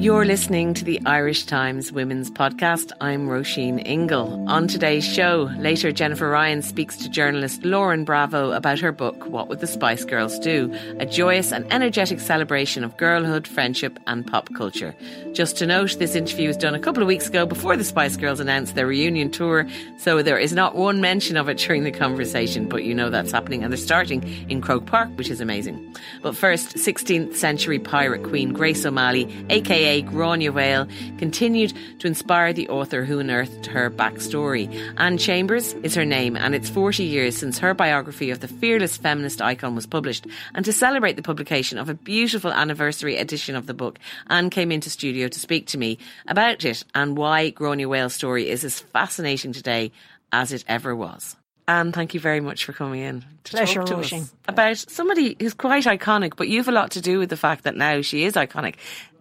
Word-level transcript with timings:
You're 0.00 0.24
listening 0.24 0.72
to 0.74 0.84
the 0.86 0.98
Irish 1.04 1.44
Times 1.44 1.92
Women's 1.92 2.30
Podcast. 2.30 2.90
I'm 3.02 3.28
Roisin 3.28 3.86
Ingle. 3.86 4.48
On 4.48 4.66
today's 4.66 5.04
show, 5.06 5.50
later 5.58 5.92
Jennifer 5.92 6.30
Ryan 6.30 6.62
speaks 6.62 6.96
to 6.96 7.10
journalist 7.10 7.66
Lauren 7.66 8.04
Bravo 8.04 8.52
about 8.52 8.78
her 8.78 8.92
book, 8.92 9.26
What 9.26 9.48
Would 9.48 9.60
the 9.60 9.66
Spice 9.66 10.06
Girls 10.06 10.38
Do? 10.38 10.74
A 11.00 11.04
joyous 11.04 11.52
and 11.52 11.70
energetic 11.70 12.18
celebration 12.18 12.82
of 12.82 12.96
girlhood, 12.96 13.46
friendship, 13.46 13.98
and 14.06 14.26
pop 14.26 14.48
culture. 14.54 14.96
Just 15.34 15.58
to 15.58 15.66
note, 15.66 15.98
this 15.98 16.14
interview 16.14 16.48
was 16.48 16.56
done 16.56 16.74
a 16.74 16.80
couple 16.80 17.02
of 17.02 17.06
weeks 17.06 17.28
ago 17.28 17.44
before 17.44 17.76
the 17.76 17.84
Spice 17.84 18.16
Girls 18.16 18.40
announced 18.40 18.76
their 18.76 18.86
reunion 18.86 19.30
tour, 19.30 19.68
so 19.98 20.22
there 20.22 20.38
is 20.38 20.54
not 20.54 20.76
one 20.76 21.02
mention 21.02 21.36
of 21.36 21.50
it 21.50 21.58
during 21.58 21.84
the 21.84 21.92
conversation, 21.92 22.70
but 22.70 22.84
you 22.84 22.94
know 22.94 23.10
that's 23.10 23.32
happening, 23.32 23.62
and 23.62 23.70
they're 23.70 23.76
starting 23.76 24.22
in 24.48 24.62
Croke 24.62 24.86
Park, 24.86 25.10
which 25.16 25.28
is 25.28 25.42
amazing. 25.42 25.94
But 26.22 26.34
first, 26.34 26.76
16th 26.76 27.36
century 27.36 27.78
pirate 27.78 28.22
queen 28.22 28.54
Grace 28.54 28.86
O'Malley, 28.86 29.28
aka 29.50 29.89
Gráinne 29.98 30.52
Mhaol, 30.52 31.18
continued 31.18 31.72
to 31.98 32.06
inspire 32.06 32.52
the 32.52 32.68
author 32.68 33.04
who 33.04 33.18
unearthed 33.18 33.66
her 33.66 33.90
backstory. 33.90 34.68
Anne 34.96 35.18
Chambers 35.18 35.74
is 35.82 35.94
her 35.94 36.04
name, 36.04 36.36
and 36.36 36.54
it's 36.54 36.70
40 36.70 37.02
years 37.02 37.36
since 37.36 37.58
her 37.58 37.74
biography 37.74 38.30
of 38.30 38.40
the 38.40 38.48
fearless 38.48 38.96
feminist 38.96 39.42
icon 39.42 39.74
was 39.74 39.86
published. 39.86 40.26
And 40.54 40.64
to 40.64 40.72
celebrate 40.72 41.16
the 41.16 41.22
publication 41.22 41.76
of 41.76 41.88
a 41.88 41.94
beautiful 41.94 42.52
anniversary 42.52 43.16
edition 43.16 43.56
of 43.56 43.66
the 43.66 43.74
book, 43.74 43.98
Anne 44.28 44.50
came 44.50 44.70
into 44.70 44.90
studio 44.90 45.28
to 45.28 45.40
speak 45.40 45.66
to 45.68 45.78
me 45.78 45.98
about 46.28 46.64
it 46.64 46.84
and 46.94 47.16
why 47.16 47.50
Gráinne 47.50 47.86
Mhaol's 47.88 48.14
story 48.14 48.48
is 48.48 48.64
as 48.64 48.80
fascinating 48.80 49.52
today 49.52 49.90
as 50.32 50.52
it 50.52 50.64
ever 50.68 50.94
was. 50.94 51.36
Anne, 51.70 51.92
thank 51.92 52.14
you 52.14 52.20
very 52.20 52.40
much 52.40 52.64
for 52.64 52.72
coming 52.72 53.00
in 53.00 53.24
to 53.44 53.52
Pleasure, 53.52 53.84
talk 53.84 54.04
to 54.04 54.16
us 54.16 54.34
about 54.48 54.76
somebody 54.76 55.36
who's 55.38 55.54
quite 55.54 55.84
iconic, 55.84 56.34
but 56.36 56.48
you've 56.48 56.66
a 56.66 56.72
lot 56.72 56.90
to 56.92 57.00
do 57.00 57.20
with 57.20 57.30
the 57.30 57.36
fact 57.36 57.62
that 57.62 57.76
now 57.76 58.02
she 58.02 58.24
is 58.24 58.34
iconic. 58.34 58.74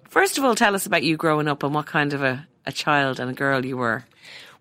First 0.09 0.39
of 0.39 0.43
all, 0.43 0.55
tell 0.55 0.73
us 0.73 0.87
about 0.87 1.03
you 1.03 1.17
growing 1.17 1.47
up 1.47 1.61
and 1.61 1.73
what 1.73 1.85
kind 1.85 2.13
of 2.13 2.23
a, 2.23 2.47
a 2.65 2.71
child 2.71 3.19
and 3.19 3.29
a 3.29 3.33
girl 3.33 3.63
you 3.63 3.77
were. 3.77 4.05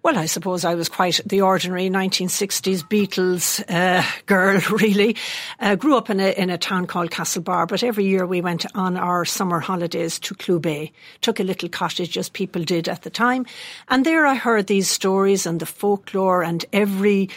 Well, 0.00 0.17
I 0.17 0.27
suppose 0.27 0.65
I 0.65 0.75
was 0.77 0.89
quite 0.89 1.21
the 1.27 1.41
ordinary 1.41 1.91
1960s 1.91 2.83
Beatles 2.84 3.65
uh, 3.69 4.06
girl, 4.27 4.61
really. 4.71 5.17
Uh, 5.59 5.75
grew 5.75 5.97
up 5.97 6.09
in 6.09 6.21
a, 6.21 6.31
in 6.31 6.50
a 6.50 6.59
town 6.59 6.87
called 6.87 7.11
Castlebar, 7.11 7.67
but 7.67 7.83
every 7.83 8.05
year 8.05 8.25
we 8.25 8.41
went 8.41 8.65
on 8.77 8.97
our 8.97 9.25
summer 9.25 9.59
holidays 9.59 10.19
to 10.21 10.34
Clew 10.34 10.61
Bay. 10.61 10.93
Took 11.21 11.41
a 11.41 11.45
little 11.45 11.69
cottage, 11.69 12.17
as 12.17 12.28
people 12.28 12.62
did 12.62 12.89
at 12.89 13.03
the 13.03 13.11
time. 13.11 13.45
And 13.89 14.06
there 14.06 14.25
I 14.25 14.34
heard 14.34 14.67
these 14.67 14.89
stories 14.89 15.47
and 15.47 15.59
the 15.59 15.67
folklore 15.67 16.45
and 16.45 16.65
every 16.72 17.31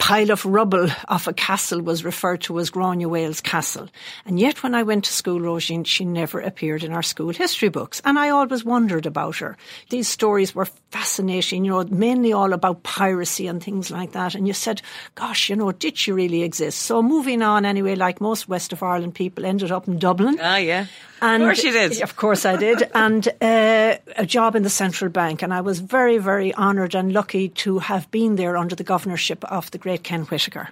pile 0.00 0.30
of 0.30 0.44
rubble 0.46 0.88
of 1.08 1.28
a 1.28 1.32
castle 1.32 1.82
was 1.82 2.04
referred 2.04 2.40
to 2.40 2.58
as 2.58 2.70
Gráinne 2.70 3.06
Mhaol's 3.06 3.42
castle. 3.42 3.88
And 4.24 4.40
yet 4.40 4.62
when 4.62 4.74
I 4.74 4.82
went 4.82 5.04
to 5.04 5.12
school, 5.12 5.38
Roisin, 5.38 5.86
she 5.86 6.06
never 6.06 6.40
appeared 6.40 6.82
in 6.82 6.92
our 6.92 7.02
school 7.02 7.28
history 7.28 7.68
books. 7.68 8.00
And 8.04 8.18
I 8.18 8.30
always 8.30 8.64
wondered 8.64 9.04
about 9.04 9.36
her. 9.36 9.58
These 9.90 10.08
stories 10.08 10.54
were 10.54 10.68
fascinating, 10.90 11.64
you 11.66 11.70
know, 11.70 11.84
mainly 11.84 12.32
all 12.32 12.54
about 12.54 12.82
piracy 12.82 13.46
and 13.46 13.62
things 13.62 13.90
like 13.90 14.12
that. 14.12 14.34
And 14.34 14.46
you 14.46 14.54
said, 14.54 14.80
gosh, 15.14 15.50
you 15.50 15.56
know, 15.56 15.70
did 15.70 15.98
she 15.98 16.12
really 16.12 16.42
exist? 16.42 16.80
So 16.80 17.02
moving 17.02 17.42
on 17.42 17.66
anyway, 17.66 17.94
like 17.94 18.20
most 18.20 18.48
West 18.48 18.72
of 18.72 18.82
Ireland 18.82 19.14
people 19.14 19.44
ended 19.44 19.70
up 19.70 19.86
in 19.86 19.98
Dublin. 19.98 20.38
Ah, 20.40 20.56
yeah. 20.56 20.86
And 21.22 21.42
of 21.42 21.48
course 21.48 21.64
you 21.64 21.72
did. 21.72 22.00
Of 22.00 22.16
course 22.16 22.46
I 22.46 22.56
did. 22.56 22.90
and 22.94 23.28
uh, 23.40 23.96
a 24.16 24.26
job 24.26 24.56
in 24.56 24.62
the 24.62 24.70
central 24.70 25.10
bank. 25.10 25.42
And 25.42 25.52
I 25.52 25.60
was 25.60 25.80
very, 25.80 26.18
very 26.18 26.54
honoured 26.54 26.94
and 26.94 27.12
lucky 27.12 27.50
to 27.50 27.78
have 27.78 28.10
been 28.10 28.36
there 28.36 28.56
under 28.56 28.74
the 28.74 28.84
governorship 28.84 29.44
of 29.44 29.70
the 29.70 29.78
great 29.78 29.89
Ken 29.98 30.22
Whitaker. 30.24 30.70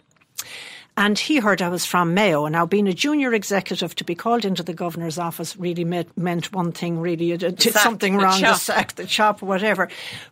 And 0.97 1.17
he 1.17 1.39
heard 1.39 1.63
I 1.63 1.69
was 1.69 1.87
from 1.87 2.13
Mayo. 2.13 2.45
And 2.45 2.55
now, 2.55 2.67
being 2.67 2.89
a 2.89 2.93
junior 2.93 3.33
executive, 3.33 3.95
to 3.95 4.05
be 4.05 4.17
called 4.17 4.45
into 4.45 4.65
the 4.65 4.73
governor's 4.73 5.17
office 5.17 5.57
really 5.57 5.85
meant, 5.85 6.19
meant 6.19 6.53
one 6.53 6.73
thing. 6.73 6.99
Really, 6.99 7.27
you 7.27 7.37
did, 7.37 7.63
sack, 7.63 7.75
something 7.75 8.17
wrong, 8.17 8.41
the 8.41 8.55
sack, 8.55 8.97
the 8.97 9.07
chop, 9.07 9.41
or 9.41 9.47
whatever. 9.47 9.89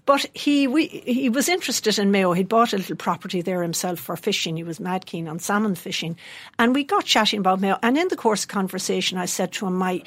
But 0.06 0.26
he 0.34 0.66
we, 0.66 0.88
he 0.88 1.28
was 1.28 1.48
interested 1.48 2.00
in 2.00 2.10
Mayo. 2.10 2.32
He'd 2.32 2.48
bought 2.48 2.72
a 2.72 2.78
little 2.78 2.96
property 2.96 3.42
there 3.42 3.62
himself 3.62 4.00
for 4.00 4.16
fishing. 4.16 4.56
He 4.56 4.64
was 4.64 4.80
mad 4.80 5.06
keen 5.06 5.28
on 5.28 5.38
salmon 5.38 5.76
fishing, 5.76 6.18
and 6.58 6.74
we 6.74 6.82
got 6.82 7.04
chatting 7.04 7.38
about 7.38 7.60
Mayo. 7.60 7.78
And 7.80 7.96
in 7.96 8.08
the 8.08 8.16
course 8.16 8.42
of 8.42 8.48
conversation, 8.48 9.18
I 9.18 9.26
said 9.26 9.52
to 9.52 9.68
him, 9.68 9.76
"My." 9.76 10.02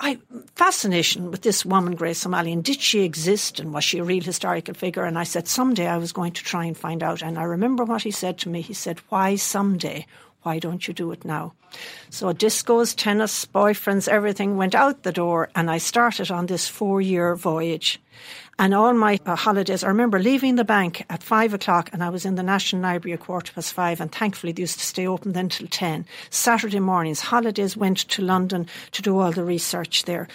I 0.00 0.18
fascination 0.54 1.32
with 1.32 1.42
this 1.42 1.64
woman, 1.64 1.96
Grace 1.96 2.24
O'Malley, 2.24 2.54
did 2.56 2.80
she 2.80 3.00
exist 3.00 3.58
and 3.58 3.74
was 3.74 3.82
she 3.82 3.98
a 3.98 4.04
real 4.04 4.22
historical 4.22 4.74
figure? 4.74 5.04
And 5.04 5.18
I 5.18 5.24
said, 5.24 5.48
someday 5.48 5.88
I 5.88 5.98
was 5.98 6.12
going 6.12 6.32
to 6.32 6.44
try 6.44 6.66
and 6.66 6.76
find 6.76 7.02
out. 7.02 7.20
And 7.20 7.36
I 7.36 7.42
remember 7.42 7.84
what 7.84 8.02
he 8.02 8.12
said 8.12 8.38
to 8.38 8.48
me. 8.48 8.60
He 8.60 8.74
said, 8.74 9.00
Why 9.08 9.34
someday? 9.34 10.06
Why 10.42 10.60
don't 10.60 10.86
you 10.86 10.94
do 10.94 11.10
it 11.10 11.24
now? 11.24 11.54
So 12.10 12.32
discos, 12.32 12.94
tennis, 12.96 13.44
boyfriends, 13.44 14.08
everything 14.08 14.56
went 14.56 14.74
out 14.74 15.02
the 15.02 15.12
door, 15.12 15.50
and 15.54 15.68
I 15.68 15.78
started 15.78 16.30
on 16.30 16.46
this 16.46 16.68
four 16.68 17.00
year 17.00 17.34
voyage. 17.34 18.00
And 18.60 18.74
all 18.74 18.92
my 18.92 19.20
uh, 19.24 19.36
holidays, 19.36 19.84
I 19.84 19.88
remember 19.88 20.18
leaving 20.18 20.56
the 20.56 20.64
bank 20.64 21.04
at 21.08 21.22
five 21.22 21.54
o'clock 21.54 21.90
and 21.92 22.02
I 22.02 22.10
was 22.10 22.24
in 22.24 22.34
the 22.34 22.42
National 22.42 22.82
Library 22.82 23.12
at 23.14 23.20
quarter 23.20 23.52
past 23.52 23.72
five 23.72 24.00
and 24.00 24.10
thankfully 24.10 24.52
they 24.52 24.62
used 24.62 24.80
to 24.80 24.84
stay 24.84 25.06
open 25.06 25.32
then 25.32 25.48
till 25.48 25.68
ten. 25.68 26.04
Saturday 26.30 26.80
mornings, 26.80 27.20
holidays 27.20 27.76
went 27.76 27.98
to 28.08 28.22
London 28.22 28.66
to 28.92 29.02
do 29.02 29.18
all 29.18 29.30
the 29.30 29.44
research 29.44 30.04
there. 30.04 30.26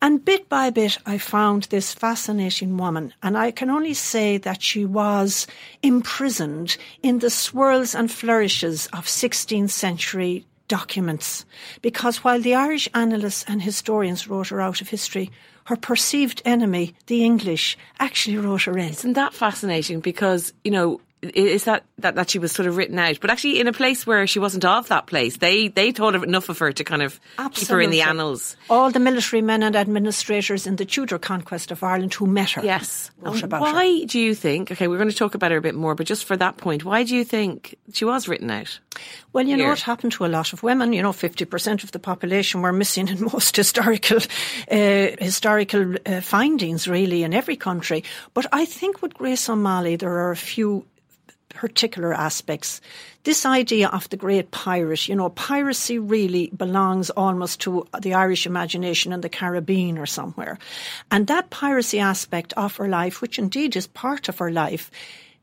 And 0.00 0.24
bit 0.24 0.48
by 0.48 0.70
bit, 0.70 0.98
I 1.04 1.18
found 1.18 1.64
this 1.64 1.92
fascinating 1.92 2.76
woman. 2.76 3.12
And 3.20 3.36
I 3.36 3.50
can 3.50 3.68
only 3.68 3.94
say 3.94 4.38
that 4.38 4.62
she 4.62 4.84
was 4.84 5.48
imprisoned 5.82 6.76
in 7.02 7.18
the 7.18 7.30
swirls 7.30 7.96
and 7.96 8.08
flourishes 8.10 8.86
of 8.92 9.06
16th 9.06 9.70
century 9.70 10.46
documents. 10.68 11.44
Because 11.82 12.22
while 12.22 12.40
the 12.40 12.54
Irish 12.54 12.88
annalists 12.94 13.44
and 13.48 13.60
historians 13.60 14.28
wrote 14.28 14.48
her 14.48 14.60
out 14.60 14.80
of 14.80 14.88
history, 14.88 15.32
her 15.68 15.76
perceived 15.76 16.40
enemy, 16.46 16.94
the 17.08 17.22
English, 17.22 17.76
actually 17.98 18.38
wrote 18.38 18.62
her 18.62 18.78
in. 18.78 18.88
Isn't 18.88 19.12
that 19.12 19.34
fascinating? 19.34 20.00
Because, 20.00 20.54
you 20.64 20.70
know, 20.70 20.98
is 21.22 21.64
that, 21.64 21.84
that 21.98 22.14
that 22.14 22.30
she 22.30 22.38
was 22.38 22.52
sort 22.52 22.68
of 22.68 22.76
written 22.76 22.98
out, 22.98 23.18
but 23.20 23.30
actually 23.30 23.58
in 23.58 23.66
a 23.66 23.72
place 23.72 24.06
where 24.06 24.26
she 24.26 24.38
wasn't 24.38 24.64
of 24.64 24.88
that 24.88 25.06
place. 25.06 25.38
They 25.38 25.68
they 25.68 25.90
thought 25.90 26.14
of 26.14 26.22
enough 26.22 26.48
of 26.48 26.58
her 26.58 26.72
to 26.72 26.84
kind 26.84 27.02
of 27.02 27.18
keep 27.52 27.68
her 27.68 27.80
in 27.80 27.90
the 27.90 28.02
annals. 28.02 28.56
All 28.70 28.90
the 28.90 29.00
military 29.00 29.42
men 29.42 29.62
and 29.62 29.74
administrators 29.74 30.66
in 30.66 30.76
the 30.76 30.84
Tudor 30.84 31.18
conquest 31.18 31.70
of 31.72 31.82
Ireland 31.82 32.14
who 32.14 32.26
met 32.26 32.50
her. 32.50 32.62
Yes. 32.64 33.10
About 33.22 33.66
her. 33.66 33.72
why 33.72 34.04
do 34.04 34.20
you 34.20 34.34
think? 34.34 34.70
Okay, 34.70 34.86
we're 34.86 34.98
going 34.98 35.10
to 35.10 35.16
talk 35.16 35.34
about 35.34 35.50
her 35.50 35.56
a 35.56 35.62
bit 35.62 35.74
more, 35.74 35.94
but 35.94 36.06
just 36.06 36.24
for 36.24 36.36
that 36.36 36.56
point, 36.56 36.84
why 36.84 37.02
do 37.02 37.16
you 37.16 37.24
think 37.24 37.74
she 37.92 38.04
was 38.04 38.28
written 38.28 38.50
out? 38.50 38.78
Well, 39.32 39.46
you 39.46 39.56
know, 39.56 39.68
what 39.68 39.80
happened 39.80 40.12
to 40.12 40.24
a 40.24 40.28
lot 40.28 40.52
of 40.52 40.62
women. 40.62 40.92
You 40.92 41.02
know, 41.02 41.12
50% 41.12 41.84
of 41.84 41.90
the 41.90 41.98
population 41.98 42.62
were 42.62 42.72
missing 42.72 43.08
in 43.08 43.22
most 43.32 43.56
historical, 43.56 44.18
uh, 44.70 45.08
historical 45.18 45.96
uh, 46.06 46.20
findings, 46.20 46.86
really, 46.86 47.24
in 47.24 47.34
every 47.34 47.56
country. 47.56 48.04
But 48.34 48.46
I 48.52 48.64
think 48.64 49.02
with 49.02 49.14
Grace 49.14 49.48
O'Malley, 49.48 49.96
there 49.96 50.12
are 50.12 50.30
a 50.30 50.36
few 50.36 50.84
particular 51.48 52.12
aspects. 52.12 52.80
This 53.24 53.44
idea 53.44 53.88
of 53.88 54.08
the 54.08 54.16
great 54.16 54.50
pirate, 54.50 55.08
you 55.08 55.16
know, 55.16 55.30
piracy 55.30 55.98
really 55.98 56.50
belongs 56.56 57.10
almost 57.10 57.60
to 57.62 57.86
the 58.00 58.14
Irish 58.14 58.46
imagination 58.46 59.12
and 59.12 59.22
the 59.22 59.28
Caribbean 59.28 59.98
or 59.98 60.06
somewhere. 60.06 60.58
And 61.10 61.26
that 61.26 61.50
piracy 61.50 61.98
aspect 61.98 62.52
of 62.54 62.76
her 62.76 62.88
life, 62.88 63.20
which 63.20 63.38
indeed 63.38 63.76
is 63.76 63.86
part 63.86 64.28
of 64.28 64.38
her 64.38 64.50
life, 64.50 64.90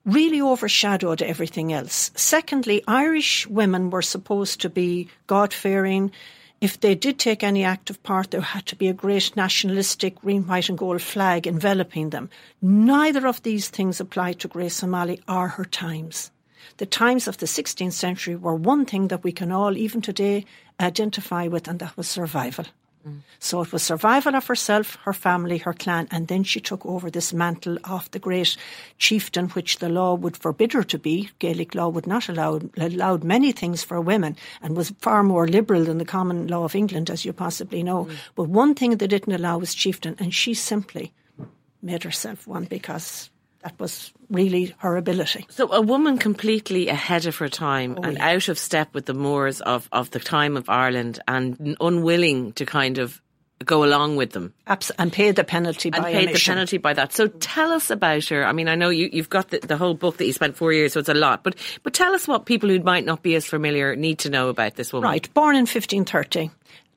really 0.05 0.41
overshadowed 0.41 1.21
everything 1.21 1.73
else. 1.73 2.11
Secondly, 2.15 2.83
Irish 2.87 3.47
women 3.47 3.89
were 3.89 4.03
supposed 4.03 4.61
to 4.61 4.69
be 4.69 5.09
God 5.27 5.51
fearing, 5.53 6.11
if 6.61 6.79
they 6.79 6.95
did 6.95 7.19
take 7.19 7.43
any 7.43 7.63
active 7.63 8.01
part, 8.03 8.31
there 8.31 8.41
had 8.41 8.65
to 8.67 8.75
be 8.75 8.87
a 8.87 8.93
great 8.93 9.35
nationalistic 9.35 10.21
green, 10.21 10.47
white, 10.47 10.69
and 10.69 10.77
gold 10.77 11.01
flag 11.01 11.45
enveloping 11.47 12.09
them. 12.09 12.29
Neither 12.61 13.27
of 13.27 13.43
these 13.43 13.69
things 13.69 13.99
applied 13.99 14.39
to 14.39 14.47
Grace 14.47 14.83
O'Malley 14.83 15.21
or 15.27 15.49
her 15.49 15.65
times. 15.65 16.31
The 16.77 16.85
times 16.85 17.27
of 17.27 17.37
the 17.37 17.45
16th 17.45 17.93
century 17.93 18.35
were 18.35 18.55
one 18.55 18.85
thing 18.85 19.09
that 19.09 19.23
we 19.23 19.31
can 19.31 19.51
all, 19.51 19.77
even 19.77 20.01
today, 20.01 20.45
identify 20.79 21.47
with, 21.47 21.67
and 21.67 21.79
that 21.79 21.95
was 21.95 22.07
survival. 22.07 22.65
So 23.39 23.61
it 23.61 23.71
was 23.71 23.83
survival 23.83 24.35
of 24.35 24.47
herself, 24.47 24.97
her 25.03 25.13
family, 25.13 25.59
her 25.59 25.73
clan, 25.73 26.07
and 26.09 26.27
then 26.27 26.43
she 26.43 26.59
took 26.59 26.85
over 26.85 27.11
this 27.11 27.33
mantle 27.33 27.77
of 27.83 28.09
the 28.11 28.19
great 28.19 28.57
chieftain, 28.97 29.49
which 29.49 29.77
the 29.77 29.89
law 29.89 30.15
would 30.15 30.37
forbid 30.37 30.73
her 30.73 30.83
to 30.83 30.97
be. 30.97 31.29
Gaelic 31.39 31.75
law 31.75 31.89
would 31.89 32.07
not 32.07 32.29
allow 32.29 32.59
allowed 32.77 33.23
many 33.23 33.51
things 33.51 33.83
for 33.83 34.01
women 34.01 34.35
and 34.61 34.75
was 34.75 34.93
far 35.01 35.23
more 35.23 35.47
liberal 35.47 35.83
than 35.83 35.99
the 35.99 36.05
common 36.05 36.47
law 36.47 36.63
of 36.63 36.75
England, 36.75 37.09
as 37.09 37.25
you 37.25 37.33
possibly 37.33 37.83
know. 37.83 38.05
Mm. 38.05 38.15
But 38.35 38.49
one 38.49 38.73
thing 38.73 38.97
they 38.97 39.07
didn't 39.07 39.33
allow 39.33 39.59
was 39.59 39.75
chieftain, 39.75 40.15
and 40.19 40.33
she 40.33 40.53
simply 40.53 41.13
made 41.81 42.03
herself 42.03 42.47
one 42.47 42.65
because 42.65 43.29
that 43.65 43.79
was 43.79 44.13
really 44.29 44.75
her 44.77 44.95
ability. 44.95 45.47
So 45.49 45.71
a 45.73 45.81
woman 45.81 46.19
completely 46.19 46.87
ahead 46.87 47.25
of 47.25 47.35
her 47.37 47.49
time 47.49 47.95
oh, 47.97 48.03
and 48.03 48.17
yeah. 48.17 48.29
out 48.35 48.47
of 48.47 48.59
step 48.59 48.93
with 48.93 49.07
the 49.07 49.15
mores 49.15 49.59
of, 49.59 49.89
of 49.91 50.11
the 50.11 50.19
time 50.19 50.55
of 50.55 50.69
Ireland 50.69 51.19
and 51.27 51.75
unwilling 51.81 52.53
to 52.53 52.65
kind 52.67 52.99
of 52.99 53.19
go 53.65 53.83
along 53.83 54.17
with 54.17 54.33
them. 54.33 54.53
Abs- 54.67 54.91
and 54.99 55.11
pay 55.11 55.31
the 55.31 55.43
penalty 55.43 55.89
and 55.91 56.03
by 56.03 56.11
pay 56.11 56.31
the 56.31 56.39
penalty 56.39 56.77
by 56.77 56.93
that. 56.93 57.13
So 57.13 57.27
tell 57.27 57.71
us 57.71 57.89
about 57.89 58.25
her. 58.25 58.45
I 58.45 58.51
mean, 58.51 58.67
I 58.67 58.75
know 58.75 58.89
you, 58.89 59.09
you've 59.11 59.29
got 59.29 59.49
the, 59.49 59.57
the, 59.57 59.77
whole 59.77 59.95
book 59.95 60.17
that 60.17 60.27
you 60.27 60.33
spent 60.33 60.55
four 60.57 60.71
years, 60.71 60.93
so 60.93 60.99
it's 60.99 61.09
a 61.09 61.15
lot. 61.15 61.43
But 61.43 61.55
but 61.81 61.95
tell 61.95 62.13
us 62.13 62.27
what 62.27 62.45
people 62.45 62.69
who 62.69 62.79
might 62.81 63.05
not 63.05 63.23
be 63.23 63.33
as 63.33 63.45
familiar 63.47 63.95
need 63.95 64.19
to 64.19 64.29
know 64.29 64.49
about 64.49 64.75
this 64.75 64.93
woman. 64.93 65.09
Right, 65.09 65.33
born 65.33 65.55
in 65.55 65.61
1530 65.61 66.51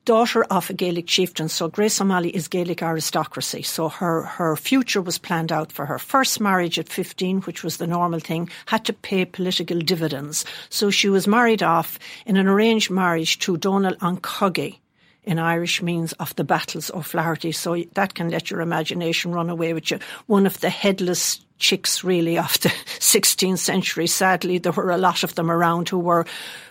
daughter 0.09 0.43
of 0.45 0.71
a 0.71 0.73
Gaelic 0.73 1.05
chieftain, 1.05 1.47
so 1.47 1.67
Grace 1.67 2.01
O'Malley 2.01 2.35
is 2.35 2.47
Gaelic 2.47 2.81
aristocracy. 2.81 3.61
So 3.61 3.89
her, 3.89 4.23
her 4.23 4.55
future 4.55 5.03
was 5.03 5.19
planned 5.19 5.51
out 5.51 5.71
for 5.71 5.85
her. 5.85 5.99
First 5.99 6.41
marriage 6.41 6.79
at 6.79 6.89
15, 6.89 7.41
which 7.41 7.63
was 7.63 7.77
the 7.77 7.85
normal 7.85 8.19
thing, 8.19 8.49
had 8.65 8.85
to 8.85 8.93
pay 8.93 9.23
political 9.25 9.77
dividends. 9.77 10.45
So 10.71 10.89
she 10.89 11.09
was 11.09 11.27
married 11.27 11.61
off 11.61 11.99
in 12.25 12.37
an 12.37 12.47
arranged 12.47 12.89
marriage 12.89 13.37
to 13.41 13.55
Donal 13.57 13.93
Cogaidh 13.97 14.79
in 15.25 15.37
Irish 15.37 15.83
means 15.83 16.13
of 16.13 16.35
the 16.37 16.43
battles 16.43 16.89
O'Flaherty. 16.89 17.51
So 17.51 17.75
that 17.93 18.15
can 18.15 18.29
let 18.29 18.49
your 18.49 18.61
imagination 18.61 19.31
run 19.31 19.51
away 19.51 19.75
with 19.75 19.91
you. 19.91 19.99
One 20.25 20.47
of 20.47 20.59
the 20.59 20.71
headless 20.71 21.39
chicks 21.59 22.03
really 22.03 22.37
of 22.37 22.59
the 22.61 22.69
16th 22.99 23.59
century. 23.59 24.07
Sadly, 24.07 24.57
there 24.57 24.71
were 24.71 24.91
a 24.91 24.97
lot 24.97 25.23
of 25.23 25.35
them 25.35 25.51
around 25.51 25.89
who 25.89 25.99
were 25.99 26.25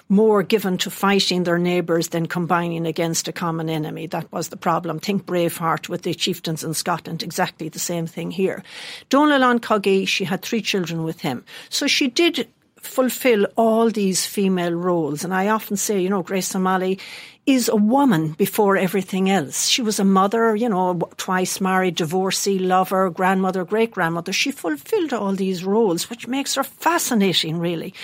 more 0.09 0.43
given 0.43 0.79
to 0.79 0.91
fighting 0.91 1.45
their 1.45 1.59
neighbours 1.59 2.09
than 2.09 2.27
combining 2.27 2.87
against 2.87 3.29
a 3.29 3.33
common 3.33 3.69
enemy. 3.69 4.07
That 4.07 4.31
was 4.33 4.49
the 4.49 4.57
problem. 4.57 4.99
Think 4.99 5.27
Braveheart 5.27 5.89
with 5.89 6.03
the 6.03 6.15
chieftains 6.15 6.65
in 6.65 6.75
Scotland, 6.75 7.23
exactly 7.23 7.69
the 7.69 7.79
same 7.79 8.07
thing 8.07 8.31
here. 8.31 8.63
Donal 9.11 9.59
Cogaidh, 9.61 10.09
she 10.09 10.25
had 10.25 10.43
three 10.43 10.63
children 10.63 11.05
with 11.05 11.21
him. 11.21 11.45
So 11.69 11.87
she 11.87 12.09
did 12.09 12.49
fulfill 12.81 13.47
all 13.57 13.91
these 13.91 14.27
female 14.27 14.73
roles. 14.73 15.25
And 15.25 15.35
I 15.35 15.49
often 15.49 15.77
say, 15.77 16.01
you 16.01 16.09
know, 16.09 16.23
Grace 16.23 16.55
O'Malley 16.55 16.99
is 17.47 17.69
a 17.69 17.77
woman 17.77 18.33
before 18.33 18.77
everything 18.77 19.31
else. 19.31 19.69
She 19.69 19.81
was 19.81 19.99
a 19.99 20.05
mother, 20.05 20.55
you 20.55 20.69
know, 20.69 20.99
twice 21.17 21.61
married, 21.61 21.95
divorcee, 21.95 22.59
lover, 22.59 23.09
grandmother, 23.09 23.65
great 23.65 23.91
grandmother. 23.91 24.33
She 24.33 24.51
fulfilled 24.51 25.15
all 25.15 25.33
these 25.33 25.65
roles, 25.65 26.11
which 26.11 26.29
makes 26.29 26.57
her 26.57 26.65
fascinating, 26.65 27.59
really. 27.59 27.95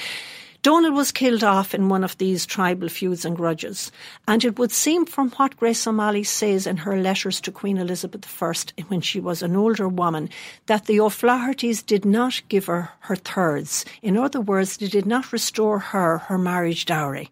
Donal 0.64 0.92
was 0.92 1.12
killed 1.12 1.44
off 1.44 1.74
in 1.74 1.90
one 1.90 2.02
of 2.02 2.16
these 2.16 2.46
tribal 2.46 2.88
feuds 2.88 3.26
and 3.26 3.36
grudges, 3.36 3.92
and 4.26 4.42
it 4.42 4.58
would 4.58 4.72
seem 4.72 5.04
from 5.04 5.28
what 5.32 5.58
Grace 5.58 5.86
O'Malley 5.86 6.24
says 6.24 6.66
in 6.66 6.78
her 6.78 6.96
letters 6.96 7.38
to 7.42 7.52
Queen 7.52 7.76
Elizabeth 7.76 8.42
I 8.42 8.54
when 8.88 9.02
she 9.02 9.20
was 9.20 9.42
an 9.42 9.56
older 9.56 9.90
woman, 9.90 10.30
that 10.64 10.86
the 10.86 11.00
O'Flahertys 11.00 11.84
did 11.84 12.06
not 12.06 12.40
give 12.48 12.64
her 12.64 12.92
her 13.00 13.14
thirds. 13.14 13.84
In 14.00 14.16
other 14.16 14.40
words, 14.40 14.78
they 14.78 14.88
did 14.88 15.04
not 15.04 15.34
restore 15.34 15.80
her 15.80 16.16
her 16.16 16.38
marriage 16.38 16.86
dowry 16.86 17.28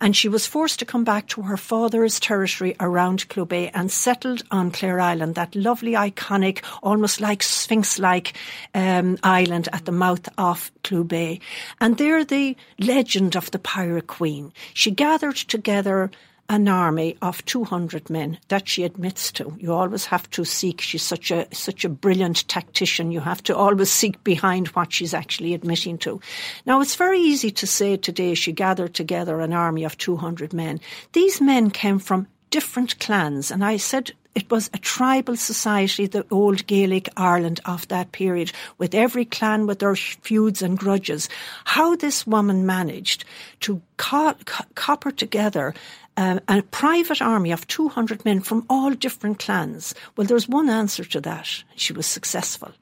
and 0.00 0.16
she 0.16 0.28
was 0.28 0.46
forced 0.46 0.78
to 0.78 0.84
come 0.84 1.04
back 1.04 1.26
to 1.28 1.42
her 1.42 1.56
father's 1.56 2.20
territory 2.20 2.76
around 2.78 3.28
Clogher 3.28 3.70
and 3.74 3.90
settled 3.90 4.42
on 4.50 4.70
Clare 4.70 5.00
Island, 5.00 5.34
that 5.34 5.54
lovely, 5.54 5.92
iconic, 5.92 6.62
almost 6.82 7.20
like 7.20 7.42
Sphinx-like 7.42 8.34
um, 8.74 9.18
island 9.22 9.68
at 9.72 9.84
the 9.84 9.92
mouth 9.92 10.28
of 10.38 10.70
Clogher. 10.82 11.40
And 11.80 11.98
there 11.98 12.24
the 12.24 12.56
legend 12.78 13.36
of 13.36 13.50
the 13.50 13.58
Pirate 13.58 14.06
Queen. 14.06 14.52
She 14.74 14.90
gathered 14.90 15.36
together 15.36 16.10
an 16.48 16.66
army 16.66 17.16
of 17.20 17.44
200 17.44 18.08
men 18.08 18.38
that 18.48 18.68
she 18.68 18.84
admits 18.84 19.30
to. 19.32 19.54
You 19.58 19.74
always 19.74 20.06
have 20.06 20.28
to 20.30 20.44
seek. 20.44 20.80
She's 20.80 21.02
such 21.02 21.30
a 21.30 21.46
such 21.52 21.84
a 21.84 21.90
brilliant 21.90 22.48
tactician. 22.48 23.12
You 23.12 23.20
have 23.20 23.42
to 23.44 23.56
always 23.56 23.90
seek 23.90 24.24
behind 24.24 24.68
what 24.68 24.92
she's 24.92 25.12
actually 25.12 25.52
admitting 25.52 25.98
to. 25.98 26.20
Now 26.64 26.80
it's 26.80 26.96
very 26.96 27.20
easy 27.20 27.50
to 27.50 27.66
say 27.66 27.96
today 27.96 28.34
she 28.34 28.52
gathered 28.52 28.94
together 28.94 29.40
an 29.40 29.52
army 29.52 29.84
of 29.84 29.98
200 29.98 30.52
men. 30.52 30.80
These 31.12 31.40
men 31.40 31.70
came 31.70 31.98
from 31.98 32.26
different 32.50 32.98
clans, 32.98 33.50
and 33.50 33.62
I 33.62 33.76
said 33.76 34.12
it 34.34 34.50
was 34.50 34.70
a 34.72 34.78
tribal 34.78 35.36
society, 35.36 36.06
the 36.06 36.24
old 36.30 36.66
Gaelic 36.68 37.08
Ireland 37.16 37.60
of 37.64 37.88
that 37.88 38.12
period, 38.12 38.52
with 38.78 38.94
every 38.94 39.24
clan 39.24 39.66
with 39.66 39.80
their 39.80 39.96
feuds 39.96 40.62
and 40.62 40.78
grudges. 40.78 41.28
How 41.64 41.96
this 41.96 42.26
woman 42.26 42.64
managed 42.64 43.24
to 43.60 43.82
co- 43.96 44.36
co- 44.44 44.64
copper 44.76 45.10
together 45.10 45.74
um, 46.18 46.40
a 46.48 46.62
private 46.62 47.22
army 47.22 47.52
of 47.52 47.64
200 47.68 48.24
men 48.24 48.40
from 48.40 48.66
all 48.68 48.90
different 48.90 49.38
clans. 49.38 49.94
Well, 50.16 50.26
there's 50.26 50.48
one 50.48 50.68
answer 50.68 51.04
to 51.04 51.20
that. 51.20 51.62
She 51.76 51.92
was 51.92 52.06
successful. 52.06 52.72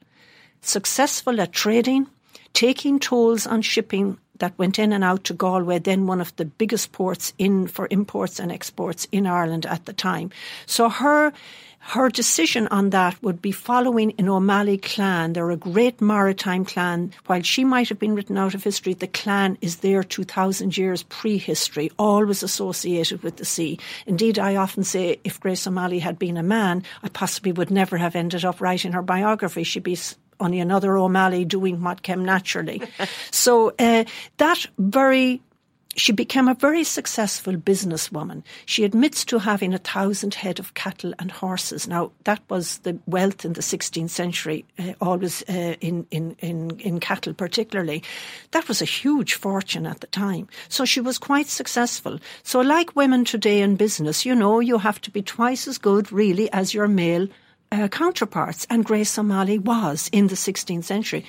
Successful 0.61 1.39
at 1.39 1.53
trading, 1.53 2.07
taking 2.53 2.97
tolls 2.99 3.45
on 3.45 3.61
shipping 3.61 4.17
that 4.39 4.57
went 4.57 4.79
in 4.79 4.91
and 4.91 5.03
out 5.03 5.23
to 5.25 5.35
Galway, 5.35 5.77
then 5.77 6.07
one 6.07 6.19
of 6.19 6.35
the 6.37 6.45
biggest 6.45 6.91
ports 6.93 7.33
in 7.37 7.67
for 7.67 7.87
imports 7.91 8.39
and 8.39 8.51
exports 8.51 9.07
in 9.11 9.27
Ireland 9.27 9.67
at 9.67 9.85
the 9.85 9.93
time. 9.93 10.31
So 10.65 10.89
her 10.89 11.31
her 11.87 12.09
decision 12.09 12.67
on 12.67 12.89
that 12.89 13.21
would 13.23 13.41
be 13.41 13.53
following 13.53 14.13
an 14.17 14.27
O'Malley 14.27 14.77
clan. 14.77 15.31
They're 15.31 15.51
a 15.51 15.55
great 15.55 16.01
maritime 16.01 16.65
clan. 16.65 17.13
While 17.27 17.43
she 17.43 17.63
might 17.63 17.87
have 17.87 17.97
been 17.97 18.13
written 18.13 18.37
out 18.37 18.53
of 18.53 18.61
history, 18.61 18.93
the 18.93 19.07
clan 19.07 19.57
is 19.61 19.77
there 19.77 20.03
2,000 20.03 20.77
years 20.77 21.03
prehistory, 21.03 21.89
always 21.97 22.43
associated 22.43 23.23
with 23.23 23.37
the 23.37 23.45
sea. 23.45 23.79
Indeed, 24.05 24.37
I 24.37 24.57
often 24.57 24.83
say 24.83 25.21
if 25.23 25.39
Grace 25.39 25.65
O'Malley 25.65 25.99
had 25.99 26.19
been 26.19 26.35
a 26.35 26.43
man, 26.43 26.83
I 27.03 27.07
possibly 27.07 27.53
would 27.53 27.71
never 27.71 27.95
have 27.95 28.17
ended 28.17 28.43
up 28.43 28.59
writing 28.59 28.91
her 28.91 29.01
biography. 29.01 29.63
She'd 29.63 29.83
be 29.83 29.97
only 30.41 30.59
another 30.59 30.97
O'Malley 30.97 31.45
doing 31.45 31.81
what 31.81 32.01
came 32.01 32.25
naturally. 32.25 32.81
so 33.31 33.73
uh, 33.79 34.03
that 34.37 34.65
very 34.77 35.41
she 35.97 36.11
became 36.11 36.47
a 36.47 36.53
very 36.53 36.83
successful 36.83 37.53
businesswoman. 37.53 38.43
She 38.67 38.83
admits 38.83 39.25
to 39.25 39.39
having 39.39 39.73
a 39.73 39.79
thousand 39.79 40.35
head 40.35 40.59
of 40.59 40.75
cattle 40.75 41.13
and 41.17 41.31
horses. 41.31 41.87
Now, 41.87 42.11
that 42.23 42.41
was 42.49 42.77
the 42.79 42.99
wealth 43.07 43.43
in 43.43 43.53
the 43.53 43.61
16th 43.61 44.11
century, 44.11 44.63
uh, 44.77 44.93
always 45.01 45.41
uh, 45.49 45.75
in, 45.81 46.05
in, 46.11 46.35
in, 46.39 46.79
in 46.79 46.99
cattle 46.99 47.33
particularly. 47.33 48.03
That 48.51 48.67
was 48.67 48.81
a 48.81 48.85
huge 48.85 49.33
fortune 49.33 49.87
at 49.87 50.01
the 50.01 50.07
time. 50.07 50.47
So 50.69 50.85
she 50.85 51.01
was 51.01 51.17
quite 51.17 51.47
successful. 51.47 52.19
So, 52.43 52.61
like 52.61 52.95
women 52.95 53.25
today 53.25 53.61
in 53.61 53.75
business, 53.75 54.23
you 54.23 54.35
know, 54.35 54.59
you 54.59 54.77
have 54.77 55.01
to 55.01 55.11
be 55.11 55.23
twice 55.23 55.67
as 55.67 55.79
good, 55.79 56.11
really, 56.11 56.51
as 56.53 56.75
your 56.75 56.87
male 56.87 57.27
uh, 57.71 57.87
counterparts. 57.87 58.67
And 58.69 58.85
Grace 58.85 59.17
O'Malley 59.17 59.57
was 59.57 60.09
in 60.11 60.27
the 60.27 60.35
16th 60.35 60.83
century. 60.83 61.25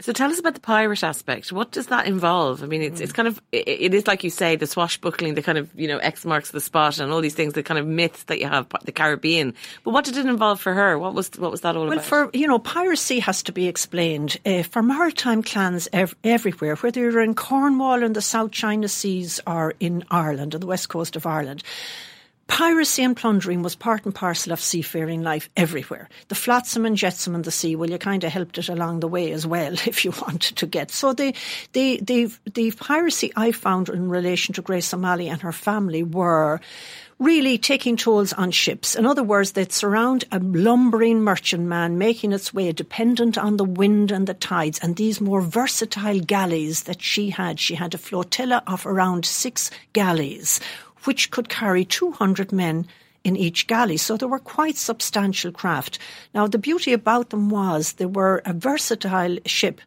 So 0.00 0.12
tell 0.12 0.30
us 0.30 0.40
about 0.40 0.54
the 0.54 0.60
pirate 0.60 1.04
aspect. 1.04 1.52
What 1.52 1.70
does 1.70 1.86
that 1.86 2.06
involve? 2.06 2.62
I 2.64 2.66
mean, 2.66 2.82
it's 2.82 3.00
it's 3.00 3.12
kind 3.12 3.28
of 3.28 3.40
it, 3.52 3.68
it 3.68 3.94
is 3.94 4.06
like 4.06 4.24
you 4.24 4.30
say 4.30 4.56
the 4.56 4.66
swashbuckling, 4.66 5.34
the 5.34 5.42
kind 5.42 5.56
of 5.56 5.70
you 5.78 5.86
know 5.86 5.98
X 5.98 6.24
marks 6.24 6.50
the 6.50 6.60
spot, 6.60 6.98
and 6.98 7.12
all 7.12 7.20
these 7.20 7.34
things, 7.34 7.52
the 7.52 7.62
kind 7.62 7.78
of 7.78 7.86
myths 7.86 8.24
that 8.24 8.40
you 8.40 8.48
have 8.48 8.66
the 8.84 8.92
Caribbean. 8.92 9.54
But 9.84 9.92
what 9.92 10.04
did 10.04 10.16
it 10.16 10.26
involve 10.26 10.60
for 10.60 10.74
her? 10.74 10.98
What 10.98 11.14
was 11.14 11.30
what 11.38 11.52
was 11.52 11.60
that 11.60 11.76
all 11.76 11.84
well, 11.84 11.92
about? 11.92 12.10
Well, 12.10 12.26
for 12.26 12.36
you 12.36 12.48
know, 12.48 12.58
piracy 12.58 13.20
has 13.20 13.44
to 13.44 13.52
be 13.52 13.68
explained 13.68 14.38
uh, 14.44 14.64
for 14.64 14.82
maritime 14.82 15.42
clans 15.42 15.88
ev- 15.92 16.16
everywhere, 16.24 16.74
whether 16.76 17.00
you're 17.00 17.22
in 17.22 17.34
Cornwall 17.34 18.02
in 18.02 18.14
the 18.14 18.22
South 18.22 18.50
China 18.50 18.88
Seas 18.88 19.40
or 19.46 19.74
in 19.78 20.04
Ireland 20.10 20.54
on 20.54 20.60
the 20.60 20.66
west 20.66 20.88
coast 20.88 21.14
of 21.14 21.24
Ireland. 21.24 21.62
Piracy 22.46 23.02
and 23.02 23.16
plundering 23.16 23.62
was 23.62 23.74
part 23.74 24.04
and 24.04 24.14
parcel 24.14 24.52
of 24.52 24.60
seafaring 24.60 25.22
life 25.22 25.48
everywhere. 25.56 26.08
The 26.28 26.34
flotsam 26.34 26.84
and 26.84 26.96
jetsam 26.96 27.34
in 27.34 27.42
the 27.42 27.50
sea, 27.50 27.74
well, 27.74 27.90
you 27.90 27.98
kind 27.98 28.22
of 28.22 28.32
helped 28.32 28.58
it 28.58 28.68
along 28.68 29.00
the 29.00 29.08
way 29.08 29.32
as 29.32 29.46
well, 29.46 29.72
if 29.86 30.04
you 30.04 30.12
wanted 30.22 30.56
to 30.56 30.66
get. 30.66 30.90
So 30.90 31.12
the, 31.12 31.34
the, 31.72 32.00
the, 32.02 32.32
the 32.52 32.70
piracy 32.72 33.32
I 33.34 33.52
found 33.52 33.88
in 33.88 34.08
relation 34.08 34.54
to 34.54 34.62
Grace 34.62 34.92
O'Malley 34.92 35.28
and 35.28 35.40
her 35.42 35.52
family 35.52 36.02
were 36.02 36.60
really 37.18 37.58
taking 37.58 37.96
tolls 37.96 38.32
on 38.32 38.50
ships. 38.50 38.94
In 38.94 39.06
other 39.06 39.22
words, 39.22 39.52
they'd 39.52 39.72
surround 39.72 40.24
a 40.32 40.38
lumbering 40.38 41.22
merchantman 41.22 41.96
making 41.96 42.32
its 42.32 42.52
way 42.52 42.72
dependent 42.72 43.38
on 43.38 43.56
the 43.56 43.64
wind 43.64 44.10
and 44.10 44.26
the 44.26 44.34
tides 44.34 44.78
and 44.80 44.96
these 44.96 45.20
more 45.20 45.40
versatile 45.40 46.20
galleys 46.20 46.82
that 46.84 47.00
she 47.00 47.30
had. 47.30 47.60
She 47.60 47.76
had 47.76 47.94
a 47.94 47.98
flotilla 47.98 48.62
of 48.66 48.84
around 48.84 49.24
six 49.24 49.70
galleys 49.92 50.60
which 51.04 51.30
could 51.30 51.48
carry 51.48 51.84
200 51.84 52.52
men 52.52 52.86
in 53.24 53.36
each 53.36 53.66
galley. 53.66 53.96
So 53.96 54.16
they 54.16 54.26
were 54.26 54.38
quite 54.38 54.76
substantial 54.76 55.50
craft. 55.50 55.98
Now, 56.34 56.46
the 56.46 56.58
beauty 56.58 56.92
about 56.92 57.30
them 57.30 57.48
was 57.48 57.94
they 57.94 58.06
were 58.06 58.42
a 58.44 58.52
versatile 58.52 59.38
ship. 59.46 59.80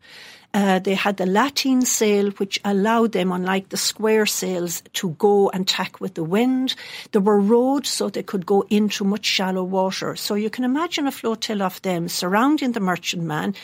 Uh, 0.53 0.79
they 0.79 0.95
had 0.95 1.17
the 1.17 1.25
lateen 1.25 1.81
sail, 1.83 2.31
which 2.31 2.59
allowed 2.65 3.11
them, 3.11 3.31
unlike 3.31 3.69
the 3.69 3.77
square 3.77 4.25
sails, 4.25 4.81
to 4.93 5.09
go 5.11 5.49
and 5.49 5.67
tack 5.67 6.01
with 6.01 6.15
the 6.15 6.23
wind. 6.23 6.73
There 7.11 7.21
were 7.21 7.39
roads 7.39 7.89
so 7.89 8.09
they 8.09 8.23
could 8.23 8.45
go 8.45 8.65
into 8.69 9.03
much 9.03 9.25
shallow 9.25 9.63
water. 9.63 10.15
So 10.15 10.33
you 10.33 10.49
can 10.49 10.63
imagine 10.63 11.05
a 11.05 11.11
flotilla 11.11 11.65
of 11.65 11.81
them 11.83 12.07
surrounding 12.07 12.71
the 12.71 12.79
merchantman, 12.79 13.55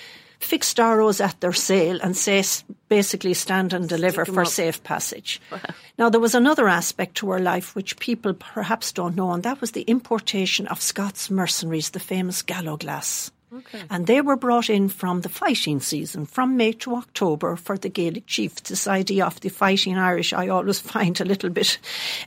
fixed 0.43 0.79
arrows 0.79 1.21
at 1.21 1.39
their 1.41 1.53
sail 1.53 1.99
and 2.01 2.15
say, 2.15 2.43
basically 2.89 3.33
stand 3.33 3.73
and 3.73 3.87
deliver 3.89 4.25
for 4.25 4.41
up. 4.41 4.47
safe 4.47 4.83
passage. 4.83 5.41
Wow. 5.51 5.59
Now, 5.97 6.09
there 6.09 6.21
was 6.21 6.35
another 6.35 6.67
aspect 6.67 7.15
to 7.15 7.31
her 7.31 7.39
life 7.39 7.75
which 7.75 7.99
people 7.99 8.33
perhaps 8.33 8.91
don't 8.91 9.15
know, 9.15 9.31
and 9.31 9.43
that 9.43 9.61
was 9.61 9.71
the 9.71 9.81
importation 9.83 10.67
of 10.67 10.81
Scots 10.81 11.29
mercenaries, 11.31 11.91
the 11.91 11.99
famous 11.99 12.41
Gallowglass. 12.41 13.31
And 13.89 14.07
they 14.07 14.21
were 14.21 14.35
brought 14.35 14.69
in 14.69 14.89
from 14.89 15.21
the 15.21 15.29
fighting 15.29 15.79
season, 15.79 16.25
from 16.25 16.57
May 16.57 16.73
to 16.73 16.95
October, 16.95 17.55
for 17.55 17.77
the 17.77 17.89
Gaelic 17.89 18.25
chiefs. 18.27 18.61
This 18.61 18.87
idea 18.87 19.25
of 19.25 19.39
the 19.41 19.49
fighting 19.49 19.97
Irish, 19.97 20.33
I 20.33 20.47
always 20.47 20.79
find 20.93 21.19
a 21.19 21.25
little 21.25 21.49
bit 21.49 21.77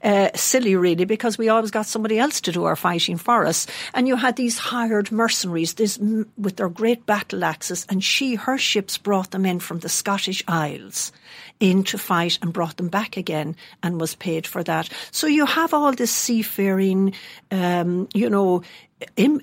uh, 0.02 0.30
silly, 0.34 0.76
really, 0.76 1.04
because 1.04 1.38
we 1.38 1.48
always 1.48 1.70
got 1.70 1.86
somebody 1.86 2.18
else 2.18 2.40
to 2.42 2.52
do 2.52 2.64
our 2.64 2.76
fighting 2.76 3.16
for 3.16 3.46
us. 3.46 3.66
And 3.94 4.06
you 4.08 4.16
had 4.16 4.36
these 4.36 4.58
hired 4.58 5.12
mercenaries 5.12 5.74
this, 5.74 5.98
with 5.98 6.56
their 6.56 6.68
great 6.68 7.06
battle 7.06 7.44
axes, 7.44 7.86
and 7.88 8.02
she, 8.02 8.34
her 8.34 8.58
ships 8.58 8.98
brought 8.98 9.30
them 9.30 9.46
in 9.46 9.60
from 9.60 9.80
the 9.80 9.88
Scottish 9.88 10.42
Isles 10.48 11.12
in 11.60 11.84
to 11.84 11.98
fight 11.98 12.38
and 12.42 12.52
brought 12.52 12.76
them 12.76 12.88
back 12.88 13.16
again 13.16 13.56
and 13.82 14.00
was 14.00 14.14
paid 14.14 14.46
for 14.46 14.62
that. 14.64 14.88
So 15.10 15.26
you 15.26 15.46
have 15.46 15.72
all 15.72 15.92
this 15.92 16.10
seafaring, 16.10 17.14
um, 17.50 18.08
you 18.14 18.28
know, 18.28 18.62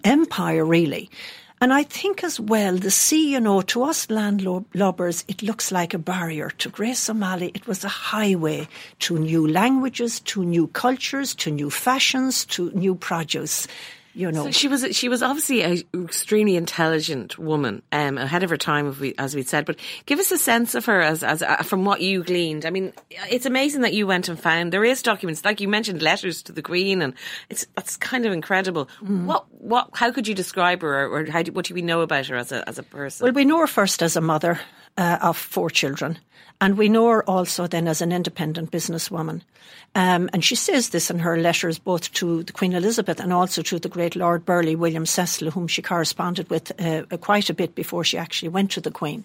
empire 0.03 0.65
really. 0.65 1.09
And 1.63 1.71
I 1.71 1.83
think 1.83 2.25
as 2.25 2.41
well, 2.41 2.75
the 2.75 2.91
sea, 2.91 3.31
you 3.31 3.39
know, 3.39 3.61
to 3.61 3.83
us 3.83 4.07
landlubbers, 4.07 5.23
it 5.29 5.41
looks 5.41 5.71
like 5.71 5.93
a 5.93 5.97
barrier. 5.97 6.49
To 6.49 6.67
Grace 6.67 7.09
O'Malley, 7.09 7.51
it 7.53 7.67
was 7.67 7.85
a 7.85 7.87
highway 7.87 8.67
to 8.99 9.17
new 9.17 9.47
languages, 9.47 10.19
to 10.31 10.43
new 10.43 10.67
cultures, 10.67 11.33
to 11.35 11.51
new 11.51 11.69
fashions, 11.69 12.43
to 12.47 12.69
new 12.71 12.95
produce 12.95 13.65
you 14.13 14.31
know. 14.31 14.45
So 14.45 14.51
she 14.51 14.67
was 14.67 14.85
she 14.95 15.09
was 15.09 15.23
obviously 15.23 15.61
an 15.61 15.83
extremely 15.93 16.55
intelligent 16.55 17.37
woman, 17.37 17.81
um, 17.91 18.17
ahead 18.17 18.43
of 18.43 18.49
her 18.49 18.57
time, 18.57 18.95
as 19.17 19.35
we 19.35 19.43
said. 19.43 19.65
But 19.65 19.77
give 20.05 20.19
us 20.19 20.31
a 20.31 20.37
sense 20.37 20.75
of 20.75 20.85
her 20.85 21.01
as 21.01 21.23
as 21.23 21.41
uh, 21.41 21.63
from 21.63 21.85
what 21.85 22.01
you 22.01 22.23
gleaned. 22.23 22.65
I 22.65 22.69
mean, 22.69 22.93
it's 23.29 23.45
amazing 23.45 23.81
that 23.81 23.93
you 23.93 24.07
went 24.07 24.29
and 24.29 24.39
found 24.39 24.71
there 24.71 24.85
is 24.85 25.01
documents, 25.01 25.43
like 25.43 25.61
you 25.61 25.67
mentioned, 25.67 26.01
letters 26.01 26.43
to 26.43 26.51
the 26.51 26.61
Queen, 26.61 27.01
and 27.01 27.13
it's 27.49 27.65
that's 27.75 27.97
kind 27.97 28.25
of 28.25 28.33
incredible. 28.33 28.87
Mm. 29.01 29.25
What 29.25 29.45
what 29.53 29.89
how 29.93 30.11
could 30.11 30.27
you 30.27 30.35
describe 30.35 30.81
her, 30.81 31.05
or, 31.05 31.19
or 31.19 31.25
how 31.25 31.41
do, 31.41 31.51
what 31.51 31.65
do 31.65 31.73
we 31.73 31.81
know 31.81 32.01
about 32.01 32.27
her 32.27 32.35
as 32.35 32.51
a 32.51 32.67
as 32.67 32.77
a 32.77 32.83
person? 32.83 33.25
Well, 33.25 33.33
we 33.33 33.45
know 33.45 33.59
her 33.59 33.67
first 33.67 34.01
as 34.03 34.15
a 34.15 34.21
mother 34.21 34.59
uh, 34.97 35.19
of 35.21 35.37
four 35.37 35.69
children. 35.69 36.17
And 36.61 36.77
we 36.77 36.87
know 36.87 37.09
her 37.09 37.27
also 37.29 37.67
then 37.67 37.87
as 37.87 38.01
an 38.01 38.11
independent 38.11 38.71
businesswoman. 38.71 39.41
Um, 39.95 40.29
and 40.33 40.43
she 40.43 40.55
says 40.55 40.89
this 40.89 41.09
in 41.09 41.19
her 41.19 41.37
letters 41.37 41.77
both 41.77 42.11
to 42.13 42.43
the 42.43 42.53
Queen 42.53 42.73
Elizabeth 42.73 43.19
and 43.19 43.31
also 43.31 43.61
to 43.63 43.79
the 43.79 43.89
great 43.89 44.02
Lord 44.09 44.45
Burghley, 44.45 44.75
William 44.75 45.05
Cecil, 45.05 45.51
whom 45.51 45.67
she 45.67 45.81
corresponded 45.81 46.49
with 46.49 46.71
uh, 46.81 47.03
quite 47.17 47.49
a 47.49 47.53
bit 47.53 47.75
before 47.75 48.03
she 48.03 48.17
actually 48.17 48.49
went 48.49 48.71
to 48.71 48.81
the 48.81 48.91
Queen. 48.91 49.23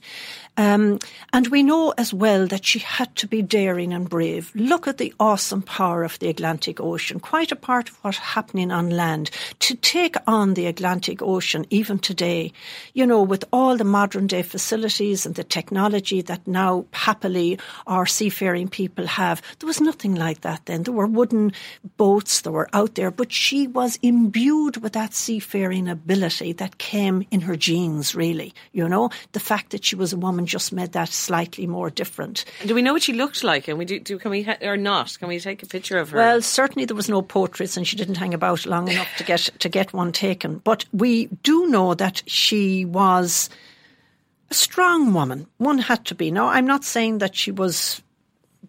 Um, 0.57 0.99
and 1.33 1.47
we 1.49 1.63
know 1.63 1.95
as 1.97 2.13
well 2.13 2.49
that 2.49 2.65
she 2.65 2.81
had 2.81 3.15
to 3.17 3.29
be 3.29 3.43
daring 3.43 3.93
and 3.93 4.11
brave. 4.11 4.51
Look 4.57 4.89
at 4.89 4.99
the 4.99 5.15
awesome 5.21 5.63
power 5.63 6.03
of 6.03 6.19
the 6.19 6.29
Atlantic 6.29 6.81
Ocean, 6.81 7.21
quite 7.21 7.53
apart 7.53 7.89
of 7.89 7.97
what's 8.03 8.19
happening 8.19 8.73
on 8.73 8.91
land. 8.91 9.31
To 9.61 9.77
take 9.77 10.17
on 10.27 10.55
the 10.55 10.67
Atlantic 10.67 11.23
Ocean, 11.23 11.65
even 11.71 12.01
today, 12.01 12.53
you 12.93 13.07
know, 13.07 13.23
with 13.23 13.45
all 13.53 13.77
the 13.77 13.85
modern 13.85 14.27
day 14.27 14.43
facilities 14.43 15.25
and 15.25 15.37
the 15.37 15.45
technology 15.45 16.23
that 16.23 16.47
now 16.47 16.87
happily 16.93 17.59
our 17.87 18.05
seafaring 18.05 18.69
people 18.69 19.07
have, 19.07 19.41
there 19.61 19.67
was 19.69 19.81
nothing 19.81 20.17
like 20.17 20.41
that 20.41 20.67
then. 20.67 20.83
There 20.83 20.95
were 20.95 21.07
wooden 21.07 21.53
boats 21.97 22.41
that 22.41 22.51
were 22.51 22.69
out 22.73 22.97
there, 22.97 23.13
but 23.13 23.33
she 23.33 23.69
was 23.69 23.99
imbued 24.03 24.68
with 24.77 24.93
that 24.93 25.15
seafaring 25.15 25.89
ability 25.89 26.53
that 26.53 26.79
came 26.79 27.27
in 27.31 27.41
her 27.41 27.57
genes, 27.57 28.15
really. 28.15 28.55
You 28.73 28.89
know, 28.89 29.11
the 29.33 29.41
fact 29.41 29.71
that 29.71 29.85
she 29.85 29.97
was 29.97 30.13
a 30.13 30.17
woman 30.17 30.47
just 30.47 30.73
made 30.73 30.93
that 30.93 31.09
slightly 31.09 31.67
more 31.67 31.91
different. 31.91 32.45
do 32.65 32.75
we 32.75 32.83
know 32.83 32.93
what 32.93 33.03
she 33.03 33.13
looked 33.13 33.43
like? 33.43 33.69
And 33.69 33.79
we 33.79 33.85
do, 33.85 33.99
do 33.99 34.19
can 34.19 34.31
we, 34.31 34.43
ha- 34.43 34.59
or 34.63 34.77
not? 34.77 35.17
Can 35.19 35.29
we 35.29 35.41
take 35.41 35.63
a 35.63 35.67
picture 35.67 35.99
of 35.99 36.11
her? 36.11 36.19
Well, 36.19 36.43
certainly 36.43 36.85
there 36.85 36.97
was 36.97 37.09
no 37.09 37.23
portraits 37.23 37.77
and 37.77 37.87
she 37.87 37.97
didn't 37.97 38.17
hang 38.17 38.35
about 38.35 38.67
long 38.67 38.89
enough 38.89 39.09
to 39.17 39.25
get, 39.25 39.51
to 39.59 39.69
get 39.69 39.93
one 39.93 40.13
taken. 40.13 40.59
But 40.59 40.85
we 40.93 41.27
do 41.43 41.67
know 41.69 41.95
that 41.95 42.23
she 42.27 42.85
was 42.85 43.49
a 44.51 44.55
strong 44.55 45.13
woman. 45.13 45.47
One 45.59 45.79
had 45.79 46.05
to 46.07 46.15
be. 46.15 46.31
Now, 46.31 46.49
I'm 46.49 46.67
not 46.67 46.85
saying 46.85 47.19
that 47.19 47.35
she 47.35 47.51
was 47.51 48.03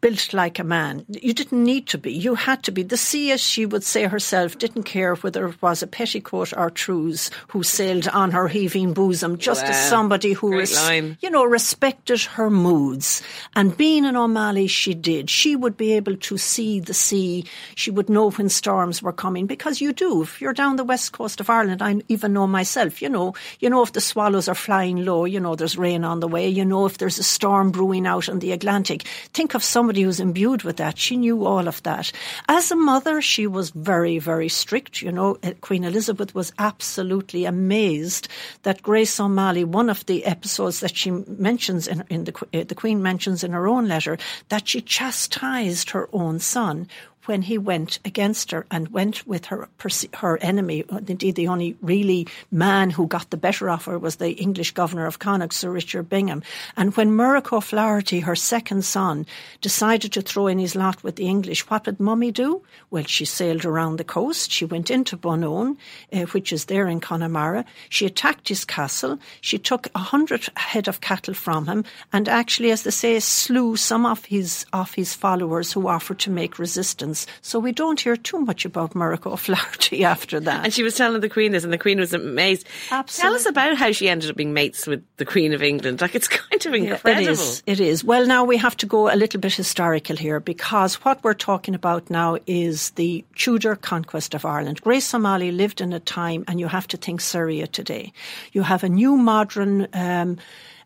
built 0.02 0.34
like 0.34 0.60
a 0.60 0.64
man. 0.64 1.06
You 1.08 1.34
didn't 1.34 1.64
need 1.64 1.88
to 1.88 1.98
be. 1.98 2.12
You 2.12 2.36
had 2.36 2.64
to 2.64 2.72
be. 2.72 2.84
The 2.84 2.98
sea, 2.98 3.32
as 3.32 3.42
she 3.42 3.66
would 3.66 3.84
say 3.84 4.04
herself, 4.06 4.58
didn't 4.58 4.84
care 4.84 5.16
whether 5.16 5.48
it 5.48 5.62
was 5.62 5.84
a 5.84 5.88
petticoat 5.88 6.54
or 6.56 6.70
trews 6.70 7.30
who 7.50 7.64
sailed 7.64 8.08
on 8.08 8.32
her 8.32 8.48
heaving 8.48 8.94
bosom, 8.94 9.38
just 9.38 9.64
wow. 9.64 9.70
as 9.70 9.90
somebody 9.90 10.34
who, 10.34 10.58
res- 10.58 10.90
you 11.22 11.30
know, 11.30 11.44
respected 11.44 12.22
her 12.22 12.50
moods. 12.50 13.22
And 13.56 13.76
being 13.76 14.06
an 14.06 14.16
O'Malley, 14.16 14.68
she 14.68 14.94
did. 14.94 15.30
She 15.30 15.56
would 15.56 15.78
be 15.78 15.94
able 15.94 16.16
to 16.18 16.38
see 16.38 16.80
the 16.80 16.94
sea. 16.94 17.46
She 17.76 17.92
would 17.92 18.10
know 18.10 18.32
when 18.32 18.50
storms 18.50 19.02
were 19.02 19.14
coming 19.14 19.46
because 19.46 19.82
you 19.82 19.94
do. 19.94 20.24
If 20.24 20.42
you're 20.42 20.54
down 20.54 20.78
the 20.78 20.84
west 20.84 21.12
coast 21.12 21.40
of 21.40 21.50
Ireland, 21.50 21.82
I 21.82 22.02
even 22.08 22.34
know 22.34 22.48
myself, 22.48 23.02
you 23.02 23.10
know, 23.10 23.34
you 23.60 23.70
know 23.70 23.84
if 23.84 23.94
the 23.94 24.02
swallows 24.02 24.48
are 24.48 24.56
flying 24.56 25.04
low, 25.06 25.26
you 25.26 25.40
know 25.40 25.56
there's 25.56 25.78
rain 25.78 26.04
on 26.04 26.20
the 26.20 26.28
way, 26.28 26.48
you 26.48 26.64
know 26.64 26.86
if 26.86 26.98
there's 26.98 27.20
a 27.20 27.24
storm 27.24 27.72
brewing 27.72 28.08
out 28.08 28.30
in 28.30 28.40
the 28.40 28.52
Atlantic. 28.52 29.04
Think 29.34 29.54
of 29.54 29.64
some 29.64 29.89
somebody 29.90 30.04
who's 30.04 30.20
imbued 30.20 30.62
with 30.62 30.78
that. 30.78 31.00
She 31.00 31.18
knew 31.18 31.48
all 31.48 31.68
of 31.68 31.82
that. 31.82 32.12
As 32.48 32.70
a 32.70 32.76
mother, 32.76 33.24
she 33.24 33.48
was 33.48 33.72
very, 33.72 34.20
very 34.20 34.48
strict. 34.48 35.02
You 35.02 35.12
know, 35.12 35.40
uh, 35.42 35.54
Queen 35.62 35.84
Elizabeth 35.84 36.36
was 36.36 36.54
absolutely 36.60 37.46
amazed 37.46 38.28
that 38.62 38.84
Grace 38.84 39.20
O'Malley, 39.20 39.64
one 39.64 39.90
of 39.90 40.06
the 40.06 40.26
episodes 40.26 40.82
that 40.82 40.96
she 40.96 41.10
mentions 41.10 41.88
in, 41.88 42.04
in 42.08 42.26
the, 42.26 42.34
uh, 42.54 42.66
the 42.66 42.76
Queen 42.76 43.02
mentions 43.02 43.44
in 43.44 43.52
her 43.52 43.68
own 43.68 43.88
letter, 43.88 44.20
that 44.50 44.68
she 44.68 44.80
chastised 44.80 45.90
her 45.90 46.08
own 46.14 46.38
son 46.38 46.88
when 47.30 47.44
he 47.44 47.60
went 47.60 48.00
against 48.04 48.50
her 48.50 48.66
and 48.72 48.88
went 48.90 49.26
with 49.28 49.46
her 49.46 49.70
her 50.16 50.38
enemy. 50.42 50.84
Indeed, 51.08 51.36
the 51.36 51.48
only 51.48 51.78
really 51.82 52.28
man 52.50 52.90
who 52.90 53.06
got 53.06 53.30
the 53.30 53.38
better 53.38 53.70
of 53.70 53.86
her 53.86 54.00
was 54.00 54.16
the 54.16 54.32
English 54.32 54.72
governor 54.72 55.06
of 55.06 55.20
Connacht, 55.20 55.54
Sir 55.54 55.70
Richard 55.70 56.10
Bingham. 56.10 56.42
And 56.76 56.96
when 56.98 57.12
Murrough 57.12 57.54
O'Flaherty, 57.54 58.22
her 58.22 58.36
second 58.36 58.84
son, 58.84 59.28
decided 59.62 60.12
to 60.14 60.24
throw 60.24 60.48
in 60.48 60.58
his 60.58 60.76
lot 60.76 61.04
with 61.04 61.18
the 61.18 61.28
English, 61.28 61.70
what 61.70 61.84
did 61.84 62.00
Mummy 62.00 62.32
do? 62.32 62.64
Well, 62.90 63.04
she 63.04 63.26
sailed 63.26 63.64
around 63.64 63.98
the 63.98 64.04
coast. 64.04 64.52
She 64.52 64.66
went 64.66 64.90
into 64.90 65.16
Bunowen, 65.16 65.78
uh, 66.12 66.22
which 66.32 66.52
is 66.52 66.66
there 66.66 66.88
in 66.88 67.00
Connemara. 67.00 67.64
She 67.90 68.08
attacked 68.08 68.50
his 68.50 68.66
castle. 68.66 69.20
She 69.42 69.60
took 69.60 69.88
a 69.94 70.00
hundred 70.00 70.50
head 70.58 70.88
of 70.88 71.02
cattle 71.02 71.36
from 71.36 71.68
him, 71.68 71.86
and 72.12 72.28
actually, 72.28 72.72
as 72.72 72.82
they 72.84 72.92
say, 72.92 73.20
slew 73.20 73.76
some 73.76 74.08
of 74.08 74.26
his 74.26 74.66
of 74.74 74.96
his 74.96 75.14
followers 75.14 75.72
who 75.72 75.88
offered 75.88 76.18
to 76.20 76.32
make 76.32 76.58
resistance. 76.58 77.19
So 77.42 77.60
we 77.60 77.72
don't 77.72 78.00
hear 78.00 78.16
too 78.16 78.40
much 78.40 78.66
about 78.66 78.94
Murrough 78.94 79.26
O'Flaherty 79.32 80.04
after 80.04 80.40
that. 80.42 80.66
And 80.66 80.74
she 80.74 80.84
was 80.84 80.96
telling 80.96 81.22
the 81.22 81.30
Queen 81.30 81.52
this, 81.52 81.64
and 81.64 81.74
the 81.74 81.78
Queen 81.78 82.00
was 82.00 82.14
amazed. 82.14 82.68
Absolutely. 82.92 83.30
Tell 83.30 83.36
us 83.36 83.46
about 83.46 83.78
how 83.78 83.92
she 83.92 84.10
ended 84.10 84.30
up 84.30 84.36
being 84.36 84.54
mates 84.54 84.88
with 84.88 85.04
the 85.18 85.26
Queen 85.26 85.54
of 85.54 85.64
England. 85.64 86.02
Like, 86.02 86.16
it's 86.16 86.28
kind 86.40 86.66
of 86.66 86.74
incredible. 86.74 87.10
Yeah, 87.12 87.20
it 87.20 87.28
is. 87.28 87.64
It 87.66 87.80
is. 87.80 88.04
Well, 88.04 88.26
now 88.26 88.44
we 88.44 88.58
have 88.58 88.78
to 88.78 88.86
go 88.86 89.12
a 89.12 89.16
little 89.16 89.40
bit 89.40 89.54
historical 89.54 90.16
here 90.16 90.40
because 90.40 90.96
what 90.96 91.24
we're 91.24 91.34
talking 91.34 91.76
about 91.76 92.10
now 92.10 92.38
is 92.48 92.92
the 92.92 93.24
Tudor 93.36 93.76
conquest 93.76 94.34
of 94.34 94.46
Ireland. 94.46 94.82
Grace 94.82 95.14
O'Malley 95.14 95.52
lived 95.52 95.82
in 95.82 95.94
a 95.94 96.00
time, 96.00 96.44
and 96.48 96.60
you 96.60 96.68
have 96.68 96.88
to 96.88 96.98
think 96.98 97.22
Syria 97.22 97.68
today. 97.68 98.14
You 98.52 98.64
have 98.64 98.84
a 98.84 98.90
new 98.90 99.18
modern, 99.18 99.88
um, 99.94 100.38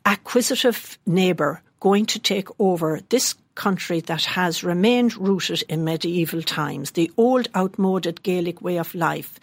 acquisitive 0.06 0.98
neighbour 1.06 1.62
going 1.80 2.06
to 2.06 2.20
take 2.20 2.48
over 2.60 3.00
this 3.10 3.36
country 3.56 4.00
that 4.02 4.24
has 4.26 4.64
remained 4.64 5.16
rooted 5.18 5.64
in 5.70 5.84
medieval 5.84 6.42
times, 6.42 6.92
the 6.92 7.12
old 7.18 7.48
outmoded 7.56 8.24
Gaelic 8.24 8.62
way 8.62 8.78
of 8.78 8.94
life. 8.96 9.40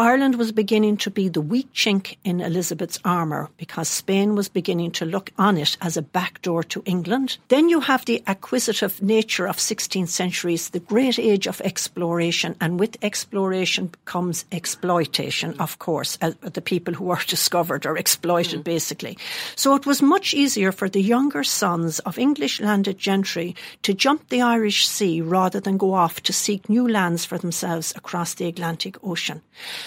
Ireland 0.00 0.36
was 0.36 0.50
beginning 0.50 0.96
to 0.98 1.10
be 1.10 1.28
the 1.28 1.42
weak 1.42 1.70
chink 1.74 2.16
in 2.24 2.40
Elizabeth's 2.40 2.98
armour 3.04 3.50
because 3.58 3.86
Spain 3.86 4.34
was 4.34 4.48
beginning 4.48 4.92
to 4.92 5.04
look 5.04 5.30
on 5.36 5.58
it 5.58 5.76
as 5.82 5.98
a 5.98 6.08
backdoor 6.16 6.62
to 6.72 6.82
England. 6.86 7.36
Then 7.48 7.68
you 7.68 7.80
have 7.80 8.06
the 8.06 8.22
acquisitive 8.26 9.02
nature 9.02 9.46
of 9.46 9.58
16th 9.58 10.08
centuries, 10.08 10.70
the 10.70 10.80
great 10.80 11.18
age 11.18 11.46
of 11.46 11.60
exploration, 11.60 12.56
and 12.62 12.80
with 12.80 12.96
exploration 13.04 13.90
comes 14.06 14.46
exploitation, 14.50 15.54
of 15.60 15.78
course. 15.78 16.16
The 16.16 16.62
people 16.62 16.94
who 16.94 17.10
are 17.10 17.22
discovered 17.26 17.84
are 17.84 17.98
exploited, 17.98 18.60
mm. 18.60 18.64
basically. 18.64 19.18
So 19.54 19.74
it 19.74 19.84
was 19.84 20.00
much 20.00 20.32
easier 20.32 20.72
for 20.72 20.88
the 20.88 21.02
younger 21.02 21.44
sons 21.44 21.98
of 22.00 22.18
English 22.18 22.58
landed 22.58 22.96
gentry 22.96 23.54
to 23.82 23.92
jump 23.92 24.30
the 24.30 24.40
Irish 24.40 24.88
Sea 24.88 25.20
rather 25.20 25.60
than 25.60 25.76
go 25.76 25.92
off 25.92 26.22
to 26.22 26.32
seek 26.32 26.70
new 26.70 26.88
lands 26.88 27.26
for 27.26 27.36
themselves 27.36 27.92
across 27.94 28.32
the 28.32 28.48
Atlantic 28.48 28.96
Ocean. 29.04 29.42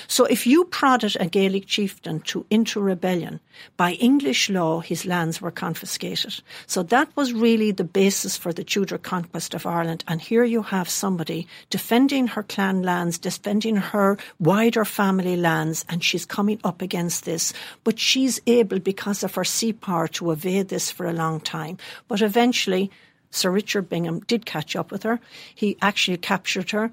So 0.08 0.26
if 0.26 0.46
you 0.46 0.66
prodded 0.66 1.18
a 1.20 1.28
Gaelic 1.28 1.66
chieftain 1.66 2.20
to 2.22 2.46
into 2.50 2.82
rebellion, 2.82 3.40
by 3.78 3.94
English 3.94 4.50
law 4.50 4.80
his 4.80 5.06
lands 5.06 5.42
were 5.42 5.52
confiscated. 5.52 6.42
So 6.68 6.84
that 6.84 7.10
was 7.16 7.34
really 7.34 7.72
the 7.72 7.84
basis 7.84 8.38
for 8.38 8.54
the 8.54 8.64
Tudor 8.64 8.98
conquest 8.98 9.54
of 9.54 9.66
Ireland. 9.66 10.04
And 10.08 10.22
here 10.22 10.44
you 10.44 10.64
have 10.64 10.90
somebody 10.90 11.48
defending 11.70 12.28
her 12.28 12.44
clan 12.44 12.82
lands, 12.82 13.18
defending 13.18 13.78
her 13.78 14.18
wider 14.40 14.86
family 14.86 15.36
lands, 15.36 15.86
and 15.90 16.04
she's 16.04 16.26
coming 16.26 16.60
up 16.64 16.82
against 16.82 17.26
this. 17.26 17.54
But 17.84 18.00
she's 18.00 18.42
able, 18.48 18.80
because 18.80 19.24
of 19.24 19.36
her 19.36 19.44
sea 19.44 19.74
power, 19.74 20.08
to 20.10 20.32
evade 20.32 20.70
this 20.70 20.92
for 20.92 21.06
a 21.06 21.14
long 21.14 21.40
time. 21.40 21.78
But 22.08 22.22
eventually, 22.22 22.92
Sir 23.32 23.50
Richard 23.50 23.90
Bingham 23.90 24.20
did 24.22 24.46
catch 24.46 24.76
up 24.76 24.92
with 24.92 25.04
her. 25.04 25.20
He 25.56 25.78
actually 25.82 26.18
captured 26.18 26.72
her. 26.72 26.92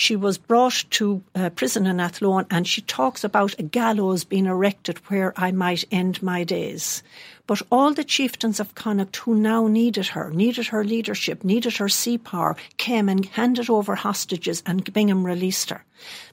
She 0.00 0.16
was 0.16 0.38
brought 0.38 0.84
to 0.92 1.22
uh, 1.34 1.50
prison 1.50 1.84
in 1.84 2.00
Athlone 2.00 2.46
and 2.50 2.66
she 2.66 2.80
talks 2.80 3.22
about 3.22 3.58
a 3.58 3.62
gallows 3.62 4.24
being 4.24 4.46
erected 4.46 4.96
where 5.10 5.34
I 5.36 5.52
might 5.52 5.84
end 5.92 6.22
my 6.22 6.42
days. 6.42 7.02
But 7.46 7.60
all 7.70 7.92
the 7.92 8.02
chieftains 8.02 8.60
of 8.60 8.74
Connacht 8.74 9.16
who 9.16 9.34
now 9.34 9.66
needed 9.66 10.06
her, 10.06 10.30
needed 10.30 10.68
her 10.68 10.84
leadership, 10.84 11.44
needed 11.44 11.76
her 11.76 11.90
sea 11.90 12.16
power, 12.16 12.56
came 12.78 13.10
and 13.10 13.26
handed 13.26 13.68
over 13.68 13.94
hostages 13.94 14.62
and 14.64 14.90
Bingham 14.90 15.22
released 15.22 15.68
her. 15.68 15.84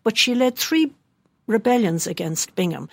But 0.01 0.17
she 0.17 0.33
led 0.33 0.55
three 0.55 0.93
rebellions 1.45 2.07
against 2.07 2.55
Bingham. 2.55 2.87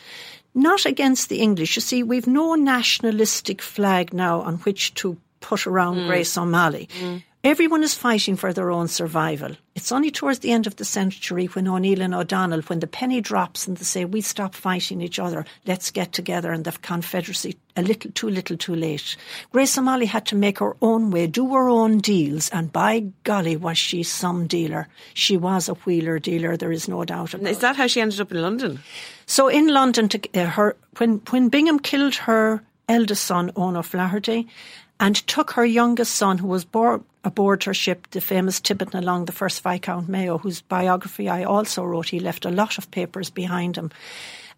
Not 0.56 0.86
against 0.86 1.28
the 1.28 1.38
English. 1.38 1.76
You 1.76 1.82
see, 1.82 2.02
we've 2.02 2.26
no 2.26 2.56
nationalistic 2.56 3.62
flag 3.62 4.12
now 4.12 4.40
on 4.40 4.56
which 4.56 4.92
to 4.94 5.18
put 5.38 5.68
around 5.68 5.98
mm. 5.98 6.08
Grace 6.08 6.36
O'Malley. 6.36 6.88
Mm. 7.00 7.22
Everyone 7.44 7.82
is 7.82 7.92
fighting 7.92 8.36
for 8.36 8.54
their 8.54 8.70
own 8.70 8.88
survival. 8.88 9.54
It's 9.74 9.92
only 9.92 10.10
towards 10.10 10.38
the 10.38 10.50
end 10.50 10.66
of 10.66 10.76
the 10.76 10.84
century 10.86 11.44
when 11.44 11.68
O'Neill 11.68 12.00
and 12.00 12.14
O'Donnell, 12.14 12.62
when 12.62 12.80
the 12.80 12.86
penny 12.86 13.20
drops 13.20 13.68
and 13.68 13.76
they 13.76 13.84
say, 13.84 14.06
we 14.06 14.22
stop 14.22 14.54
fighting 14.54 15.02
each 15.02 15.18
other, 15.18 15.44
let's 15.66 15.90
get 15.90 16.14
together 16.14 16.52
and 16.52 16.64
the 16.64 16.72
Confederacy, 16.72 17.58
a 17.76 17.82
little 17.82 18.10
too 18.12 18.30
little 18.30 18.56
too 18.56 18.74
late. 18.74 19.18
Grace 19.52 19.76
O'Malley 19.76 20.06
had 20.06 20.24
to 20.24 20.36
make 20.36 20.60
her 20.60 20.74
own 20.80 21.10
way, 21.10 21.26
do 21.26 21.52
her 21.52 21.68
own 21.68 21.98
deals, 21.98 22.48
and 22.48 22.72
by 22.72 23.00
golly 23.24 23.58
was 23.58 23.76
she 23.76 24.02
some 24.02 24.46
dealer. 24.46 24.88
She 25.12 25.36
was 25.36 25.68
a 25.68 25.74
wheeler 25.74 26.18
dealer, 26.18 26.56
there 26.56 26.72
is 26.72 26.88
no 26.88 27.04
doubt 27.04 27.34
about 27.34 27.46
it. 27.46 27.50
Is 27.50 27.58
that 27.58 27.76
how 27.76 27.88
she 27.88 28.00
ended 28.00 28.22
up 28.22 28.32
in 28.32 28.40
London? 28.40 28.80
So 29.26 29.48
in 29.48 29.68
London, 29.68 30.08
to, 30.08 30.20
uh, 30.34 30.46
her, 30.46 30.76
when, 30.96 31.20
when 31.28 31.50
Bingham 31.50 31.78
killed 31.78 32.14
her 32.14 32.64
eldest 32.88 33.24
son, 33.24 33.50
Owen 33.56 33.76
O'Flaherty, 33.76 34.48
and 35.00 35.16
took 35.26 35.52
her 35.52 35.64
youngest 35.64 36.14
son, 36.14 36.38
who 36.38 36.46
was 36.46 36.64
born 36.64 37.04
aboard 37.24 37.64
her 37.64 37.74
ship, 37.74 38.08
the 38.10 38.20
famous 38.20 38.60
Tibbot 38.60 38.92
na 38.92 39.00
Long 39.00 39.24
the 39.24 39.32
first 39.32 39.62
Viscount 39.62 40.08
Mayo, 40.08 40.38
whose 40.38 40.60
biography 40.60 41.28
I 41.28 41.44
also 41.44 41.82
wrote. 41.84 42.08
He 42.08 42.20
left 42.20 42.44
a 42.44 42.50
lot 42.50 42.78
of 42.78 42.90
papers 42.90 43.30
behind 43.30 43.76
him. 43.76 43.90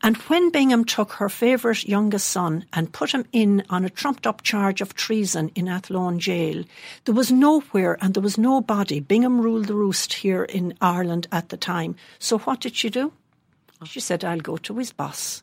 And 0.02 0.16
when 0.28 0.50
Bingham 0.50 0.84
took 0.84 1.12
her 1.12 1.28
favourite 1.30 1.88
youngest 1.88 2.28
son 2.28 2.66
and 2.72 2.92
put 2.92 3.12
him 3.12 3.24
in 3.32 3.64
on 3.70 3.84
a 3.84 3.90
trumped 3.90 4.26
up 4.26 4.42
charge 4.42 4.82
of 4.82 4.94
treason 4.94 5.50
in 5.54 5.68
Athlone 5.68 6.18
jail, 6.18 6.64
there 7.06 7.14
was 7.14 7.32
nowhere 7.32 7.96
and 8.02 8.12
there 8.12 8.22
was 8.22 8.36
nobody. 8.36 9.00
Bingham 9.00 9.40
ruled 9.40 9.66
the 9.66 9.74
roost 9.74 10.12
here 10.12 10.44
in 10.44 10.74
Ireland 10.80 11.28
at 11.32 11.48
the 11.48 11.56
time. 11.56 11.96
So 12.18 12.38
what 12.40 12.60
did 12.60 12.76
she 12.76 12.90
do? 12.90 13.12
She 13.84 14.00
said, 14.00 14.24
I'll 14.24 14.40
go 14.40 14.58
to 14.58 14.76
his 14.76 14.92
boss. 14.92 15.42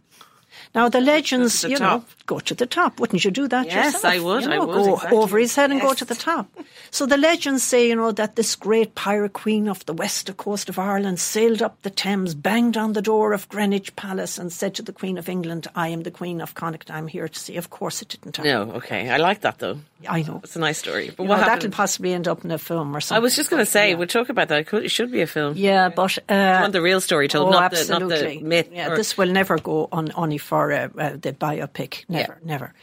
Now 0.76 0.90
the 0.90 1.02
legends, 1.02 1.64
you 1.64 1.78
top. 1.78 2.02
know, 2.02 2.06
go 2.26 2.40
to 2.40 2.56
the 2.56 2.66
top. 2.66 3.00
Wouldn't 3.00 3.24
you 3.24 3.32
do 3.32 3.48
that 3.48 3.68
yes, 3.68 3.94
yourself? 3.94 4.06
I 4.06 4.20
would. 4.20 4.44
You 4.44 4.50
know, 4.50 4.56
I 4.56 4.66
would, 4.66 4.74
go 4.74 4.94
exactly. 4.94 5.18
over 5.18 5.38
his 5.38 5.56
head 5.56 5.72
and 5.72 5.80
yes. 5.80 5.88
go 5.88 5.94
to 5.94 6.06
the 6.06 6.16
top. 6.16 6.48
So 6.90 7.06
the 7.06 7.18
legends 7.18 7.64
say, 7.64 7.90
you 7.90 7.96
know, 7.96 8.12
that 8.12 8.36
this 8.36 8.56
great 8.56 8.96
pirate 8.96 9.34
queen 9.34 9.68
of 9.68 9.86
the 9.86 9.94
west 9.94 10.36
coast 10.38 10.70
of 10.70 10.80
Ireland 10.80 11.20
sailed 11.20 11.62
up 11.62 11.82
the 11.84 11.90
Thames, 11.90 12.34
banged 12.34 12.76
on 12.76 12.94
the 12.94 13.02
door 13.02 13.34
of 13.34 13.48
Greenwich 13.50 13.96
Palace, 13.96 14.38
and 14.38 14.52
said 14.52 14.74
to 14.76 14.82
the 14.82 14.94
Queen 14.94 15.18
of 15.18 15.30
England, 15.30 15.68
"I 15.76 15.90
am 15.90 16.04
the 16.04 16.12
Queen 16.12 16.42
of 16.42 16.56
Connacht. 16.56 16.90
I'm 16.90 17.08
here 17.08 17.28
to 17.28 17.40
see." 17.40 17.58
Of 17.58 17.70
course, 17.70 18.02
it 18.02 18.10
didn't 18.10 18.38
happen. 18.38 18.52
No, 18.52 18.76
okay, 18.78 19.10
I 19.10 19.18
like 19.18 19.42
that 19.42 19.60
though. 19.60 19.80
I 20.08 20.22
know 20.24 20.42
it's 20.44 20.56
a 20.56 20.60
nice 20.60 20.80
story. 20.80 21.12
But 21.16 21.24
you 21.24 21.30
what 21.30 21.40
know. 21.40 21.46
That'll 21.46 21.72
possibly 21.72 22.14
end 22.14 22.28
up 22.28 22.44
in 22.44 22.52
a 22.52 22.58
film 22.58 22.96
or 22.96 23.02
something. 23.02 23.22
I 23.22 23.24
was 23.24 23.36
just 23.36 23.50
going 23.50 23.62
to 23.62 23.66
say, 23.66 23.92
yeah. 23.92 23.96
we'll 23.96 24.08
talk 24.08 24.30
about 24.30 24.50
that. 24.50 24.74
It 24.74 24.92
should 24.92 25.12
be 25.12 25.22
a 25.22 25.28
film. 25.28 25.54
Yeah, 25.56 25.90
but 25.90 26.18
uh, 26.30 26.60
want 26.62 26.74
the 26.74 26.82
real 26.82 27.00
story 27.00 27.28
told, 27.28 27.50
oh, 27.50 27.52
not. 27.52 27.72
The, 27.72 28.00
not 28.00 28.10
the 28.10 28.40
myth. 28.42 28.70
Yeah, 28.72 28.92
or, 28.92 28.98
this 28.98 29.18
will 29.18 29.32
never 29.32 29.58
go 29.58 29.88
on 29.92 30.12
only 30.16 30.38
for 30.64 30.72
uh, 30.72 30.88
uh, 30.98 31.18
the 31.22 31.34
biopic. 31.34 32.04
Never, 32.10 32.38
Yeah. 32.42 32.48
never. 32.48 32.74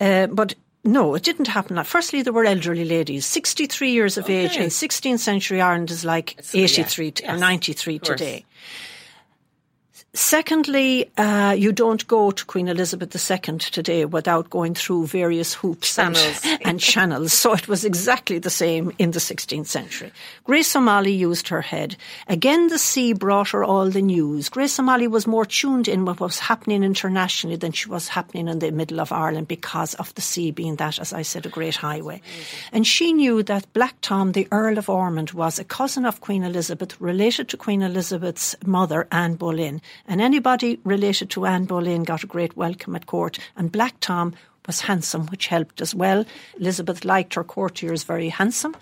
Uh, 0.00 0.26
but 0.26 0.54
no, 0.84 1.14
it 1.14 1.22
didn't 1.22 1.48
happen. 1.48 1.82
Firstly, 1.84 2.22
there 2.22 2.32
were 2.32 2.44
elderly 2.44 2.84
ladies, 2.84 3.26
63 3.26 3.90
years 3.92 4.18
of 4.18 4.28
age 4.30 4.52
Okay. 4.52 4.64
in 4.64 4.70
16th 4.70 5.20
century 5.20 5.60
Ireland 5.60 5.90
is 5.90 6.04
like 6.04 6.32
It's- 6.38 6.54
yeah, 6.54 6.64
83 6.64 7.10
t- 7.10 7.24
or 7.24 7.32
yes, 7.32 7.40
93 7.40 7.96
of 7.96 8.02
today. 8.02 8.44
Secondly, 10.12 11.08
uh, 11.16 11.54
you 11.56 11.70
don't 11.70 12.04
go 12.08 12.32
to 12.32 12.44
Queen 12.44 12.66
Elizabeth 12.66 13.14
II 13.14 13.58
today 13.58 14.04
without 14.04 14.50
going 14.50 14.74
through 14.74 15.06
various 15.06 15.54
hoops 15.54 15.98
and- 16.00 16.16
Channels. 16.16 16.58
and 16.64 16.80
channels. 16.80 17.32
So 17.32 17.52
it 17.52 17.68
was 17.68 17.84
exactly 17.84 18.38
the 18.40 18.50
same 18.50 18.92
in 18.98 19.12
the 19.12 19.20
16th 19.20 19.68
century. 19.68 20.10
Grace 20.42 20.74
O'Malley 20.74 21.12
used 21.12 21.46
her 21.48 21.60
head. 21.62 21.96
Again, 22.26 22.66
the 22.68 22.78
sea 22.78 23.12
brought 23.12 23.50
her 23.50 23.62
all 23.62 23.88
the 23.88 24.02
news. 24.02 24.48
Grace 24.48 24.80
O'Malley 24.80 25.06
was 25.06 25.28
more 25.28 25.46
tuned 25.46 25.86
in 25.86 26.04
what 26.04 26.18
was 26.18 26.40
happening 26.40 26.82
internationally 26.82 27.56
than 27.56 27.70
she 27.70 27.88
was 27.88 28.08
happening 28.08 28.48
in 28.48 28.58
the 28.58 28.72
middle 28.72 29.00
of 29.00 29.12
Ireland 29.12 29.46
because 29.46 29.94
of 29.94 30.12
the 30.16 30.22
sea 30.22 30.50
being 30.50 30.74
that, 30.76 30.98
as 30.98 31.12
I 31.12 31.22
said, 31.22 31.46
a 31.46 31.50
great 31.50 31.76
highway. 31.76 32.20
And 32.72 32.84
she 32.84 33.12
knew 33.12 33.44
that 33.44 33.72
Black 33.74 33.94
Tom, 34.00 34.32
the 34.32 34.48
Earl 34.50 34.76
of 34.76 34.88
Ormond, 34.88 35.30
was 35.30 35.60
a 35.60 35.64
cousin 35.64 36.04
of 36.04 36.20
Queen 36.20 36.42
Elizabeth, 36.42 37.00
related 37.00 37.48
to 37.50 37.56
Queen 37.56 37.82
Elizabeth's 37.82 38.56
mother, 38.66 39.06
Anne 39.12 39.34
Boleyn. 39.34 39.80
And 40.06 40.20
anybody 40.20 40.80
related 40.84 41.30
to 41.30 41.46
Anne 41.46 41.64
Boleyn 41.64 42.04
got 42.04 42.24
a 42.24 42.26
great 42.28 42.56
welcome 42.56 42.96
at 42.96 43.06
court. 43.06 43.38
And 43.56 43.72
Black 43.72 43.94
Tom 44.00 44.34
was 44.66 44.80
handsome, 44.82 45.26
which 45.28 45.46
helped 45.46 45.80
as 45.80 45.94
well. 45.94 46.24
Elizabeth 46.58 47.04
liked 47.04 47.34
her 47.34 47.44
courtiers 47.44 48.04
very 48.04 48.28
handsome. 48.28 48.76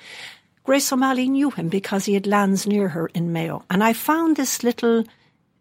Grace 0.64 0.92
O'Malley 0.92 1.28
knew 1.28 1.50
him 1.50 1.68
because 1.68 2.04
he 2.04 2.14
had 2.14 2.26
lands 2.26 2.66
near 2.66 2.88
her 2.88 3.06
in 3.08 3.32
Mayo. 3.32 3.64
And 3.70 3.82
I 3.82 3.94
found 3.94 4.36
this 4.36 4.62
little 4.62 5.04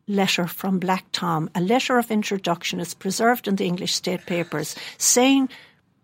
letter 0.08 0.48
from 0.48 0.80
Black 0.80 1.06
Tom, 1.12 1.50
a 1.56 1.62
letter 1.62 1.98
of 1.98 2.12
introduction. 2.12 2.80
It's 2.80 2.94
preserved 2.94 3.48
in 3.48 3.56
the 3.56 3.66
English 3.66 3.94
state 3.94 4.26
papers, 4.26 4.76
saying, 4.98 5.50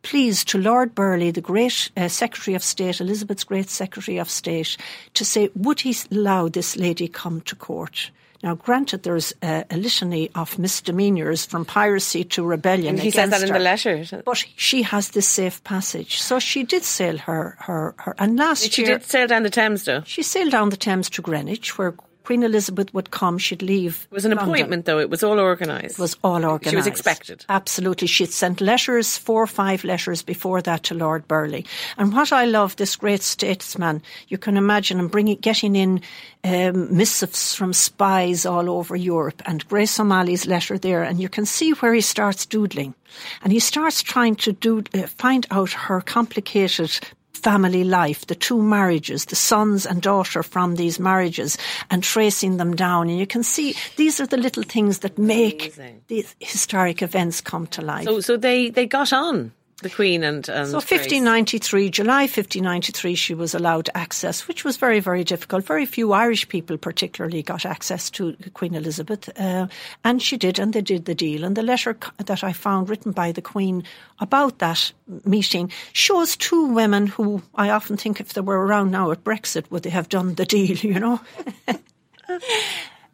Please 0.03 0.43
to 0.45 0.57
Lord 0.57 0.93
Burghley, 0.93 1.31
the 1.31 1.39
great 1.39 1.89
uh, 1.95 2.09
Secretary 2.09 2.55
of 2.55 2.63
State, 2.63 2.99
Elizabeth's 2.99 3.45
great 3.45 3.69
Secretary 3.69 4.17
of 4.17 4.29
State, 4.29 4.75
to 5.13 5.23
say, 5.23 5.49
would 5.55 5.79
he 5.79 5.95
allow 6.11 6.49
this 6.49 6.75
lady 6.75 7.07
come 7.07 7.39
to 7.41 7.55
court? 7.55 8.11
Now, 8.43 8.55
granted, 8.55 9.03
there's 9.03 9.33
a, 9.41 9.63
a 9.71 9.77
litany 9.77 10.29
of 10.35 10.59
misdemeanours 10.59 11.45
from 11.45 11.63
piracy 11.63 12.25
to 12.25 12.43
rebellion. 12.43 12.95
And 12.95 12.99
he 12.99 13.09
says 13.09 13.29
that 13.29 13.41
in 13.41 13.47
her. 13.47 13.57
the 13.57 13.63
letter. 13.63 14.05
But 14.25 14.43
she 14.57 14.81
has 14.83 15.11
this 15.11 15.27
safe 15.27 15.63
passage. 15.63 16.21
So 16.21 16.39
she 16.39 16.63
did 16.63 16.83
sail 16.83 17.17
her, 17.19 17.55
her, 17.59 17.95
her 17.99 18.15
and 18.19 18.37
last 18.37 18.69
She 18.69 18.83
year 18.83 18.97
did 18.97 19.07
sail 19.07 19.27
down 19.27 19.43
the 19.43 19.49
Thames, 19.49 19.85
though. 19.85 20.01
she 20.05 20.23
sailed 20.23 20.51
down 20.51 20.69
the 20.69 20.77
Thames 20.77 21.09
to 21.11 21.21
Greenwich, 21.21 21.77
where 21.77 21.95
Queen 22.23 22.43
Elizabeth 22.43 22.93
would 22.93 23.11
come. 23.11 23.37
She'd 23.37 23.61
leave. 23.61 24.07
It 24.11 24.15
was 24.15 24.25
an 24.25 24.31
London. 24.31 24.47
appointment, 24.47 24.85
though. 24.85 24.99
It 24.99 25.09
was 25.09 25.23
all 25.23 25.39
organised. 25.39 25.99
It 25.99 26.01
was 26.01 26.15
all 26.23 26.45
organised. 26.45 26.69
She 26.69 26.75
was 26.75 26.87
expected. 26.87 27.45
Absolutely. 27.49 28.07
She'd 28.07 28.31
sent 28.31 28.61
letters, 28.61 29.17
four 29.17 29.43
or 29.43 29.47
five 29.47 29.83
letters 29.83 30.21
before 30.21 30.61
that 30.61 30.83
to 30.83 30.93
Lord 30.93 31.27
Burghley. 31.27 31.65
And 31.97 32.13
what 32.13 32.31
I 32.31 32.45
love, 32.45 32.75
this 32.75 32.95
great 32.95 33.21
statesman, 33.21 34.01
you 34.29 34.37
can 34.37 34.57
imagine 34.57 34.99
him 34.99 35.09
bringing, 35.09 35.37
getting 35.37 35.75
in 35.75 36.01
um, 36.43 36.95
missives 36.95 37.53
from 37.53 37.73
spies 37.73 38.45
all 38.45 38.69
over 38.69 38.95
Europe 38.95 39.41
and 39.45 39.67
Grace 39.67 39.99
O'Malley's 39.99 40.47
letter 40.47 40.77
there. 40.77 41.03
And 41.03 41.19
you 41.19 41.29
can 41.29 41.45
see 41.45 41.71
where 41.71 41.93
he 41.93 42.01
starts 42.01 42.45
doodling. 42.45 42.95
And 43.43 43.51
he 43.51 43.59
starts 43.59 44.01
trying 44.01 44.35
to 44.37 44.53
do, 44.53 44.83
uh, 44.93 45.07
find 45.07 45.45
out 45.51 45.71
her 45.71 46.01
complicated 46.01 46.99
family 47.43 47.83
life, 47.83 48.25
the 48.27 48.35
two 48.35 48.61
marriages, 48.61 49.25
the 49.25 49.35
sons 49.35 49.85
and 49.85 50.01
daughter 50.01 50.41
from 50.43 50.75
these 50.75 50.99
marriages, 50.99 51.57
and 51.91 52.01
tracing 52.01 52.57
them 52.57 52.75
down. 52.75 53.09
And 53.09 53.19
you 53.19 53.27
can 53.27 53.43
see 53.43 53.75
these 53.97 54.19
are 54.19 54.27
the 54.27 54.37
little 54.37 54.63
things 54.63 54.99
that 54.99 55.17
make 55.17 55.75
Amazing. 55.75 56.01
these 56.07 56.35
historic 56.39 57.01
events 57.01 57.41
come 57.41 57.67
to 57.67 57.81
life. 57.81 58.05
So, 58.05 58.21
so 58.21 58.37
they, 58.37 58.69
they 58.69 58.85
got 58.85 59.11
on. 59.11 59.51
The 59.83 59.89
Queen 59.89 60.23
and, 60.23 60.47
and 60.49 60.67
so 60.67 60.79
Grace. 60.79 60.91
1593, 60.91 61.89
July 61.89 62.21
1593, 62.21 63.15
she 63.15 63.33
was 63.33 63.53
allowed 63.53 63.89
access, 63.93 64.47
which 64.47 64.63
was 64.63 64.77
very, 64.77 64.99
very 64.99 65.23
difficult. 65.23 65.65
Very 65.65 65.85
few 65.85 66.13
Irish 66.13 66.47
people, 66.49 66.77
particularly, 66.77 67.43
got 67.43 67.65
access 67.65 68.09
to 68.11 68.35
Queen 68.53 68.73
Elizabeth, 68.73 69.29
uh, 69.39 69.67
and 70.03 70.21
she 70.21 70.37
did, 70.37 70.57
and 70.57 70.73
they 70.73 70.81
did 70.81 71.05
the 71.05 71.15
deal. 71.15 71.43
And 71.43 71.55
the 71.55 71.61
letter 71.61 71.97
that 72.17 72.43
I 72.43 72.53
found 72.53 72.89
written 72.89 73.11
by 73.11 73.31
the 73.31 73.41
Queen 73.41 73.83
about 74.19 74.59
that 74.59 74.91
meeting 75.25 75.71
shows 75.91 76.35
two 76.35 76.65
women 76.73 77.07
who 77.07 77.43
I 77.53 77.69
often 77.69 77.97
think, 77.97 78.19
if 78.19 78.33
they 78.33 78.41
were 78.41 78.65
around 78.65 78.91
now 78.91 79.11
at 79.11 79.23
Brexit, 79.23 79.69
would 79.69 79.83
they 79.83 79.89
have 79.91 80.09
done 80.09 80.35
the 80.35 80.45
deal? 80.45 80.77
You 80.77 80.99
know. 80.99 81.21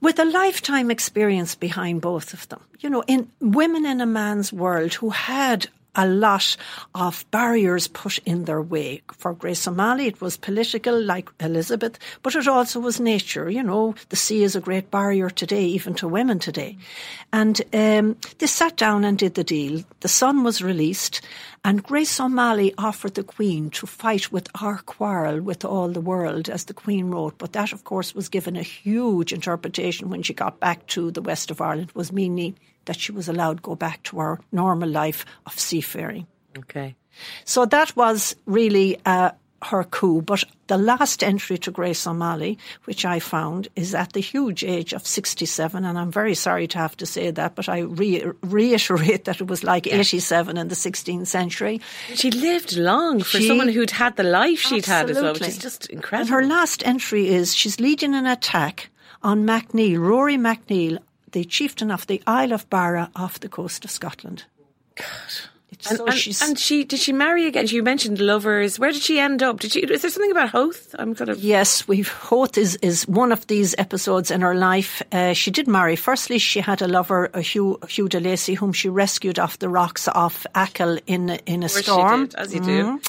with 0.01 0.19
a 0.19 0.25
lifetime 0.25 0.91
experience 0.91 1.55
behind 1.55 2.01
both 2.01 2.33
of 2.33 2.47
them. 2.49 2.61
You 2.79 2.89
know, 2.89 3.03
in 3.07 3.29
women 3.41 3.85
in 3.85 4.01
a 4.01 4.05
man's 4.05 4.53
world 4.53 4.93
who 4.93 5.09
had 5.09 5.67
a 5.95 6.07
lot 6.07 6.55
of 6.95 7.25
barriers 7.31 7.87
put 7.87 8.19
in 8.19 8.45
their 8.45 8.61
way. 8.61 9.01
For 9.17 9.33
Grace 9.33 9.67
O'Malley, 9.67 10.07
it 10.07 10.21
was 10.21 10.37
political, 10.37 10.99
like 11.01 11.29
Elizabeth, 11.39 11.97
but 12.23 12.35
it 12.35 12.47
also 12.47 12.79
was 12.79 12.99
nature. 12.99 13.49
You 13.49 13.63
know, 13.63 13.95
the 14.09 14.15
sea 14.15 14.43
is 14.43 14.55
a 14.55 14.61
great 14.61 14.91
barrier 14.91 15.29
today, 15.29 15.65
even 15.65 15.95
to 15.95 16.07
women 16.07 16.39
today. 16.39 16.77
And 17.33 17.61
um, 17.73 18.17
they 18.37 18.47
sat 18.47 18.77
down 18.77 19.03
and 19.03 19.17
did 19.17 19.35
the 19.35 19.43
deal. 19.43 19.83
The 19.99 20.07
son 20.07 20.43
was 20.43 20.61
released, 20.61 21.21
and 21.63 21.83
Grace 21.83 22.19
O'Malley 22.19 22.73
offered 22.77 23.15
the 23.15 23.23
Queen 23.23 23.69
to 23.71 23.85
fight 23.85 24.31
with 24.31 24.47
our 24.61 24.77
quarrel 24.79 25.41
with 25.41 25.65
all 25.65 25.89
the 25.89 26.01
world, 26.01 26.49
as 26.49 26.65
the 26.65 26.73
Queen 26.73 27.11
wrote. 27.11 27.37
But 27.37 27.53
that, 27.53 27.73
of 27.73 27.83
course, 27.83 28.15
was 28.15 28.29
given 28.29 28.55
a 28.55 28.63
huge 28.63 29.33
interpretation 29.33 30.09
when 30.09 30.23
she 30.23 30.33
got 30.33 30.59
back 30.59 30.85
to 30.87 31.11
the 31.11 31.21
west 31.21 31.51
of 31.51 31.61
Ireland, 31.61 31.91
was 31.93 32.11
meaning 32.11 32.57
that 32.85 32.99
she 32.99 33.11
was 33.11 33.27
allowed 33.27 33.57
to 33.57 33.63
go 33.63 33.75
back 33.75 34.03
to 34.03 34.19
her 34.19 34.39
normal 34.51 34.89
life 34.89 35.25
of 35.45 35.59
seafaring. 35.59 36.27
Okay. 36.57 36.95
So 37.45 37.65
that 37.65 37.95
was 37.95 38.35
really 38.45 38.97
uh, 39.05 39.31
her 39.63 39.83
coup. 39.83 40.21
But 40.21 40.43
the 40.67 40.77
last 40.77 41.23
entry 41.23 41.57
to 41.59 41.71
Grace 41.71 42.05
O'Malley, 42.05 42.57
which 42.85 43.05
I 43.05 43.19
found, 43.19 43.67
is 43.75 43.93
at 43.95 44.13
the 44.13 44.19
huge 44.19 44.63
age 44.63 44.93
of 44.93 45.05
67. 45.05 45.83
And 45.83 45.97
I'm 45.97 46.11
very 46.11 46.35
sorry 46.35 46.67
to 46.67 46.77
have 46.77 46.95
to 46.97 47.05
say 47.05 47.31
that, 47.31 47.55
but 47.55 47.69
I 47.69 47.79
re- 47.79 48.25
reiterate 48.41 49.25
that 49.25 49.41
it 49.41 49.47
was 49.47 49.63
like 49.63 49.85
yeah. 49.85 49.95
87 49.95 50.57
in 50.57 50.67
the 50.67 50.75
16th 50.75 51.27
century. 51.27 51.81
She 52.13 52.31
lived 52.31 52.77
long 52.77 53.19
for 53.19 53.39
she, 53.39 53.47
someone 53.47 53.69
who'd 53.69 53.91
had 53.91 54.15
the 54.15 54.23
life 54.23 54.59
she'd 54.59 54.87
absolutely. 54.87 54.93
had 54.93 55.09
as 55.09 55.21
well, 55.21 55.33
which 55.33 55.47
is 55.47 55.57
just 55.57 55.87
incredible. 55.87 56.21
And 56.21 56.29
her 56.29 56.47
last 56.47 56.85
entry 56.85 57.27
is 57.27 57.55
she's 57.55 57.79
leading 57.79 58.13
an 58.15 58.25
attack 58.25 58.89
on 59.21 59.45
MacNeill, 59.45 59.99
Rory 59.99 60.37
MacNeill, 60.37 60.99
the 61.31 61.43
chieftain 61.43 61.91
of 61.91 62.07
the 62.07 62.21
Isle 62.25 62.53
of 62.53 62.69
Barra 62.69 63.11
off 63.15 63.39
the 63.39 63.49
coast 63.49 63.85
of 63.85 63.91
Scotland. 63.91 64.45
God. 64.95 65.49
And, 65.87 65.97
so 65.97 66.05
and, 66.07 66.49
and, 66.49 66.59
she 66.59 66.83
did 66.83 66.99
she 66.99 67.13
marry 67.13 67.47
again? 67.47 67.65
You 67.67 67.83
mentioned 67.83 68.19
lovers. 68.19 68.77
Where 68.77 68.91
did 68.91 69.01
she 69.01 69.17
end 69.17 69.41
up? 69.41 69.61
Did 69.61 69.71
she? 69.71 69.79
Is 69.79 70.01
there 70.01 70.11
something 70.11 70.31
about 70.31 70.49
Howth? 70.49 70.93
I'm 70.99 71.15
kind 71.15 71.29
of 71.29 71.41
yes. 71.41 71.87
We 71.87 72.01
Howth 72.01 72.57
is 72.57 72.75
is 72.81 73.07
one 73.07 73.31
of 73.31 73.47
these 73.47 73.75
episodes 73.77 74.29
in 74.29 74.41
her 74.41 74.55
life. 74.55 75.01
Uh, 75.13 75.31
she 75.31 75.51
did 75.51 75.69
marry. 75.69 75.95
Firstly, 75.95 76.37
she 76.37 76.59
had 76.59 76.81
a 76.81 76.87
lover, 76.87 77.29
a 77.33 77.39
Hugh 77.39 77.79
Hugh 77.87 78.09
de 78.09 78.19
Lacy, 78.19 78.55
whom 78.55 78.73
she 78.73 78.89
rescued 78.89 79.39
off 79.39 79.59
the 79.59 79.69
rocks 79.69 80.09
off 80.09 80.45
Achill 80.53 80.99
in 81.07 81.29
in 81.45 81.63
a 81.63 81.69
storm. 81.69 82.25
Did, 82.25 82.35
as 82.35 82.53
you 82.53 82.59
mm-hmm. 82.59 82.97
do. 82.97 83.01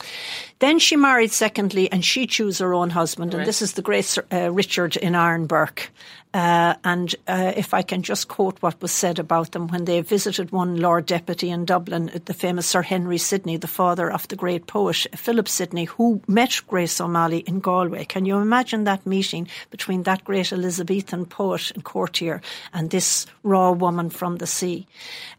Then 0.61 0.79
she 0.79 0.95
married 0.95 1.33
secondly, 1.33 1.91
and 1.91 2.05
she 2.05 2.27
chose 2.27 2.59
her 2.59 2.75
own 2.75 2.91
husband, 2.91 3.33
right. 3.33 3.41
and 3.41 3.49
this 3.49 3.63
is 3.63 3.73
the 3.73 3.83
great 3.83 4.17
uh, 4.31 4.53
Richard 4.53 4.97
in 4.97 5.15
Ironburke. 5.15 5.89
Uh, 6.33 6.75
and 6.85 7.17
uh, 7.27 7.53
if 7.57 7.75
I 7.75 7.83
can 7.83 8.03
just 8.03 8.29
quote 8.29 8.63
what 8.63 8.81
was 8.81 8.93
said 8.93 9.19
about 9.19 9.51
them 9.51 9.67
when 9.67 9.85
they 9.85 10.01
visited 10.01 10.53
one 10.53 10.77
Lord 10.77 11.07
Deputy 11.07 11.51
in 11.51 11.65
Dublin, 11.65 12.21
the 12.25 12.35
famous 12.35 12.67
Sir 12.67 12.83
Henry 12.83 13.19
Sidney, 13.19 13.57
the 13.57 13.67
father 13.67 14.09
of 14.11 14.29
the 14.29 14.37
great 14.37 14.69
poet 14.69 15.07
Philip 15.17 15.49
Sidney, 15.49 15.87
who 15.87 16.23
met 16.29 16.61
Grace 16.69 17.01
O'Malley 17.01 17.39
in 17.39 17.59
Galway. 17.59 18.05
Can 18.05 18.27
you 18.27 18.37
imagine 18.37 18.85
that 18.85 19.07
meeting 19.07 19.49
between 19.71 20.05
that 20.05 20.23
great 20.23 20.53
Elizabethan 20.53 21.27
poet 21.27 21.73
and 21.73 21.83
courtier 21.83 22.41
and 22.73 22.91
this 22.91 23.27
raw 23.43 23.73
woman 23.73 24.09
from 24.09 24.37
the 24.37 24.47
sea? 24.47 24.87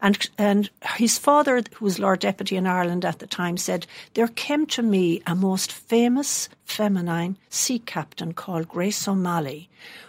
And, 0.02 0.28
and 0.36 0.68
his 0.96 1.16
father, 1.16 1.62
who 1.74 1.86
was 1.86 1.98
Lord 1.98 2.20
Deputy 2.20 2.56
in 2.56 2.66
Ireland 2.66 3.06
at 3.06 3.18
the 3.18 3.26
time, 3.26 3.56
said, 3.56 3.86
There 4.12 4.28
came 4.28 4.66
to 4.66 4.82
me 4.82 5.22
a 5.26 5.34
most 5.34 5.72
famous 5.72 6.50
feminine 6.72 7.36
sea 7.50 7.78
captain 7.78 8.32
called 8.32 8.66
Grace 8.66 9.06
O'Malley 9.06 9.68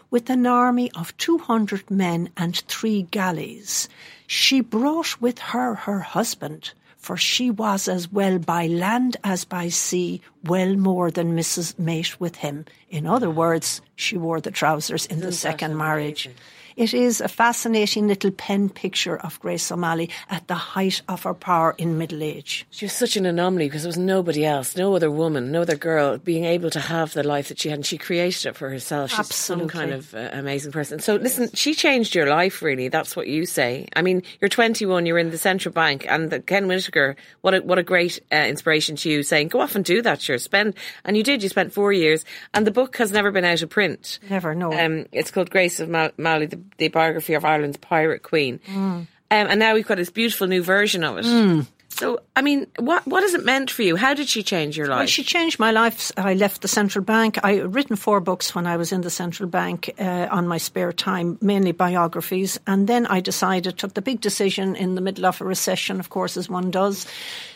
with 0.10 0.30
an 0.30 0.48
army 0.48 0.90
of 0.92 1.16
200 1.18 1.92
men 1.92 2.30
and 2.38 2.56
three 2.56 3.02
galleys. 3.12 3.90
She 4.28 4.62
brought 4.62 5.20
with 5.20 5.40
her 5.40 5.76
her 5.76 6.00
husband, 6.00 6.72
for 6.96 7.18
she 7.18 7.52
was 7.52 7.90
as 7.90 8.12
well 8.12 8.40
by 8.40 8.68
land 8.68 9.18
as 9.26 9.44
by 9.44 9.68
sea, 9.68 10.22
well 10.44 10.76
more 10.76 11.12
than 11.12 11.36
Mrs. 11.36 11.78
Mate 11.78 12.18
with 12.20 12.38
him. 12.38 12.64
In 12.90 13.06
other 13.06 13.30
words, 13.30 13.82
she 13.98 14.18
wore 14.18 14.40
the 14.40 14.52
trousers 14.52 15.06
in 15.08 15.20
the 15.20 15.34
second 15.34 15.76
marriage. 15.76 16.30
It 16.76 16.94
is 16.94 17.22
a 17.22 17.28
fascinating 17.28 18.08
little 18.08 18.32
pen 18.32 18.70
picture 18.70 19.18
of 19.18 19.40
Grace 19.40 19.72
O'Malley 19.72 20.10
at 20.30 20.48
the 20.48 20.56
height 20.56 21.02
of 21.08 21.24
her 21.24 21.34
power 21.34 21.76
in 21.78 21.98
middle 21.98 22.24
age. 22.24 22.66
She 22.72 22.86
was 22.86 22.94
such 22.94 23.16
an 23.16 23.26
anomaly 23.26 23.68
because 23.68 23.84
there 23.84 23.90
was 23.90 23.98
nobody 23.98 24.46
else, 24.46 24.76
no 24.76 24.96
other 24.96 25.12
woman, 25.12 25.52
no 25.52 25.62
other 25.62 25.76
girl 25.76 26.18
being 26.18 26.46
able 26.46 26.70
to 26.72 26.80
have 26.80 27.14
the 27.14 27.24
life 27.24 27.50
that 27.50 27.60
she 27.60 27.70
had, 27.70 27.80
and 27.80 27.86
she 27.86 27.98
created 27.98 28.46
it 28.46 28.56
for 28.56 28.70
herself. 28.70 29.12
She's 29.12 29.20
Absolutely. 29.20 29.70
some 29.70 29.70
kind 29.70 29.94
of 29.94 30.14
uh, 30.16 30.30
amazing 30.34 30.72
person. 30.72 31.00
So, 31.00 31.16
listen, 31.16 31.50
she 31.54 31.74
changed 31.74 32.16
your 32.16 32.28
life, 32.28 32.62
really. 32.62 32.88
That's 32.88 33.16
what 33.16 33.28
you 33.28 33.46
say. 33.46 33.88
I 33.96 34.02
mean, 34.02 34.24
you're 34.42 34.50
21, 34.50 35.06
you're 35.06 35.20
in 35.20 35.32
the 35.32 35.38
central 35.38 35.74
bank, 35.74 36.06
and 36.08 36.30
the 36.30 36.40
Ken 36.40 36.68
Whitaker, 36.68 37.16
what 37.42 37.54
a, 37.54 37.62
what 37.62 37.78
a 37.78 37.84
great 37.84 38.20
uh, 38.32 38.36
inspiration 38.38 38.96
to 38.98 39.10
you, 39.10 39.24
saying, 39.24 39.50
go 39.50 39.62
off 39.62 39.76
and 39.76 39.86
do 39.86 40.02
that, 40.02 40.22
sure. 40.22 40.38
Spend, 40.38 40.76
and 41.06 41.16
you 41.16 41.24
did, 41.24 41.44
you 41.44 41.50
spent 41.50 41.74
four 41.74 41.94
years, 41.94 42.26
and 42.54 42.66
the 42.66 42.72
book 42.72 42.98
has 42.98 43.12
never 43.12 43.32
been 43.32 43.46
out 43.46 43.62
of 43.62 43.70
print. 43.70 44.20
Never, 44.30 44.56
no. 44.56 44.74
Um, 44.74 45.06
it's 45.12 45.32
called 45.32 45.50
Grace 45.50 45.80
O'Malley, 45.80 46.46
the 46.48 46.63
the 46.78 46.88
biography 46.90 47.34
of 47.34 47.46
Ireland's 47.46 47.78
pirate 47.78 48.24
queen. 48.24 48.60
Mm. 48.68 48.76
Um, 48.76 49.08
and 49.30 49.60
now 49.60 49.74
we've 49.74 49.88
got 49.88 49.98
this 49.98 50.12
beautiful 50.12 50.48
new 50.48 50.62
version 50.62 51.04
of 51.04 51.18
it. 51.18 51.26
Mm. 51.26 51.66
So, 51.90 52.22
I 52.36 52.42
mean, 52.42 52.66
what 52.80 53.06
what 53.06 53.22
has 53.22 53.36
it 53.36 53.46
meant 53.46 53.70
for 53.70 53.84
you? 53.84 53.96
How 53.96 54.16
did 54.16 54.28
she 54.28 54.42
change 54.42 54.76
your 54.76 54.88
life? 54.88 54.98
Well, 54.98 55.06
she 55.06 55.24
changed 55.24 55.60
my 55.60 55.70
life. 55.70 56.12
I 56.18 56.34
left 56.34 56.64
the 56.64 56.68
central 56.68 57.06
bank. 57.06 57.38
I 57.44 57.54
had 57.54 57.76
written 57.76 57.96
four 57.96 58.20
books 58.20 58.56
when 58.56 58.66
I 58.66 58.78
was 58.78 58.92
in 58.92 59.02
the 59.02 59.12
central 59.12 59.48
bank 59.48 59.94
uh, 60.00 60.28
on 60.32 60.48
my 60.48 60.58
spare 60.58 60.92
time, 60.92 61.38
mainly 61.40 61.72
biographies. 61.72 62.60
And 62.66 62.88
then 62.88 63.06
I 63.06 63.20
decided, 63.20 63.78
took 63.78 63.94
the 63.94 64.02
big 64.02 64.22
decision 64.22 64.76
in 64.76 64.96
the 64.96 65.02
middle 65.02 65.28
of 65.28 65.40
a 65.40 65.46
recession, 65.46 66.00
of 66.00 66.10
course, 66.10 66.36
as 66.36 66.50
one 66.50 66.72
does, 66.72 67.06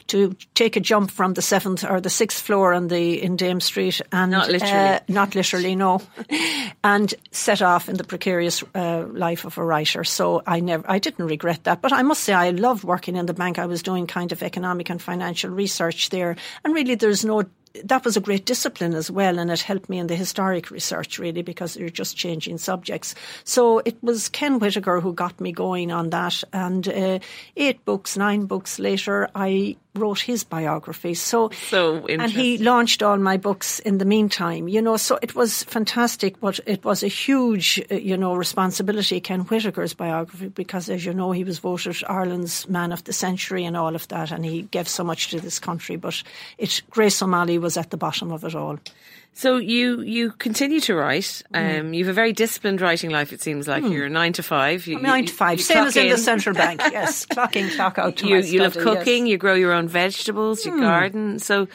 to 0.07 0.35
take 0.53 0.75
a 0.75 0.79
jump 0.79 1.11
from 1.11 1.33
the 1.33 1.41
seventh 1.41 1.83
or 1.83 2.01
the 2.01 2.09
sixth 2.09 2.41
floor 2.41 2.73
on 2.73 2.87
the 2.87 3.21
in 3.21 3.35
Dame 3.35 3.59
Street 3.59 4.01
and 4.11 4.31
not 4.31 4.49
literally, 4.49 4.73
uh, 4.73 4.99
not 5.07 5.35
literally, 5.35 5.75
no, 5.75 6.01
and 6.83 7.13
set 7.31 7.61
off 7.61 7.89
in 7.89 7.97
the 7.97 8.03
precarious 8.03 8.63
uh, 8.75 9.05
life 9.11 9.45
of 9.45 9.57
a 9.57 9.63
writer. 9.63 10.03
So 10.03 10.41
I 10.45 10.59
never, 10.59 10.89
I 10.89 10.99
didn't 10.99 11.25
regret 11.25 11.63
that. 11.65 11.81
But 11.81 11.93
I 11.93 12.01
must 12.01 12.23
say, 12.23 12.33
I 12.33 12.51
loved 12.51 12.83
working 12.83 13.15
in 13.15 13.25
the 13.25 13.33
bank. 13.33 13.59
I 13.59 13.65
was 13.65 13.83
doing 13.83 14.07
kind 14.07 14.31
of 14.31 14.43
economic 14.43 14.89
and 14.89 15.01
financial 15.01 15.49
research 15.51 16.09
there, 16.09 16.35
and 16.63 16.73
really, 16.73 16.95
there's 16.95 17.25
no 17.25 17.43
that 17.85 18.05
was 18.05 18.17
a 18.17 18.21
great 18.21 18.45
discipline 18.45 18.93
as 18.93 19.11
well, 19.11 19.39
and 19.39 19.51
it 19.51 19.61
helped 19.61 19.89
me 19.89 19.99
in 19.99 20.07
the 20.07 20.15
historic 20.15 20.71
research 20.71 21.19
really 21.19 21.41
because 21.41 21.77
you're 21.77 21.89
just 21.89 22.17
changing 22.17 22.57
subjects. 22.57 23.15
So 23.43 23.79
it 23.79 24.01
was 24.01 24.29
Ken 24.29 24.59
Whitaker 24.59 24.99
who 24.99 25.13
got 25.13 25.39
me 25.39 25.51
going 25.51 25.91
on 25.91 26.09
that, 26.11 26.43
and 26.53 26.87
uh, 26.87 27.19
eight 27.55 27.83
books, 27.85 28.17
nine 28.17 28.45
books 28.45 28.79
later, 28.79 29.29
I 29.35 29.77
wrote 29.97 30.19
his 30.19 30.43
biography. 30.43 31.13
So, 31.13 31.49
so 31.69 32.05
and 32.07 32.31
he 32.31 32.57
launched 32.57 33.03
all 33.03 33.17
my 33.17 33.37
books 33.37 33.79
in 33.79 33.97
the 33.97 34.05
meantime. 34.05 34.67
You 34.67 34.81
know, 34.81 34.97
so 34.97 35.19
it 35.21 35.35
was 35.35 35.63
fantastic, 35.63 36.39
but 36.39 36.59
it 36.65 36.83
was 36.85 37.03
a 37.03 37.07
huge, 37.07 37.83
uh, 37.91 37.95
you 37.95 38.17
know, 38.17 38.35
responsibility. 38.35 39.19
Ken 39.19 39.41
Whitaker's 39.41 39.93
biography, 39.93 40.49
because 40.49 40.89
as 40.89 41.05
you 41.05 41.13
know, 41.13 41.31
he 41.31 41.43
was 41.43 41.59
voted 41.59 41.97
Ireland's 42.07 42.67
Man 42.69 42.91
of 42.91 43.03
the 43.03 43.13
Century 43.13 43.65
and 43.65 43.75
all 43.75 43.95
of 43.95 44.07
that, 44.07 44.31
and 44.31 44.45
he 44.45 44.63
gave 44.63 44.87
so 44.87 45.03
much 45.03 45.29
to 45.29 45.39
this 45.39 45.59
country. 45.59 45.95
But 45.95 46.23
it, 46.57 46.81
Grace 46.89 47.21
O'Malley 47.21 47.57
was 47.57 47.77
at 47.77 47.89
the 47.89 47.97
bottom 47.97 48.31
of 48.31 48.43
it 48.43 48.55
all. 48.55 48.79
So 49.37 49.57
you 49.57 50.01
you 50.01 50.31
continue 50.31 50.79
to 50.79 50.95
write. 50.95 51.43
Um, 51.53 51.93
you 51.93 52.03
have 52.03 52.09
a 52.09 52.13
very 52.13 52.33
disciplined 52.33 52.81
writing 52.81 53.11
life. 53.11 53.31
It 53.31 53.39
seems 53.39 53.67
like 53.67 53.83
mm. 53.83 53.93
you're 53.93 54.09
nine 54.09 54.33
to 54.33 54.41
five. 54.41 54.87
You, 54.87 54.99
nine 54.99 55.27
to 55.27 55.33
five, 55.33 55.61
same 55.61 55.85
as 55.85 55.95
in, 55.95 56.07
in, 56.07 56.11
the 56.11 56.17
central 56.17 56.55
bank. 56.55 56.81
Yes, 56.91 57.23
clock 57.27 57.55
in, 57.55 57.69
clock 57.69 57.99
out. 57.99 58.19
you 58.23 58.37
you 58.37 58.63
love 58.63 58.73
cooking. 58.73 59.27
Yes. 59.27 59.31
You 59.33 59.37
grow 59.37 59.53
your 59.53 59.73
own 59.73 59.87
vegetables. 59.87 60.65
You 60.65 60.71
mm. 60.71 60.79
garden. 60.79 61.37
So 61.37 61.67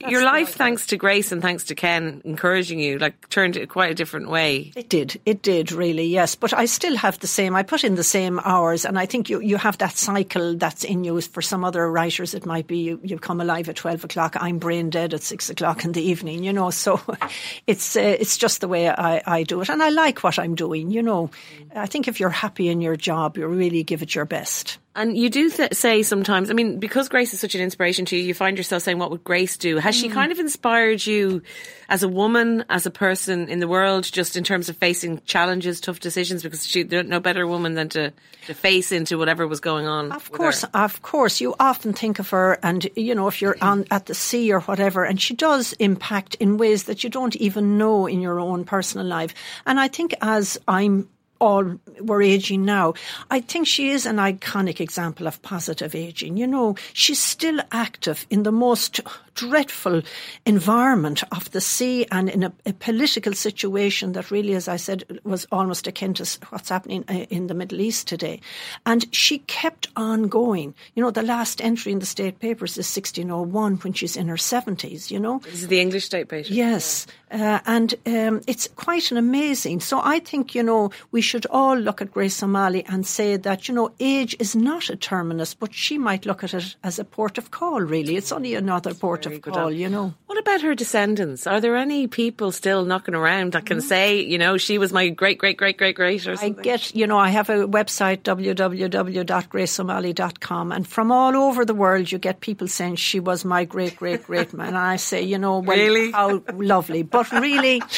that's 0.00 0.12
Your 0.12 0.22
life, 0.22 0.54
thanks 0.54 0.86
to 0.88 0.96
Grace 0.96 1.32
and 1.32 1.42
thanks 1.42 1.64
to 1.64 1.74
Ken 1.74 2.22
encouraging 2.24 2.78
you, 2.78 2.98
like 2.98 3.28
turned 3.28 3.56
it 3.56 3.68
quite 3.68 3.90
a 3.90 3.94
different 3.94 4.28
way. 4.28 4.72
It 4.76 4.88
did. 4.88 5.20
It 5.26 5.42
did 5.42 5.72
really, 5.72 6.06
yes. 6.06 6.34
But 6.34 6.52
I 6.52 6.66
still 6.66 6.96
have 6.96 7.18
the 7.18 7.26
same. 7.26 7.56
I 7.56 7.62
put 7.62 7.84
in 7.84 7.96
the 7.96 8.04
same 8.04 8.40
hours, 8.44 8.84
and 8.84 8.98
I 8.98 9.06
think 9.06 9.28
you 9.28 9.40
you 9.40 9.56
have 9.56 9.78
that 9.78 9.96
cycle 9.96 10.56
that's 10.56 10.84
in 10.84 11.04
you. 11.04 11.20
For 11.20 11.42
some 11.42 11.64
other 11.64 11.90
writers, 11.90 12.34
it 12.34 12.46
might 12.46 12.66
be 12.66 12.78
you, 12.78 13.00
you 13.02 13.18
come 13.18 13.40
alive 13.40 13.68
at 13.68 13.76
twelve 13.76 14.04
o'clock. 14.04 14.36
I'm 14.38 14.58
brain 14.58 14.90
dead 14.90 15.14
at 15.14 15.22
six 15.22 15.50
o'clock 15.50 15.84
in 15.84 15.92
the 15.92 16.02
evening. 16.02 16.44
You 16.44 16.52
know, 16.52 16.70
so 16.70 17.00
it's 17.66 17.96
uh, 17.96 18.00
it's 18.00 18.36
just 18.36 18.60
the 18.60 18.68
way 18.68 18.88
I, 18.88 19.22
I 19.26 19.42
do 19.42 19.60
it, 19.60 19.68
and 19.68 19.82
I 19.82 19.88
like 19.88 20.22
what 20.22 20.38
I'm 20.38 20.54
doing. 20.54 20.90
You 20.90 21.02
know, 21.02 21.30
I 21.74 21.86
think 21.86 22.08
if 22.08 22.20
you're 22.20 22.30
happy 22.30 22.68
in 22.68 22.80
your 22.80 22.96
job, 22.96 23.36
you 23.36 23.46
really 23.46 23.82
give 23.82 24.02
it 24.02 24.14
your 24.14 24.26
best. 24.26 24.78
And 24.98 25.16
you 25.16 25.30
do 25.30 25.48
th- 25.48 25.74
say 25.74 26.02
sometimes, 26.02 26.50
I 26.50 26.54
mean, 26.54 26.80
because 26.80 27.08
Grace 27.08 27.32
is 27.32 27.38
such 27.38 27.54
an 27.54 27.60
inspiration 27.60 28.04
to 28.06 28.16
you, 28.16 28.24
you 28.24 28.34
find 28.34 28.56
yourself 28.56 28.82
saying, 28.82 28.98
what 28.98 29.12
would 29.12 29.22
Grace 29.22 29.56
do? 29.56 29.76
Has 29.76 29.96
mm. 29.96 30.00
she 30.00 30.08
kind 30.08 30.32
of 30.32 30.40
inspired 30.40 31.06
you 31.06 31.40
as 31.88 32.02
a 32.02 32.08
woman, 32.08 32.64
as 32.68 32.84
a 32.84 32.90
person 32.90 33.48
in 33.48 33.60
the 33.60 33.68
world, 33.68 34.02
just 34.02 34.36
in 34.36 34.42
terms 34.42 34.68
of 34.68 34.76
facing 34.76 35.20
challenges, 35.24 35.80
tough 35.80 36.00
decisions? 36.00 36.42
Because 36.42 36.66
she, 36.66 36.82
no 36.82 37.20
better 37.20 37.46
woman 37.46 37.74
than 37.74 37.88
to, 37.90 38.12
to 38.48 38.54
face 38.54 38.90
into 38.90 39.18
whatever 39.18 39.46
was 39.46 39.60
going 39.60 39.86
on. 39.86 40.10
Of 40.10 40.32
course, 40.32 40.62
her. 40.62 40.70
of 40.74 41.00
course. 41.00 41.40
You 41.40 41.54
often 41.60 41.92
think 41.92 42.18
of 42.18 42.30
her 42.30 42.58
and, 42.64 42.88
you 42.96 43.14
know, 43.14 43.28
if 43.28 43.40
you're 43.40 43.56
on 43.62 43.84
at 43.92 44.06
the 44.06 44.14
sea 44.14 44.52
or 44.52 44.62
whatever, 44.62 45.04
and 45.04 45.20
she 45.22 45.32
does 45.32 45.74
impact 45.74 46.34
in 46.40 46.56
ways 46.56 46.84
that 46.84 47.04
you 47.04 47.10
don't 47.10 47.36
even 47.36 47.78
know 47.78 48.08
in 48.08 48.20
your 48.20 48.40
own 48.40 48.64
personal 48.64 49.06
life. 49.06 49.32
And 49.64 49.78
I 49.78 49.86
think 49.86 50.12
as 50.20 50.58
I'm 50.66 51.08
all 51.38 51.78
we're 52.00 52.22
aging 52.22 52.64
now. 52.64 52.94
I 53.30 53.40
think 53.40 53.66
she 53.66 53.90
is 53.90 54.06
an 54.06 54.16
iconic 54.16 54.80
example 54.80 55.26
of 55.26 55.42
positive 55.42 55.94
aging. 55.94 56.36
You 56.36 56.46
know, 56.46 56.76
she's 56.92 57.20
still 57.20 57.60
active 57.72 58.26
in 58.30 58.42
the 58.42 58.52
most 58.52 59.00
dreadful 59.38 60.02
environment 60.46 61.22
of 61.30 61.50
the 61.52 61.60
sea 61.60 62.06
and 62.10 62.28
in 62.28 62.42
a, 62.42 62.52
a 62.66 62.72
political 62.72 63.32
situation 63.32 64.12
that 64.12 64.30
really, 64.30 64.54
as 64.54 64.66
I 64.68 64.76
said, 64.76 65.04
was 65.22 65.46
almost 65.52 65.86
akin 65.86 66.14
to 66.14 66.24
what's 66.50 66.68
happening 66.68 67.04
uh, 67.08 67.26
in 67.30 67.46
the 67.46 67.54
Middle 67.54 67.80
East 67.80 68.08
today. 68.08 68.40
And 68.84 69.04
she 69.14 69.38
kept 69.38 69.88
on 69.96 70.28
going. 70.28 70.74
You 70.94 71.02
know, 71.02 71.10
the 71.10 71.22
last 71.22 71.60
entry 71.60 71.92
in 71.92 72.00
the 72.00 72.06
state 72.06 72.40
papers 72.40 72.72
is 72.72 72.86
1601 72.96 73.76
when 73.76 73.92
she's 73.92 74.16
in 74.16 74.28
her 74.28 74.36
70s, 74.36 75.10
you 75.10 75.20
know. 75.20 75.38
This 75.44 75.62
is 75.62 75.68
the 75.68 75.80
English 75.80 76.04
state 76.04 76.28
paper. 76.28 76.48
Yes. 76.48 77.06
Uh, 77.30 77.60
and 77.66 77.94
um, 78.06 78.40
it's 78.46 78.68
quite 78.76 79.10
an 79.10 79.18
amazing. 79.18 79.80
So 79.80 80.00
I 80.02 80.18
think, 80.18 80.54
you 80.54 80.62
know, 80.62 80.90
we 81.12 81.20
should 81.20 81.46
all 81.46 81.76
look 81.76 82.00
at 82.00 82.12
Grace 82.12 82.42
O'Malley 82.42 82.84
and 82.86 83.06
say 83.06 83.36
that, 83.36 83.68
you 83.68 83.74
know, 83.74 83.92
age 84.00 84.34
is 84.38 84.56
not 84.56 84.90
a 84.90 84.96
terminus, 84.96 85.54
but 85.54 85.74
she 85.74 85.98
might 85.98 86.26
look 86.26 86.42
at 86.42 86.54
it 86.54 86.76
as 86.82 86.98
a 86.98 87.04
port 87.04 87.38
of 87.38 87.50
call, 87.50 87.80
really. 87.80 88.16
It's 88.16 88.32
only 88.32 88.54
another 88.54 88.94
port 88.94 89.26
of 89.32 89.72
you 89.72 89.88
know. 89.88 90.12
What 90.26 90.38
about 90.38 90.60
her 90.62 90.74
descendants? 90.74 91.46
Are 91.46 91.60
there 91.60 91.76
any 91.76 92.06
people 92.06 92.52
still 92.52 92.84
knocking 92.84 93.14
around 93.14 93.52
that 93.52 93.66
can 93.66 93.78
mm. 93.78 93.82
say, 93.82 94.20
you 94.20 94.38
know, 94.38 94.56
she 94.56 94.78
was 94.78 94.92
my 94.92 95.08
great, 95.08 95.38
great, 95.38 95.56
great, 95.56 95.78
great, 95.78 95.96
great 95.96 96.26
or 96.26 96.36
something? 96.36 96.58
I 96.58 96.62
get, 96.62 96.94
you 96.94 97.06
know, 97.06 97.18
I 97.18 97.30
have 97.30 97.48
a 97.50 97.66
website, 97.66 98.22
www.graceo'malley.com, 98.22 100.72
and 100.72 100.86
from 100.86 101.10
all 101.10 101.36
over 101.36 101.64
the 101.64 101.74
world, 101.74 102.12
you 102.12 102.18
get 102.18 102.40
people 102.40 102.68
saying 102.68 102.96
she 102.96 103.20
was 103.20 103.44
my 103.44 103.64
great, 103.64 103.96
great, 103.96 104.24
great 104.24 104.52
man. 104.52 104.68
And 104.68 104.76
I 104.76 104.96
say, 104.96 105.22
you 105.22 105.38
know, 105.38 105.60
well, 105.60 105.76
really? 105.76 106.12
how 106.12 106.42
lovely. 106.52 107.02
But 107.02 107.32
really, 107.32 107.82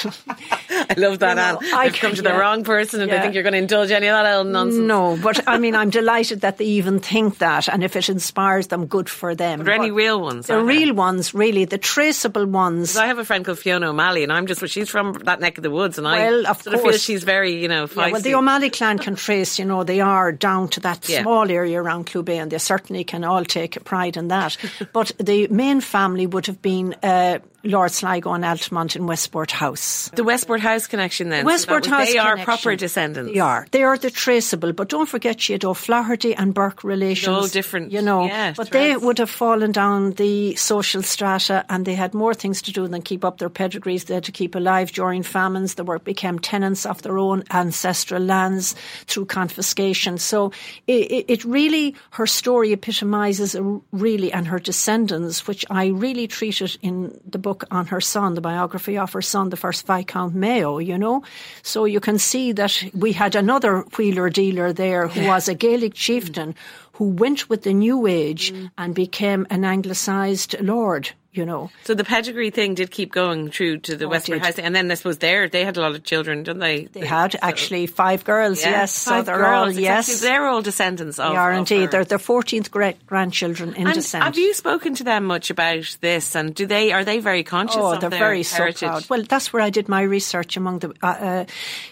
I 0.70 0.94
love 0.96 1.18
that, 1.18 1.38
Anne. 1.38 1.58
I've 1.74 1.94
come 1.94 2.14
to 2.14 2.22
the 2.22 2.34
wrong 2.34 2.64
person 2.64 3.00
and 3.00 3.10
yeah. 3.10 3.18
I 3.18 3.20
think 3.20 3.34
you're 3.34 3.42
going 3.42 3.54
to 3.54 3.58
indulge 3.58 3.90
any 3.90 4.08
of 4.08 4.14
that 4.14 4.36
old 4.36 4.46
nonsense. 4.46 4.86
No, 4.86 5.18
but 5.22 5.46
I 5.48 5.58
mean, 5.58 5.74
I'm 5.74 5.90
delighted 5.90 6.42
that 6.42 6.58
they 6.58 6.64
even 6.64 7.00
think 7.00 7.38
that, 7.38 7.68
and 7.68 7.82
if 7.82 7.96
it 7.96 8.08
inspires 8.08 8.68
them, 8.68 8.86
good 8.86 9.08
for 9.08 9.34
them. 9.34 9.60
Are 9.60 9.64
there 9.64 9.76
but 9.76 9.84
any 9.84 9.90
real 9.90 10.20
ones? 10.20 10.46
The 10.46 10.62
real 10.62 10.94
ones, 10.94 11.19
really, 11.34 11.64
the 11.64 11.78
traceable 11.78 12.46
ones. 12.46 12.96
I 12.96 13.06
have 13.06 13.18
a 13.18 13.24
friend 13.24 13.44
called 13.44 13.58
Fiona 13.58 13.90
O'Malley, 13.90 14.22
and 14.22 14.32
I'm 14.32 14.46
just, 14.46 14.60
well, 14.60 14.68
she's 14.68 14.88
from 14.88 15.14
that 15.24 15.40
neck 15.40 15.58
of 15.58 15.62
the 15.62 15.70
woods, 15.70 15.98
and 15.98 16.04
well, 16.04 16.46
I 16.46 16.50
of 16.50 16.62
sort 16.62 16.76
of 16.76 16.82
feel 16.82 16.92
she's 16.92 17.24
very, 17.24 17.60
you 17.60 17.68
know, 17.68 17.86
feisty. 17.86 17.96
Yeah, 17.96 18.12
well, 18.12 18.20
the 18.22 18.34
O'Malley 18.34 18.70
clan 18.70 18.98
can 18.98 19.16
trace, 19.16 19.58
you 19.58 19.64
know, 19.64 19.84
they 19.84 20.00
are 20.00 20.32
down 20.32 20.68
to 20.68 20.80
that 20.80 21.08
yeah. 21.08 21.22
small 21.22 21.50
area 21.50 21.80
around 21.80 22.06
Clew 22.06 22.22
Bay, 22.22 22.38
and 22.38 22.50
they 22.50 22.58
certainly 22.58 23.04
can 23.04 23.24
all 23.24 23.44
take 23.44 23.82
pride 23.84 24.16
in 24.16 24.28
that. 24.28 24.56
but 24.92 25.12
the 25.18 25.48
main 25.48 25.80
family 25.80 26.26
would 26.26 26.46
have 26.46 26.62
been 26.62 26.94
uh, 27.02 27.38
Lord 27.62 27.90
Sligo 27.90 28.32
and 28.32 28.44
Altamont 28.44 28.96
in 28.96 29.06
Westport 29.06 29.50
House. 29.50 30.10
The 30.14 30.24
Westport 30.24 30.60
House 30.60 30.86
connection 30.86 31.28
then. 31.28 31.44
Westport 31.44 31.84
so 31.84 31.90
House 31.90 32.06
They 32.06 32.14
connection. 32.14 32.40
are 32.40 32.44
proper 32.44 32.76
descendants. 32.76 33.32
They 33.32 33.40
are. 33.40 33.66
They 33.70 33.82
are 33.82 33.98
the 33.98 34.10
traceable, 34.10 34.72
but 34.72 34.88
don't 34.88 35.08
forget 35.08 35.40
she 35.40 35.52
had 35.52 35.64
O'Flaherty 35.64 36.34
and 36.34 36.54
Burke 36.54 36.84
relations. 36.84 37.36
All 37.36 37.46
different. 37.48 37.92
You 37.92 38.02
know, 38.02 38.24
yeah, 38.26 38.54
but 38.56 38.70
they 38.70 38.96
would 38.96 39.18
have 39.18 39.30
fallen 39.30 39.72
down 39.72 40.12
the 40.12 40.54
social 40.56 41.02
strata 41.02 41.64
and 41.68 41.84
they 41.84 41.94
had 41.94 42.14
more 42.14 42.34
things 42.34 42.62
to 42.62 42.72
do 42.72 42.88
than 42.88 43.02
keep 43.02 43.24
up 43.24 43.38
their 43.38 43.50
pedigrees. 43.50 44.04
They 44.04 44.14
had 44.14 44.24
to 44.24 44.32
keep 44.32 44.54
alive 44.54 44.92
during 44.92 45.22
famines. 45.22 45.74
They 45.74 45.82
were, 45.82 45.98
became 45.98 46.38
tenants 46.38 46.86
of 46.86 47.02
their 47.02 47.18
own 47.18 47.44
ancestral 47.50 48.22
lands 48.22 48.74
through 49.06 49.26
confiscation. 49.26 50.16
So 50.18 50.52
it, 50.86 51.26
it 51.28 51.44
really, 51.44 51.94
her 52.12 52.26
story 52.26 52.72
epitomises 52.72 53.56
really, 53.92 54.32
and 54.32 54.46
her 54.46 54.58
descendants, 54.58 55.46
which 55.46 55.64
I 55.68 55.88
really 55.88 56.26
treated 56.26 56.78
in 56.80 57.20
the 57.28 57.38
book 57.38 57.49
on 57.70 57.86
her 57.86 58.00
son 58.00 58.20
son, 58.20 58.34
the 58.34 58.40
biography 58.40 58.98
of 58.98 59.12
her 59.12 59.22
son, 59.22 59.50
the 59.50 59.56
first 59.56 59.86
Viscount 59.86 60.34
Mayo, 60.34 60.78
you 60.78 60.98
know. 60.98 61.22
So 61.62 61.86
you 61.86 62.00
can 62.00 62.18
see 62.18 62.52
that 62.52 62.84
we 62.94 63.12
had 63.12 63.34
another 63.34 63.80
wheeler 63.96 64.30
dealer 64.30 64.72
there 64.72 65.08
who 65.08 65.26
was 65.26 65.48
a 65.48 65.54
Gaelic 65.54 65.94
chieftain 65.94 66.54
who 66.94 67.08
went 67.08 67.48
with 67.48 67.62
the 67.62 67.72
new 67.72 68.06
age 68.06 68.52
mm. 68.52 68.70
and 68.76 68.94
became 68.94 69.46
an 69.48 69.64
anglicised 69.64 70.54
lord 70.60 71.10
you 71.32 71.46
know. 71.46 71.70
So 71.84 71.94
the 71.94 72.04
pedigree 72.04 72.50
thing 72.50 72.74
did 72.74 72.90
keep 72.90 73.12
going 73.12 73.50
through 73.50 73.78
to 73.78 73.96
the 73.96 74.06
oh, 74.06 74.08
Westport 74.08 74.40
House, 74.40 74.58
and 74.58 74.74
then 74.74 74.90
I 74.90 74.94
suppose 74.94 75.18
there 75.18 75.48
they 75.48 75.64
had 75.64 75.76
a 75.76 75.80
lot 75.80 75.94
of 75.94 76.02
children, 76.02 76.42
didn't 76.42 76.60
they? 76.60 76.86
They 76.86 77.06
had 77.06 77.32
so. 77.32 77.38
actually 77.42 77.86
five 77.86 78.24
girls. 78.24 78.60
Yeah, 78.60 78.70
yes, 78.70 79.04
five 79.04 79.26
so 79.26 79.32
they're 79.32 79.36
girls. 79.36 79.76
all 79.76 79.80
yes, 79.80 80.20
they're 80.20 80.46
all 80.46 80.62
descendants 80.62 81.18
of. 81.18 81.32
They 81.32 81.36
are 81.36 81.52
indeed. 81.52 81.90
They're 81.90 82.04
their 82.04 82.18
fourteenth 82.18 82.70
great 82.70 83.06
grandchildren 83.06 83.74
in 83.74 83.86
and 83.86 83.94
descent. 83.94 84.24
Have 84.24 84.38
you 84.38 84.54
spoken 84.54 84.94
to 84.96 85.04
them 85.04 85.24
much 85.24 85.50
about 85.50 85.96
this? 86.00 86.34
And 86.34 86.54
do 86.54 86.66
they 86.66 86.92
are 86.92 87.04
they 87.04 87.20
very 87.20 87.44
conscious? 87.44 87.76
Oh, 87.76 87.94
of 87.94 88.00
they're 88.00 88.10
their 88.10 88.18
very 88.18 88.42
heritage? 88.42 88.78
so 88.78 88.88
proud. 88.88 89.08
Well, 89.08 89.22
that's 89.22 89.52
where 89.52 89.62
I 89.62 89.70
did 89.70 89.88
my 89.88 90.02
research 90.02 90.56
among 90.56 90.80
the. 90.80 90.94
Uh, 91.02 91.06
uh, 91.06 91.44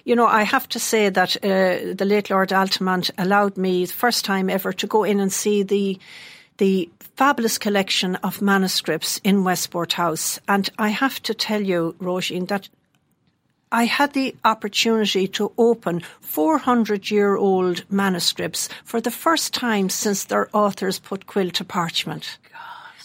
you 0.05 0.17
know, 0.17 0.27
I 0.27 0.43
have 0.43 0.69
to 0.71 0.79
say 0.81 1.09
that 1.11 1.37
uh, 1.37 1.95
the 1.95 2.05
late 2.05 2.31
Lord 2.31 2.53
Altamont 2.53 3.11
allowed 3.19 3.57
me, 3.57 3.85
the 3.85 3.93
first 3.93 4.25
time 4.25 4.51
ever, 4.51 4.73
to 4.73 4.87
go 4.87 5.05
in 5.05 5.21
and 5.21 5.33
see 5.33 5.63
the 5.63 5.99
the 6.59 6.91
fabulous 7.17 7.59
collection 7.59 8.17
of 8.17 8.43
manuscripts 8.43 9.21
in 9.25 9.43
Westport 9.43 9.95
House. 9.95 10.39
And 10.47 10.69
I 10.79 10.91
have 10.91 11.21
to 11.23 11.35
tell 11.35 11.63
you, 11.63 11.97
Roisin, 12.01 12.47
that 12.49 12.69
I 13.71 13.85
had 13.85 14.13
the 14.13 14.35
opportunity 14.45 15.29
to 15.29 15.53
open 15.59 16.03
400 16.21 17.11
year 17.11 17.37
old 17.37 17.85
manuscripts 17.91 18.69
for 18.85 19.01
the 19.01 19.11
first 19.11 19.53
time 19.53 19.89
since 19.89 20.25
their 20.25 20.49
authors 20.53 20.99
put 20.99 21.27
quill 21.27 21.51
to 21.51 21.65
parchment. 21.65 22.39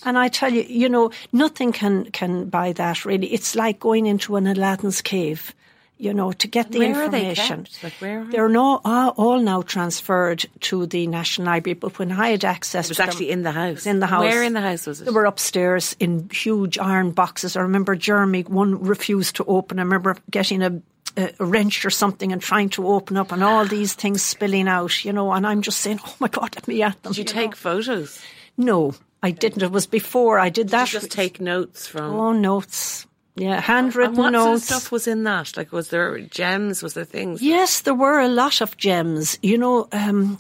And 0.05 0.17
I 0.17 0.27
tell 0.27 0.53
you, 0.53 0.63
you 0.63 0.89
know, 0.89 1.11
nothing 1.31 1.71
can, 1.71 2.11
can 2.11 2.49
buy 2.49 2.73
that 2.73 3.05
really. 3.05 3.27
It's 3.33 3.55
like 3.55 3.79
going 3.79 4.05
into 4.05 4.35
an 4.35 4.45
Aladdin's 4.45 5.01
cave 5.01 5.53
you 5.97 6.13
know, 6.13 6.32
to 6.34 6.47
get 6.47 6.71
the 6.71 6.79
where 6.79 6.89
information. 6.89 7.62
Are 7.62 7.63
they 7.63 7.88
like 7.88 7.93
where 7.93 8.25
They're 8.25 8.49
no, 8.49 8.82
all 8.84 9.39
now 9.39 9.62
transferred 9.62 10.45
to 10.62 10.86
the 10.86 11.08
National 11.08 11.47
Library, 11.47 11.75
but 11.75 11.97
when 11.99 12.12
I 12.12 12.29
had 12.29 12.43
access 12.43 12.88
it 12.88 12.89
was 12.89 12.97
to 12.97 13.03
actually 13.03 13.27
them, 13.27 13.39
in 13.39 13.43
the 13.43 13.51
house. 13.51 13.86
In 13.86 13.99
the 13.99 14.08
house. 14.08 14.23
Where 14.23 14.43
in 14.43 14.53
the 14.53 14.62
house 14.62 14.88
was 14.88 15.01
it? 15.01 15.06
They 15.06 15.12
were 15.12 15.25
upstairs 15.25 15.95
in 15.99 16.29
huge 16.29 16.77
iron 16.77 17.12
boxes. 17.12 17.56
I 17.56 17.62
remember 17.62 17.95
Jeremy, 17.95 18.41
one 18.43 18.84
refused 18.84 19.38
to 19.38 19.45
open. 19.45 19.79
I 19.79 19.84
remember 19.84 20.17
getting 20.29 20.62
a 20.62 20.82
a, 21.17 21.32
wrench 21.39 21.86
or 21.86 21.89
something 21.89 22.32
and 22.32 22.41
trying 22.41 22.69
to 22.69 22.88
open 22.88 23.17
up 23.17 23.32
and 23.32 23.43
all 23.43 23.65
these 23.65 23.93
things 23.93 24.21
spilling 24.21 24.67
out, 24.67 25.06
you 25.06 25.13
know, 25.13 25.32
and 25.32 25.45
I'm 25.45 25.62
just 25.62 25.79
saying, 25.79 25.99
oh 26.06 26.15
my 26.19 26.27
God, 26.27 26.56
let 26.56 26.67
me 26.67 26.82
at 26.82 27.01
them. 27.03 27.12
Did 27.12 27.17
you, 27.17 27.21
you 27.21 27.27
take 27.27 27.51
know? 27.51 27.56
photos? 27.56 28.21
No, 28.58 28.93
I 29.21 29.32
didn't. 29.32 29.62
It 29.62 29.71
was 29.71 29.88
before 29.88 30.39
I 30.39 30.49
did, 30.49 30.67
did 30.67 30.69
that. 30.69 30.88
just 30.88 31.12
take 31.12 31.39
notes 31.39 31.88
from. 31.88 32.13
Oh, 32.13 32.32
notes. 32.32 33.08
Yeah, 33.36 33.60
handwritten 33.60 34.12
and 34.12 34.17
what 34.17 34.30
notes. 34.32 34.43
Sort 34.43 34.78
of 34.78 34.82
stuff 34.82 34.91
was 34.91 35.08
in 35.08 35.24
that? 35.24 35.58
Like, 35.58 35.72
was 35.72 35.89
there 35.89 36.19
gems? 36.19 36.84
Was 36.84 36.93
there 36.93 37.06
things? 37.06 37.41
Yes, 37.41 37.82
there 37.82 37.96
were 37.96 38.19
a 38.19 38.28
lot 38.28 38.62
of 38.62 38.78
gems. 38.78 39.39
You 39.41 39.58
know, 39.58 39.88
um, 39.91 40.38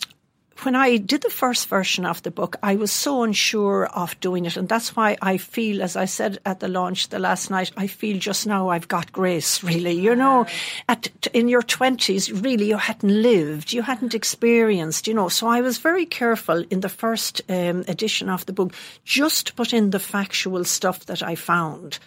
when 0.61 0.75
I 0.75 0.97
did 0.97 1.21
the 1.21 1.29
first 1.29 1.67
version 1.67 2.05
of 2.05 2.21
the 2.23 2.31
book, 2.31 2.55
I 2.63 2.75
was 2.75 2.91
so 2.91 3.23
unsure 3.23 3.87
of 3.87 4.17
doing 4.19 4.45
it. 4.45 4.55
And 4.55 4.69
that's 4.69 4.95
why 4.95 5.17
I 5.21 5.37
feel, 5.37 5.81
as 5.81 5.95
I 5.95 6.05
said 6.05 6.39
at 6.45 6.59
the 6.59 6.67
launch 6.67 7.09
the 7.09 7.19
last 7.19 7.49
night, 7.49 7.71
I 7.75 7.87
feel 7.87 8.17
just 8.17 8.47
now 8.47 8.69
I've 8.69 8.87
got 8.87 9.11
grace, 9.11 9.63
really. 9.63 9.93
You 9.99 10.15
know, 10.15 10.45
at, 10.87 11.09
in 11.33 11.47
your 11.49 11.63
20s, 11.63 12.43
really, 12.43 12.69
you 12.69 12.77
hadn't 12.77 13.21
lived, 13.21 13.73
you 13.73 13.81
hadn't 13.81 14.13
experienced, 14.13 15.07
you 15.07 15.13
know. 15.13 15.29
So 15.29 15.47
I 15.47 15.61
was 15.61 15.79
very 15.79 16.05
careful 16.05 16.63
in 16.69 16.79
the 16.79 16.89
first 16.89 17.41
um, 17.49 17.83
edition 17.87 18.29
of 18.29 18.45
the 18.45 18.53
book, 18.53 18.73
just 19.03 19.47
to 19.47 19.53
put 19.53 19.73
in 19.73 19.89
the 19.89 19.99
factual 19.99 20.63
stuff 20.63 21.05
that 21.07 21.23
I 21.23 21.35
found, 21.35 21.99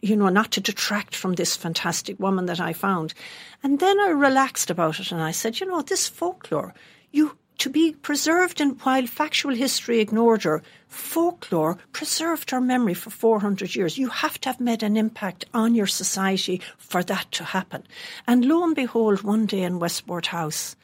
you 0.00 0.16
know, 0.16 0.28
not 0.28 0.52
to 0.52 0.60
detract 0.60 1.14
from 1.14 1.34
this 1.34 1.56
fantastic 1.56 2.18
woman 2.18 2.46
that 2.46 2.60
I 2.60 2.72
found. 2.72 3.14
And 3.62 3.80
then 3.80 3.98
I 4.00 4.08
relaxed 4.08 4.70
about 4.70 5.00
it 5.00 5.12
and 5.12 5.22
I 5.22 5.30
said, 5.30 5.60
you 5.60 5.66
know, 5.66 5.82
this 5.82 6.08
folklore, 6.08 6.74
you 7.10 7.36
to 7.58 7.70
be 7.70 7.92
preserved 7.92 8.60
and 8.60 8.80
while 8.82 9.06
factual 9.06 9.54
history 9.54 10.00
ignored 10.00 10.44
her, 10.44 10.62
folklore 10.88 11.78
preserved 11.92 12.50
her 12.50 12.60
memory 12.60 12.94
for 12.94 13.10
400 13.10 13.74
years. 13.74 13.98
You 13.98 14.08
have 14.08 14.40
to 14.40 14.48
have 14.48 14.60
made 14.60 14.82
an 14.82 14.96
impact 14.96 15.44
on 15.54 15.74
your 15.74 15.86
society 15.86 16.60
for 16.78 17.02
that 17.04 17.30
to 17.32 17.44
happen. 17.44 17.84
And 18.26 18.44
lo 18.44 18.64
and 18.64 18.74
behold, 18.74 19.22
one 19.22 19.46
day 19.46 19.62
in 19.62 19.78
Westport 19.78 20.26
House, 20.26 20.76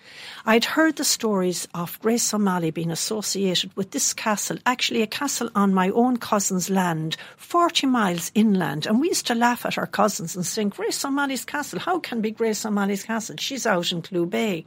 I'd 0.45 0.65
heard 0.65 0.97
the 0.97 1.05
stories 1.05 1.67
of 1.75 1.99
Grace 2.01 2.33
O'Malley 2.35 2.71
being 2.71 2.91
associated 2.91 3.75
with 3.77 3.91
this 3.91 4.13
castle, 4.13 4.59
actually 4.67 5.03
a 5.03 5.07
castle 5.07 5.51
on 5.55 5.73
my 5.73 5.89
own 5.91 6.19
cousin's 6.19 6.69
land, 6.69 7.17
40 7.37 7.87
miles 7.87 8.31
inland. 8.35 8.87
And 8.87 9.01
we 9.01 9.09
used 9.09 9.27
to 9.29 9.35
laugh 9.35 9.65
at 9.65 9.79
our 9.79 9.87
cousins 9.87 10.37
and 10.37 10.45
sing, 10.45 10.69
Grace 10.69 11.05
O'Malley's 11.05 11.45
castle, 11.45 11.79
how 11.79 11.99
can 11.99 12.21
be 12.21 12.31
Grace 12.31 12.65
O'Malley's 12.67 13.05
castle? 13.05 13.37
She's 13.39 13.67
out 13.67 13.91
in 13.91 14.03
Clew 14.03 14.27
Bay. 14.27 14.67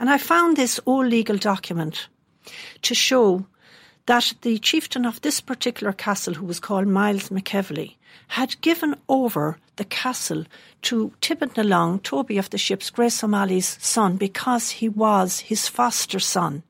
And 0.00 0.10
I 0.10 0.18
found 0.18 0.56
this 0.56 0.80
old 0.86 1.06
legal 1.06 1.36
document 1.36 2.08
to 2.82 2.94
show 2.94 3.46
that 4.06 4.34
the 4.42 4.58
chieftain 4.58 5.04
of 5.04 5.20
this 5.20 5.40
particular 5.40 5.92
castle, 5.92 6.34
who 6.34 6.46
was 6.46 6.60
called 6.60 6.86
Miles 6.86 7.28
McEvely, 7.28 7.96
had 8.28 8.60
given 8.60 8.96
over 9.08 9.58
the 9.76 9.84
castle 9.84 10.44
to 10.82 11.12
Tibbet 11.20 11.56
na 11.56 11.62
Long, 11.62 11.98
Toby 12.00 12.38
of 12.38 12.50
the 12.50 12.58
ships, 12.58 12.90
Grace 12.90 13.22
O'Malley's 13.22 13.78
son, 13.80 14.16
because 14.16 14.70
he 14.70 14.88
was 14.88 15.40
his 15.40 15.68
foster 15.68 16.18
son. 16.18 16.62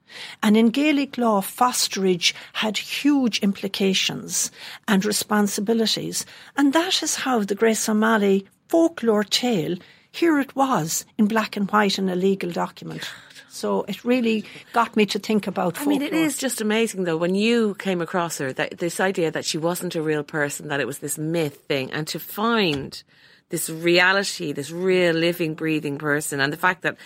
And 0.42 0.56
in 0.56 0.68
Gaelic 0.68 1.16
law, 1.16 1.40
fosterage 1.40 2.34
had 2.54 2.76
huge 2.76 3.38
implications 3.40 4.50
and 4.86 5.04
responsibilities. 5.04 6.26
And 6.56 6.72
that 6.74 7.02
is 7.02 7.16
how 7.16 7.40
the 7.40 7.54
Grace 7.54 7.88
O'Malley 7.88 8.46
folklore 8.68 9.24
tale, 9.24 9.76
here 10.10 10.38
it 10.38 10.54
was 10.54 11.06
in 11.16 11.26
black 11.26 11.56
and 11.56 11.70
white 11.70 11.98
in 11.98 12.08
a 12.08 12.14
legal 12.14 12.50
document. 12.50 13.08
So 13.52 13.82
it 13.82 14.02
really 14.02 14.46
got 14.72 14.96
me 14.96 15.04
to 15.06 15.18
think 15.18 15.46
about. 15.46 15.78
I 15.78 15.84
mean, 15.84 16.00
it 16.00 16.14
is 16.14 16.38
just 16.38 16.62
amazing 16.62 17.04
though 17.04 17.18
when 17.18 17.34
you 17.34 17.74
came 17.74 18.00
across 18.00 18.38
her 18.38 18.50
that 18.54 18.78
this 18.78 18.98
idea 18.98 19.30
that 19.30 19.44
she 19.44 19.58
wasn't 19.58 19.94
a 19.94 20.00
real 20.00 20.22
person, 20.22 20.68
that 20.68 20.80
it 20.80 20.86
was 20.86 21.00
this 21.00 21.18
myth 21.18 21.60
thing, 21.68 21.92
and 21.92 22.08
to 22.08 22.18
find 22.18 23.02
this 23.50 23.68
reality, 23.68 24.52
this 24.52 24.70
real 24.70 25.14
living, 25.14 25.54
breathing 25.54 25.98
person, 25.98 26.40
and 26.40 26.50
the 26.50 26.56
fact 26.56 26.80
that 26.80 26.96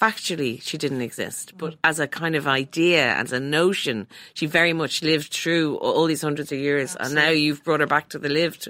factually 0.00 0.62
she 0.62 0.78
didn't 0.78 1.02
exist, 1.02 1.52
but 1.58 1.74
as 1.84 2.00
a 2.00 2.08
kind 2.08 2.34
of 2.34 2.46
idea, 2.46 3.12
as 3.14 3.32
a 3.32 3.40
notion, 3.40 4.06
she 4.32 4.46
very 4.46 4.72
much 4.72 5.02
lived 5.02 5.34
through 5.34 5.76
all 5.76 6.06
these 6.06 6.22
hundreds 6.22 6.50
of 6.50 6.58
years, 6.58 6.96
Absolutely. 6.96 7.06
and 7.06 7.26
now 7.26 7.30
you've 7.30 7.62
brought 7.62 7.80
her 7.80 7.86
back 7.86 8.08
to 8.08 8.18
the 8.18 8.30
lived 8.30 8.68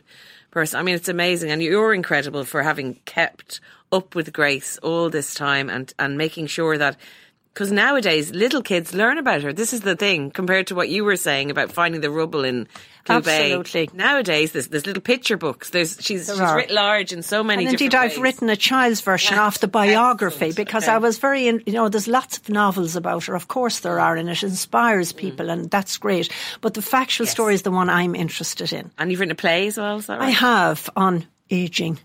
I 0.75 0.83
mean, 0.83 0.95
it's 0.95 1.09
amazing, 1.09 1.51
and 1.51 1.63
you're 1.63 1.95
incredible 1.95 2.45
for 2.45 2.63
having 2.63 2.95
kept 3.05 3.61
up 3.93 4.15
with 4.15 4.33
Grace 4.33 4.79
all 4.79 5.11
this 5.11 5.35
time 5.35 5.71
and, 5.71 5.93
and 5.99 6.19
making 6.19 6.47
sure 6.47 6.77
that 6.79 6.97
because 7.59 7.73
nowadays 7.73 8.31
little 8.31 8.63
kids 8.63 8.95
learn 8.95 9.19
about 9.19 9.43
her. 9.43 9.53
This 9.53 9.73
is 9.73 9.81
the 9.81 9.97
thing 9.97 10.31
compared 10.31 10.69
to 10.69 10.77
what 10.77 10.89
you 10.89 11.03
were 11.03 11.17
saying 11.17 11.51
about 11.51 11.73
finding 11.73 12.01
the 12.01 12.09
rubble 12.09 12.45
in 12.45 12.69
Absolutely. 13.09 13.87
Bay. 13.87 13.93
Nowadays, 13.95 14.53
there's, 14.53 14.69
there's 14.69 14.87
little 14.87 15.03
picture 15.03 15.37
books. 15.37 15.71
There's 15.71 15.97
she's, 16.01 16.29
she's 16.29 16.39
writ 16.39 16.71
large 16.71 17.13
in 17.13 17.25
so 17.25 17.43
many. 17.43 17.65
And 17.65 17.73
indeed, 17.73 17.97
I've 17.97 18.13
ways. 18.13 18.21
written 18.21 18.49
a 18.49 18.55
child's 18.55 19.01
version 19.01 19.39
of 19.39 19.59
the 19.59 19.67
biography 19.67 20.51
Excellent. 20.51 20.57
because 20.57 20.85
okay. 20.85 20.93
I 20.93 20.99
was 20.99 21.19
very, 21.19 21.47
you 21.47 21.63
know, 21.67 21.89
there's 21.89 22.07
lots 22.07 22.39
of 22.39 22.49
novels 22.49 22.95
about 22.95 23.25
her. 23.25 23.35
Of 23.35 23.49
course, 23.49 23.81
there 23.81 23.99
are, 23.99 24.15
and 24.15 24.31
it 24.31 24.41
inspires 24.45 25.13
mm. 25.13 25.17
people, 25.17 25.47
mm. 25.47 25.55
and 25.55 25.69
that's 25.69 25.97
great. 25.97 26.31
But 26.61 26.75
the 26.75 26.83
factual 26.83 27.27
yes. 27.27 27.33
story 27.33 27.55
is 27.55 27.63
the 27.63 27.73
one 27.73 27.91
I'm 27.91 28.15
interested 28.15 28.73
in. 28.73 28.93
And 28.99 29.11
you've 29.11 29.19
written 29.19 29.33
a 29.33 29.35
play 29.35 29.67
as 29.67 29.79
well. 29.79 29.97
Is 29.97 30.07
that 30.07 30.21
right? 30.21 30.29
I 30.29 30.31
have 30.31 30.89
on 30.95 31.27
aging. 31.51 31.99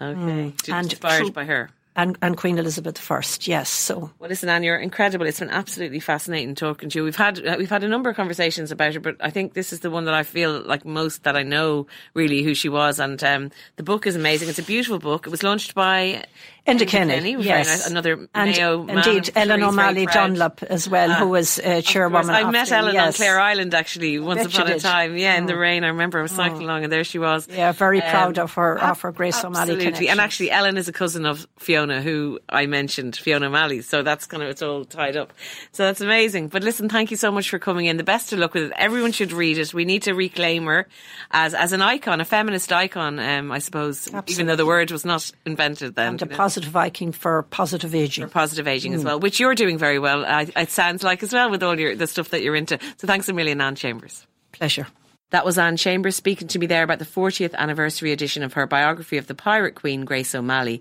Okay, 0.00 0.18
mm. 0.18 0.72
and 0.72 0.90
inspired 0.90 1.34
by 1.34 1.44
her 1.44 1.68
and, 1.96 2.18
and 2.22 2.36
Queen 2.36 2.58
Elizabeth 2.58 3.10
I. 3.10 3.22
Yes. 3.42 3.70
So 3.70 4.10
well, 4.18 4.28
listen, 4.28 4.48
Anne, 4.48 4.62
you're 4.62 4.76
incredible. 4.76 5.26
It's 5.26 5.40
been 5.40 5.50
absolutely 5.50 6.00
fascinating 6.00 6.54
talking 6.54 6.88
to 6.90 6.98
you. 6.98 7.04
We've 7.04 7.16
had 7.16 7.40
we've 7.58 7.70
had 7.70 7.84
a 7.84 7.88
number 7.88 8.10
of 8.10 8.16
conversations 8.16 8.70
about 8.70 8.94
her, 8.94 9.00
but 9.00 9.16
I 9.20 9.30
think 9.30 9.54
this 9.54 9.72
is 9.72 9.80
the 9.80 9.90
one 9.90 10.04
that 10.06 10.14
I 10.14 10.22
feel 10.22 10.60
like 10.60 10.84
most 10.84 11.24
that 11.24 11.36
I 11.36 11.42
know 11.42 11.86
really 12.14 12.42
who 12.42 12.54
she 12.54 12.68
was. 12.68 12.98
And 12.98 13.22
um, 13.22 13.50
the 13.76 13.82
book 13.82 14.06
is 14.06 14.16
amazing. 14.16 14.48
It's 14.48 14.58
a 14.58 14.64
beautiful 14.64 14.98
book. 14.98 15.26
It 15.26 15.30
was 15.30 15.42
launched 15.42 15.74
by 15.74 16.24
Enda 16.66 16.88
Kenny, 16.88 17.36
yes. 17.42 17.86
Another 17.86 18.26
and 18.34 18.50
Mayo 18.50 18.86
Indeed, 18.86 19.30
Ellen 19.34 19.62
O'Malley 19.62 20.06
Dunlop 20.06 20.62
as 20.62 20.88
well, 20.88 21.12
who 21.12 21.28
was 21.28 21.58
uh, 21.58 21.82
chairwoman. 21.82 22.30
I 22.30 22.50
met 22.50 22.72
Ellen 22.72 22.94
yes. 22.94 23.06
on 23.06 23.12
Clare 23.12 23.38
Island 23.38 23.74
actually 23.74 24.18
once 24.18 24.46
upon 24.46 24.70
a 24.70 24.80
time. 24.80 25.14
Yeah, 25.16 25.36
in 25.36 25.44
the 25.44 25.52
oh. 25.52 25.58
rain. 25.58 25.84
I 25.84 25.88
remember 25.88 26.20
I 26.20 26.22
was 26.22 26.32
cycling 26.32 26.62
oh. 26.62 26.66
along 26.66 26.84
and 26.84 26.92
there 26.92 27.04
she 27.04 27.18
was. 27.18 27.46
Yeah, 27.48 27.72
very 27.72 28.00
um, 28.00 28.10
proud 28.10 28.38
of 28.38 28.54
her, 28.54 28.78
of 28.82 28.98
her 29.02 29.12
Grace 29.12 29.44
O'Malley 29.44 29.76
connection. 29.76 30.08
And 30.08 30.20
actually, 30.20 30.50
Ellen 30.50 30.78
is 30.78 30.88
a 30.88 30.92
cousin 30.92 31.26
of 31.26 31.46
Fiona, 31.58 32.00
who 32.00 32.40
I 32.48 32.64
mentioned, 32.64 33.16
Fiona 33.16 33.48
O'Malley. 33.48 33.82
So 33.82 34.02
that's 34.02 34.26
kind 34.26 34.42
of, 34.42 34.48
it's 34.48 34.62
all 34.62 34.86
tied 34.86 35.18
up. 35.18 35.34
So 35.72 35.84
that's 35.84 36.00
amazing. 36.00 36.48
But 36.48 36.62
listen, 36.62 36.88
thank 36.88 37.10
you 37.10 37.18
so 37.18 37.30
much 37.30 37.50
for 37.50 37.58
coming 37.58 37.86
in. 37.86 37.98
The 37.98 38.04
best 38.04 38.32
of 38.32 38.38
luck 38.38 38.54
with 38.54 38.64
it. 38.64 38.72
Everyone 38.76 39.12
should 39.12 39.32
read 39.32 39.58
it. 39.58 39.74
We 39.74 39.84
need 39.84 40.04
to 40.04 40.14
reclaim 40.14 40.64
her 40.64 40.88
as, 41.30 41.52
as 41.52 41.72
an 41.72 41.82
icon, 41.82 42.22
a 42.22 42.24
feminist 42.24 42.72
icon, 42.72 43.18
um, 43.18 43.52
I 43.52 43.58
suppose, 43.58 44.06
Absolutely. 44.06 44.32
even 44.32 44.46
though 44.46 44.56
the 44.56 44.64
word 44.64 44.90
was 44.90 45.04
not 45.04 45.30
invented 45.44 45.94
then. 45.94 46.14
And 46.14 46.22
a 46.22 46.26
positive 46.54 46.76
icon 46.76 47.12
for 47.12 47.42
positive 47.44 47.94
aging. 47.94 48.24
For 48.24 48.30
positive 48.30 48.68
aging 48.68 48.92
mm. 48.92 48.96
as 48.96 49.04
well, 49.04 49.18
which 49.18 49.40
you're 49.40 49.54
doing 49.54 49.76
very 49.76 49.98
well. 49.98 50.24
I, 50.24 50.46
it 50.56 50.70
sounds 50.70 51.02
like 51.02 51.22
as 51.22 51.32
well 51.32 51.50
with 51.50 51.62
all 51.62 51.78
your 51.78 51.96
the 51.96 52.06
stuff 52.06 52.30
that 52.30 52.42
you're 52.42 52.54
into. 52.54 52.78
So 52.96 53.06
thanks 53.06 53.28
a 53.28 53.32
million, 53.32 53.60
Anne 53.60 53.74
Chambers. 53.74 54.26
Pleasure. 54.52 54.86
That 55.30 55.44
was 55.44 55.58
Anne 55.58 55.76
Chambers 55.76 56.14
speaking 56.14 56.46
to 56.48 56.58
me 56.60 56.66
there 56.66 56.84
about 56.84 57.00
the 57.00 57.04
40th 57.04 57.54
anniversary 57.54 58.12
edition 58.12 58.44
of 58.44 58.52
her 58.52 58.66
biography 58.68 59.16
of 59.16 59.26
the 59.26 59.34
pirate 59.34 59.74
queen 59.74 60.04
Grace 60.04 60.32
O'Malley. 60.34 60.80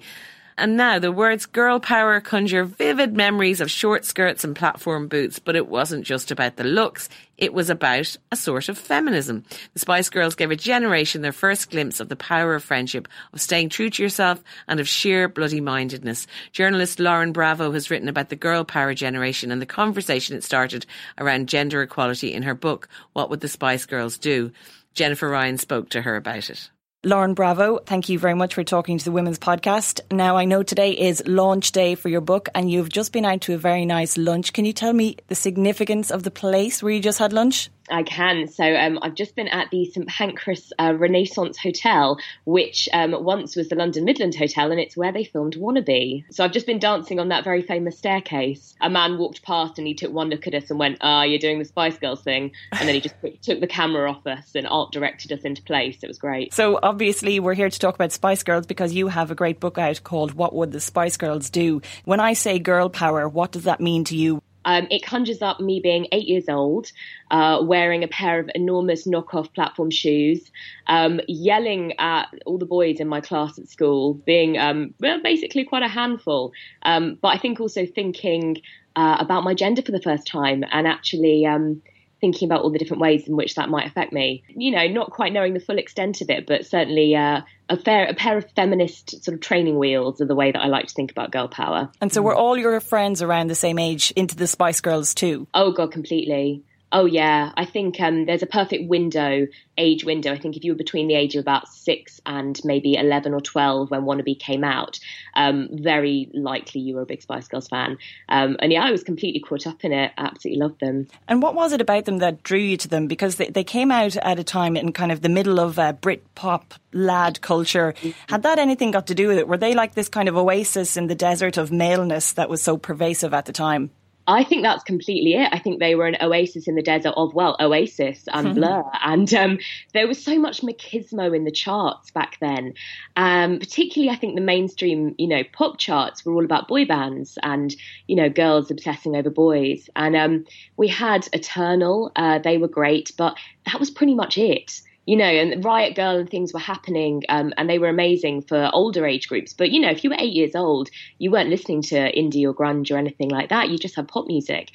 And 0.58 0.78
now 0.78 1.00
the 1.00 1.12
words 1.12 1.46
girl 1.46 1.80
power 1.80 2.20
conjure 2.20 2.64
vivid 2.64 3.14
memories 3.14 3.60
of 3.60 3.72
short 3.72 4.06
skirts 4.06 4.44
and 4.44 4.56
platform 4.56 5.08
boots, 5.08 5.40
but 5.40 5.56
it 5.56 5.68
wasn't 5.68 6.06
just 6.06 6.30
about 6.30 6.58
the 6.58 6.64
looks. 6.64 7.10
It 7.38 7.54
was 7.54 7.70
about 7.70 8.16
a 8.32 8.36
sort 8.36 8.70
of 8.70 8.78
feminism. 8.78 9.44
The 9.74 9.80
Spice 9.80 10.10
Girls 10.10 10.36
gave 10.36 10.52
a 10.52 10.56
generation 10.56 11.22
their 11.22 11.32
first 11.32 11.72
glimpse 11.72 12.00
of 12.00 12.08
the 12.08 12.16
power 12.16 12.54
of 12.54 12.64
friendship, 12.64 13.08
of 13.34 13.42
staying 13.42 13.70
true 13.70 13.90
to 13.90 14.04
yourself, 14.04 14.44
and 14.68 14.80
of 14.80 14.88
sheer 14.88 15.28
bloody 15.28 15.60
mindedness. 15.60 16.28
Journalist 16.52 17.00
Lauren 17.00 17.32
Bravo 17.32 17.72
has 17.72 17.90
written 17.90 18.08
about 18.08 18.30
the 18.30 18.36
girl 18.36 18.64
power 18.64 18.94
generation 18.94 19.52
and 19.52 19.62
the 19.62 19.66
conversation 19.66 20.38
it 20.38 20.44
started 20.44 20.86
around 21.18 21.50
gender 21.50 21.82
equality 21.82 22.34
in 22.34 22.44
her 22.44 22.56
book, 22.56 22.88
What 23.14 23.30
Would 23.30 23.42
the 23.42 23.48
Spice 23.48 23.86
Girls 23.86 24.18
Do? 24.18 24.52
Jennifer 24.94 25.28
Ryan 25.28 25.58
spoke 25.58 25.90
to 25.90 26.04
her 26.04 26.16
about 26.16 26.52
it. 26.52 26.70
Lauren 27.06 27.34
Bravo, 27.34 27.80
thank 27.80 28.08
you 28.08 28.18
very 28.18 28.34
much 28.34 28.54
for 28.54 28.64
talking 28.64 28.98
to 28.98 29.04
the 29.04 29.12
Women's 29.12 29.38
Podcast. 29.38 30.00
Now, 30.10 30.38
I 30.38 30.46
know 30.46 30.64
today 30.64 30.92
is 30.92 31.22
launch 31.28 31.74
day 31.74 31.96
for 31.96 32.08
your 32.08 32.22
book 32.22 32.48
and 32.56 32.72
you've 32.72 32.88
just 32.88 33.12
been 33.12 33.26
out 33.26 33.42
to 33.42 33.54
a 33.56 33.58
very 33.58 33.86
nice 33.86 34.18
lunch. 34.18 34.54
Can 34.54 34.64
you 34.64 34.72
tell 34.72 34.94
me 34.94 35.18
the 35.28 35.36
significance 35.36 36.12
of 36.12 36.24
the 36.24 36.32
place 36.32 36.82
where 36.82 36.94
you 36.94 37.02
just 37.02 37.20
had 37.20 37.34
lunch? 37.34 37.70
I 37.90 38.04
can. 38.04 38.48
So 38.48 38.64
um, 38.64 39.00
I've 39.02 39.16
just 39.16 39.36
been 39.36 39.48
at 39.48 39.70
the 39.72 39.86
St 39.86 40.08
Pancras 40.08 40.72
uh, 40.80 40.94
Renaissance 40.98 41.58
Hotel, 41.58 42.18
which 42.46 42.88
um, 42.94 43.24
once 43.24 43.56
was 43.56 43.70
the 43.70 43.76
London 43.76 44.06
Midland 44.06 44.36
Hotel, 44.36 44.72
and 44.72 44.80
it's 44.80 44.96
where 44.96 45.12
they 45.12 45.24
filmed 45.24 45.56
Wannabe. 45.56 46.24
So 46.32 46.44
I've 46.44 46.52
just 46.52 46.66
been 46.66 46.80
dancing 46.80 47.20
on 47.20 47.30
that 47.30 47.44
very 47.44 47.62
famous 47.62 47.98
staircase. 47.98 48.76
A 48.82 48.90
man 48.90 49.18
walked 49.18 49.44
past 49.44 49.78
and 49.78 49.88
he 49.88 49.94
took 49.94 50.14
one 50.14 50.30
look 50.30 50.48
at 50.48 50.54
us 50.54 50.70
and 50.70 50.80
went, 50.80 50.98
"Ah, 51.02 51.20
oh, 51.20 51.24
you're 51.24 51.40
doing 51.40 51.60
the 51.60 51.66
Spice 51.66 51.98
Girls 51.98 52.22
thing," 52.22 52.52
and 52.72 52.88
then 52.88 52.96
he 52.96 53.02
just 53.02 53.16
took 53.42 53.60
the 53.60 53.68
camera 53.68 54.10
off 54.10 54.26
us 54.26 54.56
and 54.56 54.68
art 54.68 54.92
directed 54.92 55.32
us 55.32 55.42
into 55.42 55.62
place. 55.62 56.04
It 56.04 56.08
was 56.08 56.18
great. 56.18 56.54
So 56.54 56.80
obviously 56.82 57.40
we're 57.40 57.54
here 57.54 57.70
to 57.70 57.80
talk 57.80 57.96
about 57.96 58.12
Spice 58.12 58.44
Girls 58.44 58.66
because 58.66 58.94
you 58.94 59.08
have 59.08 59.32
a 59.32 59.36
great 59.36 59.60
book 59.60 59.78
out 59.78 60.04
called 60.04 60.34
"What 60.34 60.56
Would 60.56 60.72
the 60.72 60.80
Spice 60.80 61.18
Girls 61.18 61.50
Do." 61.50 61.82
When 62.06 62.20
I 62.20 62.34
say 62.34 62.60
girl 62.60 62.90
power, 62.90 63.28
what 63.28 63.52
does 63.52 63.64
that 63.64 63.82
mean 63.82 64.04
to 64.06 64.16
you? 64.16 64.42
Um, 64.66 64.88
it 64.90 65.04
conjures 65.04 65.42
up 65.42 65.60
me 65.60 65.80
being 65.80 66.08
eight 66.12 66.28
years 66.28 66.50
old, 66.50 66.92
uh, 67.32 67.60
wearing 67.64 68.04
a 68.04 68.08
pair 68.08 68.40
of 68.40 68.50
enormous 68.56 69.06
knockoff 69.08 69.54
platform 69.54 69.92
shoes, 69.92 70.52
um, 70.88 71.20
yelling 71.28 71.94
at 72.00 72.34
all 72.46 72.58
the 72.58 72.66
boys 72.66 73.00
in 73.00 73.08
my 73.08 73.22
class 73.22 73.58
at 73.60 73.70
school, 73.70 74.14
being 74.14 74.58
um, 74.58 74.94
well, 75.00 75.22
basically 75.22 75.64
quite 75.64 75.84
a 75.84 75.88
handful. 75.88 76.52
Um, 76.84 77.18
but 77.22 77.30
I 77.30 77.38
think 77.38 77.60
also 77.60 77.86
thinking 77.86 78.62
uh, 78.96 79.18
about 79.20 79.44
my 79.44 79.54
gender 79.54 79.82
for 79.82 79.92
the 79.92 80.02
first 80.02 80.28
time 80.28 80.64
and 80.72 80.88
actually 80.88 81.46
um, 81.46 81.82
thinking 82.24 82.48
about 82.48 82.62
all 82.62 82.70
the 82.70 82.80
different 82.80 83.02
ways 83.02 83.28
in 83.28 83.36
which 83.36 83.56
that 83.56 83.68
might 83.68 83.86
affect 83.86 84.14
me. 84.14 84.44
You 84.48 84.72
know, 84.72 84.88
not 84.88 85.12
quite 85.12 85.34
knowing 85.34 85.54
the 85.54 85.60
full 85.60 85.78
extent 85.78 86.22
of 86.22 86.30
it, 86.30 86.48
but 86.48 86.66
certainly 86.66 87.14
uh, 87.18 87.42
a, 87.68 87.76
fair, 87.76 88.06
a 88.06 88.14
pair 88.14 88.38
of 88.38 88.50
feminist 88.56 89.22
sort 89.26 89.36
of 89.36 89.42
training 89.42 89.78
wheels 89.78 90.22
are 90.22 90.26
the 90.26 90.34
way 90.34 90.50
that 90.54 90.62
I 90.62 90.68
like 90.68 90.88
to 90.88 90.94
think 90.94 91.12
about 91.12 91.32
girl 91.32 91.50
power. 91.50 91.92
And 92.00 92.14
so, 92.14 92.22
were 92.22 92.34
all 92.34 92.58
your 92.58 92.80
friends 92.80 93.22
around 93.22 93.50
the 93.50 93.56
same 93.56 93.78
age 93.78 94.12
into 94.16 94.38
the 94.38 94.48
Spice 94.48 94.80
Girls 94.80 95.14
too? 95.14 95.48
Oh 95.54 95.74
God, 95.74 95.92
completely. 95.92 96.64
Oh 96.96 97.06
yeah, 97.06 97.52
I 97.58 97.66
think 97.66 98.00
um, 98.00 98.26
there's 98.28 98.44
a 98.44 98.48
perfect 98.48 98.88
window, 98.88 99.48
age 99.80 100.06
window. 100.06 100.32
I 100.32 100.38
think 100.38 100.56
if 100.56 100.64
you 100.64 100.74
were 100.74 100.78
between 100.78 101.08
the 101.08 101.16
age 101.16 101.36
of 101.36 101.42
about 101.42 101.68
six 101.68 102.22
and 102.24 102.62
maybe 102.64 102.96
eleven 102.96 103.34
or 103.34 103.42
twelve 103.42 103.90
when 103.90 104.04
Wannabe 104.04 104.40
came 104.40 104.64
out, 104.64 105.00
um, 105.36 105.70
very 105.72 106.30
likely 106.36 106.82
you 106.82 106.94
were 106.94 107.02
a 107.02 107.06
big 107.08 107.24
Spice 107.24 107.48
Girls 107.48 107.68
fan. 107.68 107.98
Um, 108.30 108.58
and 108.60 108.72
yeah, 108.72 108.84
I 108.84 108.92
was 108.92 109.04
completely 109.04 109.40
caught 109.40 109.66
up 109.66 109.84
in 109.84 109.92
it. 109.92 110.12
Absolutely 110.20 110.62
loved 110.62 110.80
them. 110.82 111.08
And 111.28 111.42
what 111.42 111.56
was 111.56 111.74
it 111.74 111.82
about 111.82 112.06
them 112.06 112.20
that 112.20 112.44
drew 112.44 112.60
you 112.60 112.78
to 112.78 112.88
them? 112.88 113.08
Because 113.08 113.38
they, 113.38 113.50
they 113.50 113.64
came 113.64 113.92
out 113.92 114.16
at 114.18 114.38
a 114.38 114.44
time 114.44 114.78
in 114.78 114.94
kind 114.94 115.12
of 115.12 115.22
the 115.22 115.30
middle 115.30 115.60
of 115.60 115.80
uh, 115.80 115.94
Brit 115.94 116.36
pop 116.36 116.76
lad 116.94 117.42
culture. 117.42 117.96
Had 118.30 118.44
that 118.44 118.60
anything 118.60 118.92
got 118.92 119.08
to 119.08 119.16
do 119.16 119.28
with 119.30 119.40
it? 119.40 119.48
Were 119.48 119.58
they 119.58 119.74
like 119.74 119.96
this 119.96 120.10
kind 120.10 120.30
of 120.30 120.38
oasis 120.38 120.96
in 120.96 121.08
the 121.08 121.16
desert 121.16 121.58
of 121.58 121.72
maleness 121.72 122.34
that 122.34 122.50
was 122.50 122.62
so 122.62 122.78
pervasive 122.78 123.34
at 123.34 123.46
the 123.46 123.54
time? 123.54 123.90
I 124.28 124.44
think 124.44 124.64
that's 124.64 124.84
completely 124.84 125.34
it. 125.34 125.50
I 125.52 125.60
think 125.60 125.80
they 125.80 125.96
were 125.96 126.08
an 126.08 126.18
oasis 126.22 126.68
in 126.68 126.76
the 126.76 126.82
desert 126.82 127.14
of, 127.18 127.34
well, 127.34 127.58
Oasis 127.60 128.28
and 128.32 128.48
mm-hmm. 128.48 128.56
Blur. 128.56 128.84
And 129.04 129.34
um, 129.34 129.60
there 129.94 130.08
was 130.08 130.24
so 130.24 130.40
much 130.40 130.62
machismo 130.62 131.36
in 131.36 131.44
the 131.44 131.52
charts 131.52 132.12
back 132.12 132.38
then. 132.40 132.74
Um, 133.18 133.60
particularly, 133.60 134.10
I 134.10 134.16
think 134.16 134.36
the 134.36 134.42
mainstream, 134.42 135.14
you 135.18 135.28
know, 135.28 135.44
pop 135.52 135.78
charts 135.78 136.26
were 136.26 136.34
all 136.34 136.46
about 136.46 136.68
boy 136.68 136.86
bands 136.86 137.38
and, 137.44 137.76
you 138.08 138.16
know, 138.16 138.30
girls 138.30 138.72
obsessing 138.72 139.16
over 139.16 139.30
boys. 139.30 139.90
And 139.96 140.16
um, 140.16 140.46
we 140.78 140.88
had 140.88 141.28
Eternal, 141.34 142.12
uh, 142.16 142.40
they 142.40 142.58
were 142.58 142.70
great, 142.70 143.12
but 143.18 143.38
that 143.66 143.80
was 143.80 143.92
pretty 143.92 144.16
much 144.16 144.38
it 144.38 144.82
you 145.06 145.18
know, 145.18 145.26
and 145.26 145.64
Riot 145.64 145.96
Grrrl 145.98 146.20
and 146.22 146.30
things 146.30 146.54
were 146.54 146.60
happening, 146.60 147.24
um, 147.28 147.54
and 147.58 147.70
they 147.70 147.80
were 147.80 147.90
amazing 147.90 148.42
for 148.44 148.70
older 148.74 149.06
age 149.06 149.28
groups. 149.28 149.54
But 149.54 149.72
you 149.72 149.82
know, 149.82 149.90
if 149.90 150.04
you 150.04 150.10
were 150.10 150.16
eight 150.20 150.34
years 150.34 150.56
old, 150.56 150.90
you 151.18 151.30
weren't 151.30 151.50
listening 151.50 151.82
to 151.84 151.96
indie 152.14 152.46
or 152.46 152.54
grunge 152.54 152.90
or 152.92 152.98
anything 152.98 153.30
like 153.30 153.50
that. 153.50 153.70
You 153.70 153.78
just 153.78 153.96
had 153.96 154.08
pop 154.08 154.28
music. 154.28 154.70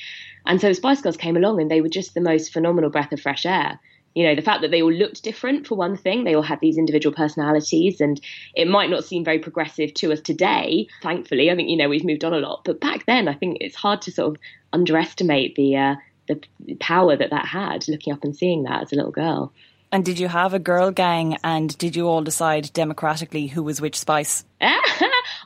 And 0.44 0.60
so 0.60 0.72
Spice 0.72 1.00
Girls 1.00 1.16
came 1.16 1.36
along 1.36 1.60
and 1.60 1.70
they 1.70 1.80
were 1.80 1.88
just 1.88 2.14
the 2.14 2.20
most 2.20 2.52
phenomenal 2.52 2.90
breath 2.90 3.12
of 3.12 3.20
fresh 3.20 3.46
air. 3.46 3.80
You 4.14 4.24
know, 4.24 4.34
the 4.34 4.42
fact 4.42 4.62
that 4.62 4.70
they 4.70 4.82
all 4.82 4.92
looked 4.92 5.22
different 5.22 5.66
for 5.66 5.76
one 5.76 5.96
thing, 5.96 6.24
they 6.24 6.34
all 6.34 6.42
had 6.42 6.60
these 6.60 6.76
individual 6.76 7.14
personalities, 7.14 8.00
and 8.00 8.20
it 8.54 8.66
might 8.66 8.90
not 8.90 9.04
seem 9.04 9.24
very 9.24 9.38
progressive 9.38 9.94
to 9.94 10.12
us 10.12 10.20
today. 10.20 10.88
Thankfully, 11.02 11.50
I 11.50 11.54
think 11.54 11.70
you 11.70 11.76
know 11.76 11.88
we've 11.88 12.04
moved 12.04 12.24
on 12.24 12.34
a 12.34 12.38
lot, 12.38 12.64
but 12.64 12.80
back 12.80 13.06
then, 13.06 13.28
I 13.28 13.34
think 13.34 13.58
it's 13.60 13.76
hard 13.76 14.02
to 14.02 14.12
sort 14.12 14.34
of 14.34 14.42
underestimate 14.72 15.54
the 15.54 15.76
uh, 15.76 15.94
the 16.26 16.40
power 16.80 17.16
that 17.16 17.30
that 17.30 17.46
had. 17.46 17.86
Looking 17.86 18.12
up 18.12 18.24
and 18.24 18.34
seeing 18.34 18.64
that 18.64 18.82
as 18.82 18.92
a 18.92 18.96
little 18.96 19.12
girl. 19.12 19.52
And 19.90 20.04
did 20.04 20.18
you 20.18 20.28
have 20.28 20.52
a 20.52 20.58
girl 20.58 20.90
gang 20.90 21.38
and 21.42 21.76
did 21.78 21.96
you 21.96 22.06
all 22.06 22.22
decide 22.22 22.72
democratically 22.72 23.46
who 23.46 23.62
was 23.62 23.80
which 23.80 23.98
spice? 23.98 24.44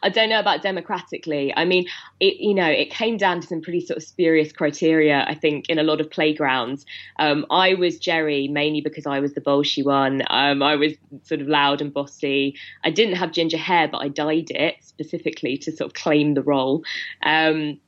I 0.04 0.08
don't 0.08 0.30
know 0.30 0.40
about 0.40 0.62
democratically. 0.62 1.52
I 1.56 1.64
mean, 1.64 1.86
it 2.18 2.40
you 2.40 2.54
know, 2.54 2.66
it 2.66 2.90
came 2.90 3.16
down 3.16 3.40
to 3.40 3.46
some 3.46 3.60
pretty 3.60 3.80
sort 3.86 3.98
of 3.98 4.02
spurious 4.02 4.52
criteria, 4.52 5.24
I 5.28 5.34
think, 5.34 5.68
in 5.68 5.78
a 5.78 5.84
lot 5.84 6.00
of 6.00 6.10
playgrounds. 6.10 6.84
Um, 7.20 7.46
I 7.50 7.74
was 7.74 7.98
Geri 7.98 8.48
mainly 8.48 8.80
because 8.80 9.06
I 9.06 9.20
was 9.20 9.34
the 9.34 9.40
bolshy 9.40 9.84
one. 9.84 10.22
Um, 10.28 10.62
I 10.62 10.74
was 10.74 10.94
sort 11.22 11.40
of 11.40 11.46
loud 11.46 11.80
and 11.80 11.94
bossy. 11.94 12.56
I 12.82 12.90
didn't 12.90 13.14
have 13.14 13.30
ginger 13.30 13.58
hair, 13.58 13.86
but 13.86 13.98
I 13.98 14.08
dyed 14.08 14.50
it 14.50 14.76
specifically 14.80 15.56
to 15.58 15.70
sort 15.70 15.90
of 15.90 15.94
claim 15.94 16.34
the 16.34 16.42
role. 16.42 16.82
Um, 17.22 17.78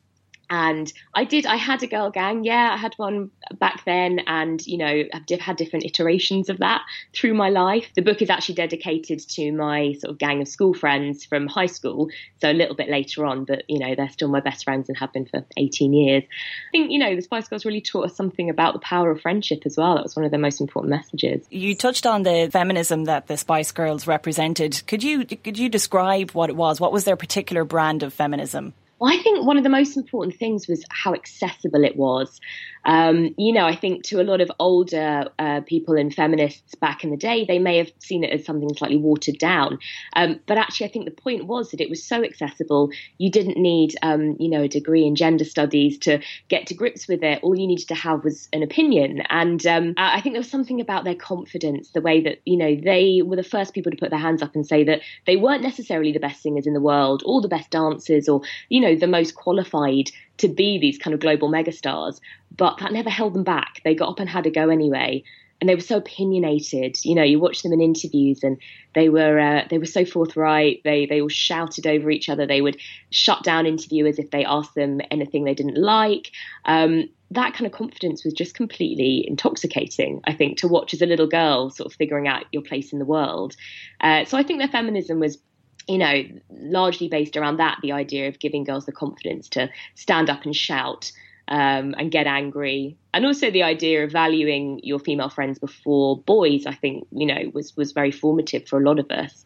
and 0.51 0.93
I 1.15 1.25
did. 1.25 1.47
I 1.47 1.57
had 1.57 1.83
a 1.83 1.87
girl 1.87 2.11
gang. 2.11 2.45
Yeah, 2.45 2.71
I 2.73 2.77
had 2.77 2.95
one 2.97 3.31
back 3.59 3.85
then, 3.85 4.21
and 4.27 4.65
you 4.67 4.79
know, 4.79 5.05
I've 5.13 5.41
had 5.41 5.57
different 5.57 5.85
iterations 5.85 6.49
of 6.49 6.59
that 6.59 6.83
through 7.15 7.35
my 7.35 7.51
life. 7.51 7.87
The 7.95 8.03
book 8.03 8.23
is 8.23 8.31
actually 8.31 8.57
dedicated 8.57 9.21
to 9.31 9.53
my 9.53 9.95
sort 10.01 10.13
of 10.13 10.19
gang 10.19 10.43
of 10.43 10.49
school 10.49 10.75
friends 10.75 11.25
from 11.25 11.47
high 11.47 11.67
school, 11.67 12.09
so 12.41 12.51
a 12.51 12.53
little 12.53 12.75
bit 12.75 12.89
later 12.89 13.25
on, 13.25 13.45
but 13.45 13.65
you 13.69 13.79
know, 13.79 13.95
they're 13.95 14.11
still 14.11 14.29
my 14.29 14.41
best 14.41 14.65
friends 14.65 14.89
and 14.89 14.99
have 14.99 15.13
been 15.13 15.27
for 15.27 15.45
18 15.57 15.93
years. 15.93 16.25
I 16.25 16.71
think 16.73 16.91
you 16.91 16.99
know, 16.99 17.15
the 17.15 17.23
Spice 17.23 17.49
Girls 17.49 17.65
really 17.65 17.81
taught 17.81 18.07
us 18.07 18.17
something 18.17 18.51
about 18.51 18.75
the 18.75 18.81
power 18.81 19.11
of 19.11 19.21
friendship 19.21 19.63
as 19.65 19.77
well. 19.77 19.95
That 19.97 20.05
was 20.05 20.17
one 20.17 20.25
of 20.25 20.31
the 20.31 20.39
most 20.39 20.61
important 20.61 20.91
messages. 20.91 21.47
You 21.51 21.75
touched 21.75 22.07
on 22.07 22.23
the 22.23 22.49
feminism 22.53 23.05
that 23.05 23.27
the 23.27 23.37
Spice 23.37 23.73
Girls 23.73 24.07
represented. 24.07 24.83
Could 24.87 25.03
you 25.03 25.25
could 25.25 25.59
you 25.59 25.69
describe 25.69 26.33
what 26.33 26.51
it 26.51 26.57
was? 26.57 26.81
What 26.81 26.93
was 26.93 27.05
their 27.05 27.17
particular 27.17 27.65
brand 27.65 28.03
of 28.03 28.13
feminism? 28.13 28.75
Well, 29.05 29.13
I 29.13 29.19
think 29.23 29.45
one 29.45 29.59
of 29.59 29.65
the 29.65 29.69
most 29.69 29.99
important 29.99 30.35
things 30.35 30.67
was 30.67 30.83
how 30.89 31.13
accessible 31.13 31.85
it 31.85 31.95
was. 31.95 32.41
Um, 32.85 33.35
you 33.39 33.53
know, 33.53 33.67
I 33.67 33.77
think 33.77 34.05
to 34.05 34.21
a 34.21 34.25
lot 34.25 34.41
of 34.41 34.51
older 34.59 35.29
uh, 35.39 35.61
people 35.63 35.97
and 35.97 36.15
feminists 36.15 36.75
back 36.75 37.05
in 37.05 37.11
the 37.11 37.17
day, 37.17 37.45
they 37.45 37.59
may 37.59 37.79
have 37.79 37.91
seen 37.99 38.25
it 38.25 38.31
as 38.31 38.45
something 38.45 38.75
slightly 38.75 38.97
watered 38.97 39.39
down. 39.39 39.79
Um, 40.15 40.41
but 40.47 40.59
actually, 40.59 40.87
I 40.87 40.91
think 40.91 41.05
the 41.05 41.11
point 41.23 41.47
was 41.47 41.71
that 41.71 41.81
it 41.81 41.91
was 41.91 42.05
so 42.05 42.23
accessible. 42.23 42.91
You 43.19 43.31
didn't 43.31 43.57
need, 43.57 43.95
um, 44.03 44.37
you 44.39 44.49
know, 44.49 44.63
a 44.63 44.69
degree 44.69 45.07
in 45.07 45.15
gender 45.17 45.45
studies 45.45 45.99
to 45.99 46.21
get 46.49 46.67
to 46.67 46.75
grips 46.75 47.09
with 47.09 47.23
it. 47.23 47.41
All 47.43 47.59
you 47.59 47.67
needed 47.67 47.89
to 47.89 47.95
have 47.95 48.25
was 48.25 48.49
an 48.53 48.63
opinion. 48.63 49.23
And 49.31 49.65
um, 49.67 49.95
I 49.97 50.21
think 50.21 50.35
there 50.35 50.41
was 50.41 50.51
something 50.51 50.81
about 50.81 51.05
their 51.05 51.15
confidence, 51.15 51.91
the 51.91 52.01
way 52.01 52.21
that, 52.23 52.41
you 52.45 52.57
know, 52.57 52.77
they 52.77 53.23
were 53.25 53.37
the 53.37 53.43
first 53.43 53.75
people 53.75 53.91
to 53.91 53.99
put 53.99 54.11
their 54.11 54.19
hands 54.19 54.43
up 54.43 54.55
and 54.55 54.67
say 54.67 54.85
that 54.85 55.01
they 55.27 55.37
weren't 55.37 55.63
necessarily 55.63 56.13
the 56.13 56.21
best 56.21 56.43
singers 56.43 56.67
in 56.67 56.75
the 56.75 56.81
world 56.81 57.23
or 57.25 57.41
the 57.41 57.49
best 57.49 57.71
dancers 57.71 58.29
or, 58.29 58.43
you 58.69 58.81
know, 58.81 58.95
the 58.95 59.07
most 59.07 59.35
qualified 59.35 60.11
to 60.39 60.49
be 60.49 60.79
these 60.79 60.99
kind 60.99 61.15
of 61.15 61.21
global 61.21 61.51
megastars, 61.51 62.21
but 62.57 62.79
that 62.79 62.93
never 62.93 63.11
held 63.11 63.35
them 63.35 63.45
back. 63.45 63.81
They 63.85 63.95
got 63.95 64.11
up 64.11 64.21
and 64.21 64.29
had 64.29 64.47
a 64.47 64.51
go 64.51 64.69
anyway. 64.69 65.25
And 65.61 65.69
they 65.69 65.77
were 65.77 65.81
so 65.81 65.99
opinionated. 65.99 66.97
You 67.05 67.15
know, 67.15 67.23
you 67.23 67.39
watch 67.39 67.63
them 67.63 67.73
in 67.73 67.81
interviews, 67.81 68.43
and 68.43 68.59
they 68.95 69.09
were 69.09 69.39
uh, 69.39 69.63
they 69.71 69.79
were 69.79 69.87
so 69.87 70.05
forthright. 70.05 70.83
They 70.85 71.07
they 71.07 71.23
all 71.23 71.29
shouted 71.29 71.87
over 71.87 72.11
each 72.11 72.29
other. 72.29 72.45
They 72.45 72.61
would 72.61 72.77
shut 73.11 73.45
down 73.45 73.65
interviewers 73.65 74.19
if 74.19 74.31
they 74.31 74.45
asked 74.45 74.75
them 74.75 75.01
anything 75.11 75.45
they 75.45 75.55
didn't 75.55 75.79
like. 75.79 76.33
Um, 76.65 77.09
that 77.31 77.55
kind 77.55 77.67
of 77.67 77.73
confidence 77.73 78.25
was 78.25 78.35
just 78.35 78.55
completely 78.55 79.25
intoxicating. 79.27 80.21
I 80.25 80.35
think 80.35 80.59
to 80.59 80.69
watch 80.69 80.93
as 80.93 81.03
a 81.03 81.07
little 81.07 81.29
girl, 81.29 81.71
sort 81.71 81.87
of 81.87 81.97
figuring 81.97 82.29
out 82.29 82.45
your 82.53 82.63
place 82.63 82.93
in 82.93 82.99
the 82.99 83.05
world. 83.05 83.57
Uh, 84.01 84.25
so 84.25 84.37
I 84.37 84.43
think 84.43 84.59
their 84.59 84.69
feminism 84.69 85.21
was 85.21 85.39
you 85.87 85.99
know, 85.99 86.25
largely 86.51 87.09
based 87.09 87.37
around 87.37 87.59
that, 87.59 87.79
the 87.83 87.93
idea 87.93 88.29
of 88.29 88.39
giving 88.39 88.65
girls 88.65 88.87
the 88.87 88.93
confidence 88.93 89.49
to 89.51 89.71
stand 89.95 90.31
up 90.31 90.45
and 90.45 90.55
shout 90.55 91.13
um, 91.49 91.95
and 91.99 92.11
get 92.11 92.27
angry, 92.27 92.97
and 93.13 93.27
also 93.27 93.51
the 93.51 93.63
idea 93.63 94.05
of 94.05 94.13
valuing 94.13 94.81
your 94.83 94.99
female 94.99 95.29
friends 95.29 95.59
before 95.59 96.19
boys. 96.19 96.67
I 96.67 96.75
think 96.75 97.07
you 97.13 97.27
know 97.27 97.51
was 97.53 97.77
was 97.77 97.93
very 97.93 98.11
formative 98.11 98.67
for 98.67 98.81
a 98.81 98.85
lot 98.85 98.99
of 98.99 99.11
us. 99.11 99.45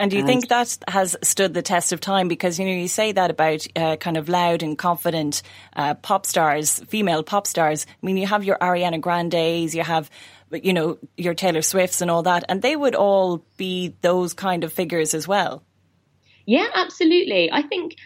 And 0.00 0.12
do 0.12 0.16
you 0.16 0.24
think 0.24 0.48
that 0.48 0.78
has 0.86 1.16
stood 1.22 1.54
the 1.54 1.62
test 1.62 1.92
of 1.92 2.00
time? 2.00 2.28
Because 2.28 2.58
you 2.58 2.66
know 2.66 2.72
you 2.72 2.88
say 2.88 3.12
that 3.12 3.30
about 3.30 3.66
uh, 3.74 3.96
kind 3.96 4.16
of 4.16 4.28
loud 4.28 4.62
and 4.62 4.78
confident 4.78 5.42
uh, 5.74 5.94
pop 5.94 6.24
stars, 6.24 6.80
female 6.88 7.22
pop 7.24 7.46
stars. 7.46 7.84
I 7.88 8.06
mean, 8.06 8.16
you 8.16 8.26
have 8.26 8.44
your 8.44 8.58
Ariana 8.58 9.00
Grandes, 9.00 9.74
you 9.74 9.82
have 9.82 10.08
you 10.52 10.72
know 10.72 10.98
your 11.16 11.34
Taylor 11.34 11.62
Swifts 11.62 12.00
and 12.00 12.10
all 12.10 12.22
that, 12.22 12.44
and 12.48 12.62
they 12.62 12.76
would 12.76 12.94
all 12.94 13.44
be 13.56 13.94
those 14.00 14.34
kind 14.34 14.62
of 14.62 14.72
figures 14.72 15.14
as 15.14 15.26
well. 15.26 15.64
Yeah, 16.48 16.66
absolutely. 16.74 17.52
I 17.52 17.60
think, 17.60 17.96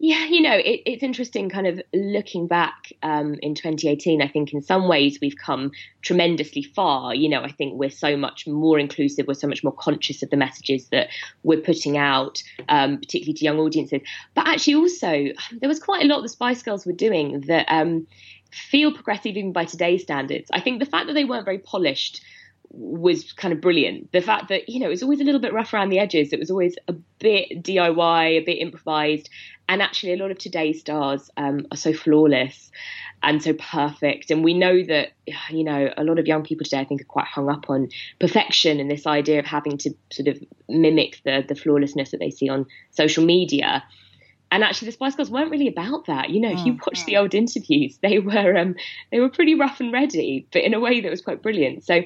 yeah, 0.00 0.24
you 0.24 0.40
know, 0.40 0.56
it, 0.56 0.82
it's 0.84 1.04
interesting 1.04 1.48
kind 1.48 1.68
of 1.68 1.80
looking 1.94 2.48
back 2.48 2.92
um, 3.04 3.36
in 3.40 3.54
2018. 3.54 4.20
I 4.20 4.26
think 4.26 4.52
in 4.52 4.62
some 4.62 4.88
ways 4.88 5.20
we've 5.22 5.36
come 5.36 5.70
tremendously 6.02 6.64
far. 6.64 7.14
You 7.14 7.28
know, 7.28 7.42
I 7.42 7.52
think 7.52 7.74
we're 7.78 7.90
so 7.90 8.16
much 8.16 8.48
more 8.48 8.80
inclusive, 8.80 9.28
we're 9.28 9.34
so 9.34 9.46
much 9.46 9.62
more 9.62 9.72
conscious 9.72 10.24
of 10.24 10.30
the 10.30 10.36
messages 10.36 10.88
that 10.88 11.10
we're 11.44 11.60
putting 11.60 11.96
out, 11.96 12.42
um, 12.68 12.98
particularly 12.98 13.34
to 13.34 13.44
young 13.44 13.60
audiences. 13.60 14.00
But 14.34 14.48
actually, 14.48 14.74
also, 14.74 15.26
there 15.60 15.68
was 15.68 15.78
quite 15.78 16.04
a 16.04 16.08
lot 16.08 16.20
the 16.22 16.28
Spice 16.28 16.64
Girls 16.64 16.84
were 16.84 16.92
doing 16.92 17.42
that. 17.42 17.66
Um, 17.68 18.08
feel 18.70 18.92
progressive 18.92 19.36
even 19.36 19.52
by 19.52 19.64
today's 19.64 20.02
standards. 20.02 20.48
I 20.52 20.60
think 20.60 20.78
the 20.78 20.86
fact 20.86 21.08
that 21.08 21.14
they 21.14 21.24
weren't 21.24 21.44
very 21.44 21.58
polished 21.58 22.20
was 22.76 23.32
kind 23.32 23.52
of 23.52 23.60
brilliant. 23.60 24.12
The 24.12 24.20
fact 24.20 24.48
that, 24.48 24.68
you 24.68 24.80
know, 24.80 24.86
it 24.86 24.90
was 24.90 25.02
always 25.02 25.20
a 25.20 25.24
little 25.24 25.40
bit 25.40 25.52
rough 25.52 25.72
around 25.72 25.90
the 25.90 25.98
edges. 25.98 26.32
It 26.32 26.38
was 26.38 26.50
always 26.50 26.76
a 26.88 26.92
bit 26.92 27.62
DIY, 27.62 28.26
a 28.26 28.44
bit 28.44 28.58
improvised. 28.58 29.30
And 29.68 29.80
actually, 29.80 30.12
a 30.12 30.16
lot 30.16 30.30
of 30.30 30.38
today's 30.38 30.80
stars 30.80 31.30
um, 31.36 31.66
are 31.70 31.76
so 31.76 31.92
flawless 31.92 32.70
and 33.22 33.42
so 33.42 33.54
perfect. 33.54 34.30
And 34.30 34.44
we 34.44 34.54
know 34.54 34.82
that, 34.84 35.12
you 35.48 35.64
know, 35.64 35.90
a 35.96 36.04
lot 36.04 36.18
of 36.18 36.26
young 36.26 36.42
people 36.42 36.64
today, 36.64 36.80
I 36.80 36.84
think, 36.84 37.00
are 37.00 37.06
quite 37.06 37.26
hung 37.26 37.48
up 37.48 37.70
on 37.70 37.88
perfection 38.18 38.80
and 38.80 38.90
this 38.90 39.06
idea 39.06 39.38
of 39.38 39.46
having 39.46 39.78
to 39.78 39.94
sort 40.12 40.28
of 40.28 40.42
mimic 40.68 41.20
the, 41.24 41.44
the 41.46 41.54
flawlessness 41.54 42.10
that 42.10 42.18
they 42.20 42.30
see 42.30 42.48
on 42.48 42.66
social 42.90 43.24
media. 43.24 43.82
And 44.50 44.62
actually, 44.62 44.86
the 44.86 44.92
Spice 44.92 45.16
Girls 45.16 45.30
weren't 45.30 45.50
really 45.50 45.68
about 45.68 46.06
that. 46.06 46.30
You 46.30 46.40
know, 46.40 46.50
if 46.50 46.64
you 46.64 46.74
mm, 46.74 46.80
watch 46.86 47.04
the 47.06 47.16
old 47.16 47.34
interviews, 47.34 47.98
they 48.02 48.18
were 48.18 48.56
um, 48.56 48.76
they 49.10 49.18
were 49.18 49.30
pretty 49.30 49.54
rough 49.54 49.80
and 49.80 49.92
ready, 49.92 50.46
but 50.52 50.62
in 50.62 50.74
a 50.74 50.80
way 50.80 51.00
that 51.00 51.10
was 51.10 51.22
quite 51.22 51.42
brilliant. 51.42 51.84
So 51.84 52.02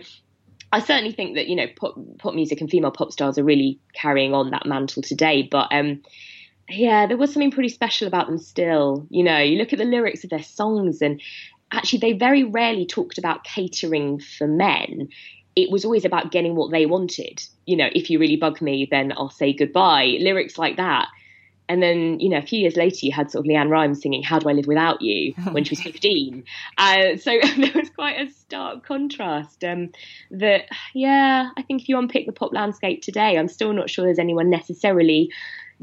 I 0.72 0.80
certainly 0.80 1.12
think 1.12 1.36
that 1.36 1.48
you 1.48 1.56
know 1.56 1.66
pop, 1.76 1.96
pop 2.18 2.34
music 2.34 2.60
and 2.60 2.70
female 2.70 2.90
pop 2.90 3.12
stars 3.12 3.38
are 3.38 3.44
really 3.44 3.78
carrying 3.94 4.34
on 4.34 4.50
that 4.50 4.66
mantle 4.66 5.02
today. 5.02 5.48
But 5.50 5.68
um, 5.72 6.02
yeah, 6.68 7.06
there 7.06 7.16
was 7.16 7.32
something 7.32 7.50
pretty 7.50 7.70
special 7.70 8.06
about 8.06 8.26
them 8.26 8.38
still. 8.38 9.06
You 9.10 9.24
know, 9.24 9.38
you 9.38 9.58
look 9.58 9.72
at 9.72 9.78
the 9.78 9.84
lyrics 9.84 10.24
of 10.24 10.30
their 10.30 10.42
songs, 10.42 11.00
and 11.00 11.20
actually, 11.72 12.00
they 12.00 12.12
very 12.12 12.44
rarely 12.44 12.86
talked 12.86 13.18
about 13.18 13.44
catering 13.44 14.20
for 14.20 14.46
men. 14.46 15.08
It 15.56 15.70
was 15.70 15.84
always 15.84 16.04
about 16.04 16.30
getting 16.30 16.54
what 16.54 16.70
they 16.70 16.86
wanted. 16.86 17.42
You 17.66 17.76
know, 17.76 17.88
if 17.92 18.10
you 18.10 18.18
really 18.18 18.36
bug 18.36 18.60
me, 18.60 18.86
then 18.90 19.12
I'll 19.16 19.30
say 19.30 19.52
goodbye. 19.52 20.18
Lyrics 20.20 20.58
like 20.58 20.76
that. 20.76 21.08
And 21.68 21.82
then, 21.82 22.18
you 22.20 22.28
know, 22.28 22.38
a 22.38 22.42
few 22.42 22.60
years 22.60 22.76
later, 22.76 22.98
you 23.02 23.12
had 23.12 23.30
sort 23.30 23.44
of 23.44 23.50
LeAnn 23.50 23.70
Rimes 23.70 24.00
singing 24.00 24.22
"How 24.22 24.38
Do 24.38 24.48
I 24.48 24.52
Live 24.52 24.66
Without 24.66 25.02
You" 25.02 25.34
when 25.52 25.64
she 25.64 25.72
was 25.72 25.82
fifteen. 25.82 26.44
Uh, 26.76 27.16
so 27.16 27.38
there 27.56 27.72
was 27.74 27.90
quite 27.90 28.20
a 28.20 28.30
stark 28.30 28.86
contrast. 28.86 29.62
Um, 29.64 29.90
that, 30.30 30.66
yeah, 30.94 31.50
I 31.56 31.62
think 31.62 31.82
if 31.82 31.88
you 31.88 31.98
unpick 31.98 32.26
the 32.26 32.32
pop 32.32 32.52
landscape 32.52 33.02
today, 33.02 33.36
I'm 33.36 33.48
still 33.48 33.72
not 33.72 33.90
sure 33.90 34.04
there's 34.04 34.18
anyone 34.18 34.50
necessarily 34.50 35.30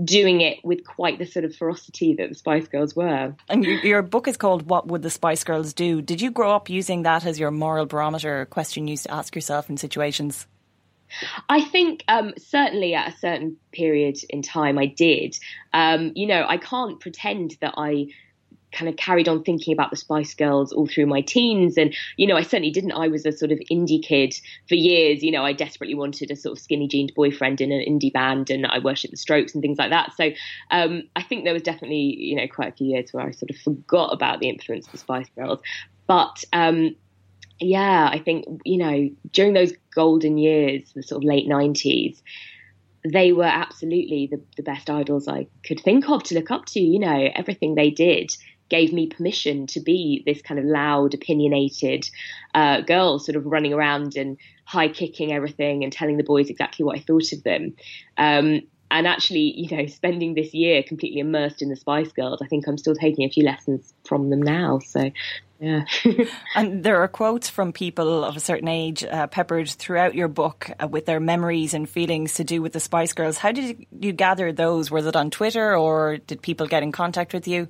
doing 0.04 0.42
it 0.42 0.58
with 0.64 0.86
quite 0.86 1.20
the 1.20 1.26
sort 1.26 1.46
of 1.46 1.56
ferocity 1.56 2.16
that 2.16 2.30
the 2.30 2.36
Spice 2.36 2.68
Girls 2.68 2.96
were. 2.96 3.34
And 3.48 3.64
your 3.64 4.02
book 4.02 4.28
is 4.28 4.38
called 4.38 4.70
"What 4.70 4.88
Would 4.88 5.04
the 5.04 5.10
Spice 5.10 5.44
Girls 5.44 5.74
Do?" 5.74 6.02
Did 6.02 6.22
you 6.22 6.32
grow 6.32 6.52
up 6.52 6.70
using 6.70 7.04
that 7.04 7.26
as 7.26 7.40
your 7.40 7.52
moral 7.52 7.86
barometer 7.86 8.46
question 8.46 8.88
you 8.88 8.92
used 8.92 9.04
to 9.04 9.14
ask 9.14 9.36
yourself 9.36 9.70
in 9.70 9.78
situations? 9.78 10.48
I 11.50 11.62
think 11.62 12.04
um, 12.08 12.34
certainly 12.38 12.94
at 12.94 13.14
a 13.14 13.18
certain 13.18 13.58
period 13.72 14.18
in 14.30 14.42
time, 14.42 14.78
I 14.78 14.88
did. 14.88 15.38
Um, 15.74 16.12
you 16.16 16.28
know, 16.28 16.46
I 16.48 16.58
can't 16.58 17.00
pretend 17.00 17.58
that 17.62 17.76
I 17.78 18.08
kind 18.76 18.90
of 18.90 18.98
carried 18.98 19.28
on 19.28 19.42
thinking 19.44 19.74
about 19.74 19.90
the 19.90 19.96
Spice 19.96 20.34
Girls 20.34 20.74
all 20.74 20.86
through 20.86 21.06
my 21.06 21.22
teens. 21.22 21.78
And, 21.78 21.96
you 22.18 22.28
know, 22.28 22.36
I 22.36 22.42
certainly 22.42 22.72
didn't. 22.72 22.92
I 22.92 23.08
was 23.08 23.26
a 23.26 23.32
sort 23.32 23.52
of 23.52 23.60
indie 23.72 24.04
kid 24.04 24.36
for 24.68 24.76
years. 24.76 25.24
You 25.24 25.32
know, 25.32 25.44
I 25.46 25.54
desperately 25.54 25.96
wanted 25.96 26.30
a 26.30 26.36
sort 26.36 26.58
of 26.58 26.62
skinny 26.62 26.88
jeaned 26.88 27.14
boyfriend 27.16 27.62
in 27.62 27.72
an 27.72 27.84
indie 27.88 28.12
band 28.12 28.50
and 28.50 28.66
I 28.68 28.80
worshipped 28.80 29.12
the 29.12 29.18
strokes 29.18 29.54
and 29.54 29.62
things 29.62 29.78
like 29.78 29.92
that. 29.92 30.14
So 30.16 30.32
um, 30.72 31.04
I 31.16 31.24
think 31.24 31.46
there 31.46 31.54
was 31.54 31.64
definitely, 31.64 32.16
you 32.18 32.36
know, 32.36 32.48
quite 32.48 32.74
a 32.74 32.76
few 32.76 32.88
years 32.88 33.14
where 33.14 33.26
I 33.26 33.32
sort 33.32 33.50
of 33.50 33.58
forgot 33.58 34.12
about 34.12 34.40
the 34.40 34.50
influence 34.50 34.86
of 34.88 34.92
the 34.92 34.98
Spice 34.98 35.30
Girls. 35.36 35.62
But 36.08 36.44
um, 36.54 36.96
yeah, 37.60 38.10
I 38.12 38.20
think, 38.20 38.46
you 38.66 38.78
know, 38.78 39.10
during 39.32 39.54
those 39.54 39.74
golden 39.94 40.38
years, 40.38 40.92
the 40.94 41.04
sort 41.04 41.24
of 41.24 41.28
late 41.28 41.48
90s, 41.48 42.22
they 43.04 43.32
were 43.32 43.44
absolutely 43.44 44.28
the, 44.32 44.42
the 44.58 44.64
best 44.64 44.90
idols 44.90 45.28
I 45.28 45.48
could 45.64 45.80
think 45.80 46.10
of 46.10 46.24
to 46.24 46.36
look 46.36 46.52
up 46.52 46.66
to. 46.68 46.80
You 46.80 47.00
know, 47.00 47.30
everything 47.34 47.76
they 47.76 47.92
did 47.92 48.32
gave 48.70 48.92
me 48.92 49.08
permission 49.08 49.68
to 49.68 49.80
be 49.80 50.24
this 50.26 50.42
kind 50.42 50.60
of 50.60 50.66
loud, 50.66 51.14
opinionated 51.14 52.10
uh, 52.56 52.82
girl, 52.82 53.20
sort 53.20 53.36
of 53.36 53.46
running 53.46 53.74
around 53.74 54.16
and 54.16 54.38
high 54.66 54.88
kicking 54.88 55.32
everything 55.32 55.84
and 55.84 55.94
telling 55.94 56.18
the 56.18 56.24
boys 56.24 56.50
exactly 56.50 56.84
what 56.84 56.98
I 56.98 57.02
thought 57.02 57.32
of 57.32 57.44
them. 57.44 57.76
Um, 58.18 58.62
and 58.92 59.08
actually, 59.08 59.60
you 59.60 59.76
know, 59.76 59.86
spending 59.88 60.36
this 60.36 60.54
year 60.54 60.84
completely 60.84 61.20
immersed 61.20 61.62
in 61.62 61.70
the 61.70 61.76
Spice 61.76 62.12
Girls, 62.12 62.42
I 62.42 62.48
think 62.48 62.68
I'm 62.68 62.78
still 62.78 62.96
taking 62.96 63.26
a 63.26 63.30
few 63.30 63.44
lessons 63.44 63.94
from 64.06 64.30
them 64.30 64.42
now. 64.42 64.80
So, 64.80 65.12
yeah. 65.60 65.86
and 66.56 66.84
there 66.84 67.02
are 67.02 67.08
quotes 67.08 67.50
from 67.50 67.74
people 67.74 68.24
of 68.24 68.36
a 68.36 68.40
certain 68.40 68.68
age 68.68 69.04
uh, 69.04 69.28
peppered 69.28 69.70
throughout 69.70 70.14
your 70.14 70.28
book 70.28 70.70
uh, 70.80 70.88
with 70.88 71.06
their 71.06 71.20
memories 71.20 71.74
and 71.74 71.90
feelings 71.90 72.36
to 72.36 72.44
do 72.44 72.62
with 72.62 72.74
the 72.74 72.80
Spice 72.80 73.14
Girls. 73.14 73.38
How 73.38 73.52
did 73.52 73.86
you 74.00 74.12
gather 74.12 74.52
those? 74.52 74.92
Was 74.92 75.06
it 75.06 75.16
on 75.16 75.32
Twitter 75.32 75.76
or 75.76 76.18
did 76.18 76.42
people 76.42 76.68
get 76.68 76.84
in 76.84 76.92
contact 76.92 77.34
with 77.34 77.48
you? 77.48 77.70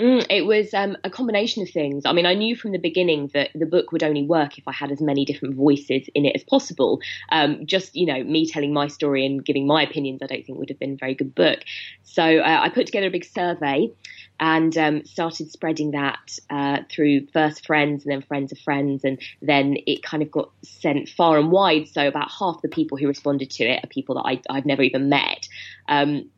Mm, 0.00 0.24
it 0.30 0.46
was 0.46 0.72
um, 0.72 0.96
a 1.04 1.10
combination 1.10 1.62
of 1.62 1.68
things. 1.68 2.06
I 2.06 2.12
mean, 2.12 2.24
I 2.24 2.32
knew 2.32 2.56
from 2.56 2.72
the 2.72 2.78
beginning 2.78 3.30
that 3.34 3.50
the 3.54 3.66
book 3.66 3.92
would 3.92 4.02
only 4.02 4.24
work 4.24 4.56
if 4.56 4.66
I 4.66 4.72
had 4.72 4.90
as 4.90 5.02
many 5.02 5.26
different 5.26 5.56
voices 5.56 6.08
in 6.14 6.24
it 6.24 6.34
as 6.34 6.42
possible. 6.42 7.00
Um, 7.30 7.66
just, 7.66 7.94
you 7.94 8.06
know, 8.06 8.24
me 8.24 8.46
telling 8.46 8.72
my 8.72 8.88
story 8.88 9.26
and 9.26 9.44
giving 9.44 9.66
my 9.66 9.82
opinions, 9.82 10.20
I 10.22 10.26
don't 10.26 10.42
think 10.46 10.58
would 10.58 10.70
have 10.70 10.78
been 10.78 10.94
a 10.94 10.96
very 10.96 11.14
good 11.14 11.34
book. 11.34 11.60
So 12.02 12.22
uh, 12.22 12.60
I 12.62 12.70
put 12.70 12.86
together 12.86 13.08
a 13.08 13.10
big 13.10 13.26
survey 13.26 13.90
and 14.38 14.74
um, 14.78 15.04
started 15.04 15.52
spreading 15.52 15.90
that 15.90 16.38
uh, 16.48 16.78
through 16.90 17.26
first 17.26 17.66
friends 17.66 18.06
and 18.06 18.12
then 18.12 18.22
friends 18.22 18.52
of 18.52 18.58
friends. 18.58 19.04
And 19.04 19.20
then 19.42 19.76
it 19.86 20.02
kind 20.02 20.22
of 20.22 20.30
got 20.30 20.50
sent 20.62 21.10
far 21.10 21.38
and 21.38 21.52
wide. 21.52 21.88
So 21.88 22.08
about 22.08 22.30
half 22.30 22.62
the 22.62 22.68
people 22.68 22.96
who 22.96 23.06
responded 23.06 23.50
to 23.50 23.64
it 23.64 23.84
are 23.84 23.88
people 23.88 24.14
that 24.14 24.40
I, 24.48 24.54
have 24.54 24.64
never 24.64 24.82
even 24.82 25.10
met. 25.10 25.46
Um, 25.88 26.30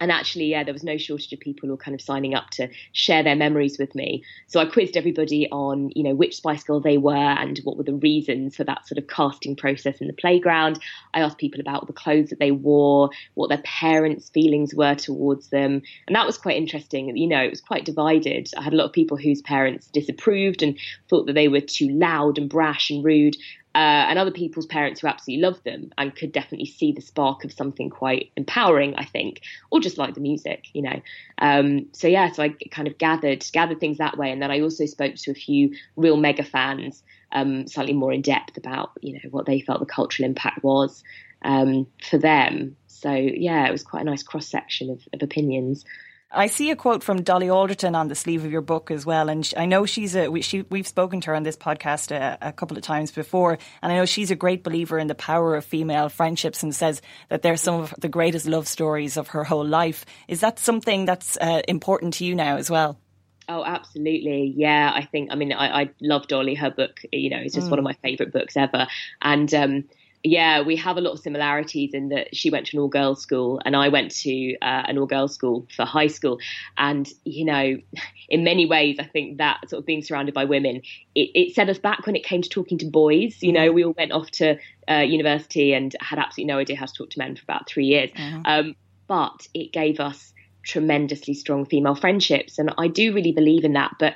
and 0.00 0.10
actually, 0.10 0.46
yeah, 0.46 0.64
there 0.64 0.72
was 0.72 0.82
no 0.82 0.96
shortage 0.96 1.32
of 1.32 1.40
people 1.40 1.66
who 1.66 1.74
were 1.74 1.82
kind 1.82 1.94
of 1.94 2.00
signing 2.00 2.34
up 2.34 2.48
to 2.50 2.68
share 2.92 3.22
their 3.22 3.36
memories 3.36 3.78
with 3.78 3.94
me. 3.94 4.24
So 4.46 4.58
I 4.58 4.64
quizzed 4.64 4.96
everybody 4.96 5.46
on, 5.50 5.90
you 5.94 6.02
know, 6.02 6.14
which 6.14 6.36
Spice 6.36 6.64
Girl 6.64 6.80
they 6.80 6.96
were 6.96 7.14
and 7.14 7.58
what 7.64 7.76
were 7.76 7.84
the 7.84 7.94
reasons 7.94 8.56
for 8.56 8.64
that 8.64 8.88
sort 8.88 8.98
of 8.98 9.08
casting 9.08 9.54
process 9.54 10.00
in 10.00 10.06
the 10.06 10.14
playground. 10.14 10.80
I 11.12 11.20
asked 11.20 11.36
people 11.36 11.60
about 11.60 11.86
the 11.86 11.92
clothes 11.92 12.30
that 12.30 12.38
they 12.38 12.50
wore, 12.50 13.10
what 13.34 13.48
their 13.48 13.62
parents' 13.62 14.30
feelings 14.30 14.74
were 14.74 14.94
towards 14.94 15.48
them. 15.48 15.82
And 16.06 16.16
that 16.16 16.26
was 16.26 16.38
quite 16.38 16.56
interesting. 16.56 17.14
You 17.14 17.28
know, 17.28 17.42
it 17.42 17.50
was 17.50 17.60
quite 17.60 17.84
divided. 17.84 18.48
I 18.56 18.62
had 18.62 18.72
a 18.72 18.76
lot 18.76 18.86
of 18.86 18.92
people 18.92 19.18
whose 19.18 19.42
parents 19.42 19.88
disapproved 19.88 20.62
and 20.62 20.78
thought 21.10 21.26
that 21.26 21.34
they 21.34 21.48
were 21.48 21.60
too 21.60 21.90
loud 21.90 22.38
and 22.38 22.48
brash 22.48 22.88
and 22.88 23.04
rude 23.04 23.36
uh, 23.74 24.08
and 24.08 24.18
other 24.18 24.30
people's 24.32 24.66
parents 24.66 25.00
who 25.00 25.06
absolutely 25.06 25.42
loved 25.42 25.62
them 25.64 25.92
and 25.96 26.16
could 26.16 26.32
definitely 26.32 26.66
see 26.66 26.90
the 26.90 27.00
spark 27.00 27.44
of 27.44 27.52
something 27.52 27.88
quite 27.88 28.32
empowering, 28.36 28.96
I 28.96 29.04
think, 29.04 29.42
or 29.70 29.78
just 29.78 29.96
like 29.96 30.14
the 30.14 30.20
music, 30.20 30.66
you 30.72 30.82
know. 30.82 31.00
Um, 31.38 31.86
so 31.92 32.08
yeah, 32.08 32.32
so 32.32 32.42
I 32.42 32.54
kind 32.70 32.88
of 32.88 32.98
gathered 32.98 33.44
gathered 33.52 33.78
things 33.78 33.98
that 33.98 34.18
way, 34.18 34.32
and 34.32 34.42
then 34.42 34.50
I 34.50 34.60
also 34.60 34.86
spoke 34.86 35.14
to 35.14 35.30
a 35.30 35.34
few 35.34 35.72
real 35.96 36.16
mega 36.16 36.42
fans, 36.42 37.02
um, 37.32 37.68
slightly 37.68 37.94
more 37.94 38.12
in 38.12 38.22
depth 38.22 38.56
about 38.56 38.90
you 39.02 39.14
know 39.14 39.30
what 39.30 39.46
they 39.46 39.60
felt 39.60 39.80
the 39.80 39.86
cultural 39.86 40.28
impact 40.28 40.64
was 40.64 41.04
um, 41.42 41.86
for 42.02 42.18
them. 42.18 42.76
So 42.88 43.12
yeah, 43.12 43.66
it 43.66 43.72
was 43.72 43.84
quite 43.84 44.02
a 44.02 44.06
nice 44.06 44.22
cross 44.22 44.48
section 44.48 44.90
of, 44.90 45.00
of 45.12 45.22
opinions. 45.22 45.84
I 46.32 46.46
see 46.46 46.70
a 46.70 46.76
quote 46.76 47.02
from 47.02 47.22
Dolly 47.22 47.48
Alderton 47.48 47.96
on 47.96 48.06
the 48.06 48.14
sleeve 48.14 48.44
of 48.44 48.52
your 48.52 48.60
book 48.60 48.92
as 48.92 49.04
well, 49.04 49.28
and 49.28 49.52
I 49.56 49.66
know 49.66 49.84
she's 49.84 50.14
a 50.14 50.28
we, 50.28 50.42
she, 50.42 50.62
we've 50.62 50.86
spoken 50.86 51.20
to 51.22 51.28
her 51.28 51.34
on 51.34 51.42
this 51.42 51.56
podcast 51.56 52.12
a, 52.12 52.38
a, 52.40 52.52
couple 52.52 52.76
of 52.76 52.84
times 52.84 53.10
before, 53.10 53.58
and 53.82 53.92
I 53.92 53.96
know 53.96 54.06
she's 54.06 54.30
a 54.30 54.36
great 54.36 54.62
believer 54.62 55.00
in 55.00 55.08
the 55.08 55.16
power 55.16 55.56
of 55.56 55.64
female 55.64 56.08
friendships 56.08 56.62
and 56.62 56.72
says 56.72 57.02
that 57.30 57.42
they're 57.42 57.56
some 57.56 57.80
of 57.80 57.94
the 57.98 58.08
greatest 58.08 58.46
love 58.46 58.68
stories 58.68 59.16
of 59.16 59.28
her 59.28 59.42
whole 59.42 59.66
life. 59.66 60.06
Is 60.28 60.40
that 60.40 60.60
something 60.60 61.04
that's 61.04 61.36
uh, 61.36 61.62
important 61.66 62.14
to 62.14 62.24
you 62.24 62.36
now 62.36 62.58
as 62.58 62.70
well? 62.70 63.00
Oh, 63.48 63.64
absolutely. 63.64 64.54
Yeah, 64.56 64.92
I 64.94 65.06
think. 65.06 65.32
I 65.32 65.34
mean, 65.34 65.52
I, 65.52 65.82
I 65.82 65.90
love 66.00 66.28
Dolly. 66.28 66.54
Her 66.54 66.70
book, 66.70 67.00
you 67.10 67.30
know, 67.30 67.40
is 67.40 67.54
just 67.54 67.66
mm. 67.66 67.70
one 67.70 67.80
of 67.80 67.84
my 67.84 67.94
favourite 68.04 68.32
books 68.32 68.56
ever, 68.56 68.86
and. 69.20 69.52
Um, 69.52 69.84
yeah, 70.22 70.60
we 70.60 70.76
have 70.76 70.98
a 70.98 71.00
lot 71.00 71.12
of 71.12 71.20
similarities 71.20 71.94
in 71.94 72.10
that 72.10 72.36
she 72.36 72.50
went 72.50 72.66
to 72.66 72.76
an 72.76 72.82
all 72.82 72.88
girls 72.88 73.22
school 73.22 73.60
and 73.64 73.74
I 73.74 73.88
went 73.88 74.10
to 74.16 74.54
uh, 74.60 74.84
an 74.86 74.98
all 74.98 75.06
girls 75.06 75.34
school 75.34 75.66
for 75.74 75.86
high 75.86 76.08
school. 76.08 76.38
And, 76.76 77.08
you 77.24 77.44
know, 77.46 77.78
in 78.28 78.44
many 78.44 78.66
ways, 78.66 78.96
I 78.98 79.04
think 79.04 79.38
that 79.38 79.68
sort 79.68 79.80
of 79.80 79.86
being 79.86 80.02
surrounded 80.02 80.34
by 80.34 80.44
women, 80.44 80.82
it, 81.14 81.30
it 81.34 81.54
set 81.54 81.70
us 81.70 81.78
back 81.78 82.06
when 82.06 82.16
it 82.16 82.24
came 82.24 82.42
to 82.42 82.48
talking 82.48 82.76
to 82.78 82.86
boys. 82.86 83.42
You 83.42 83.52
know, 83.52 83.72
we 83.72 83.82
all 83.84 83.94
went 83.96 84.12
off 84.12 84.30
to 84.32 84.58
uh, 84.90 84.98
university 84.98 85.72
and 85.72 85.96
had 86.00 86.18
absolutely 86.18 86.52
no 86.52 86.58
idea 86.58 86.76
how 86.76 86.86
to 86.86 86.92
talk 86.92 87.10
to 87.10 87.18
men 87.18 87.36
for 87.36 87.42
about 87.44 87.66
three 87.66 87.86
years. 87.86 88.10
Mm-hmm. 88.10 88.42
Um, 88.44 88.76
but 89.06 89.48
it 89.54 89.72
gave 89.72 90.00
us 90.00 90.34
tremendously 90.62 91.32
strong 91.32 91.64
female 91.64 91.94
friendships. 91.94 92.58
And 92.58 92.74
I 92.76 92.88
do 92.88 93.14
really 93.14 93.32
believe 93.32 93.64
in 93.64 93.72
that. 93.72 93.92
But 93.98 94.14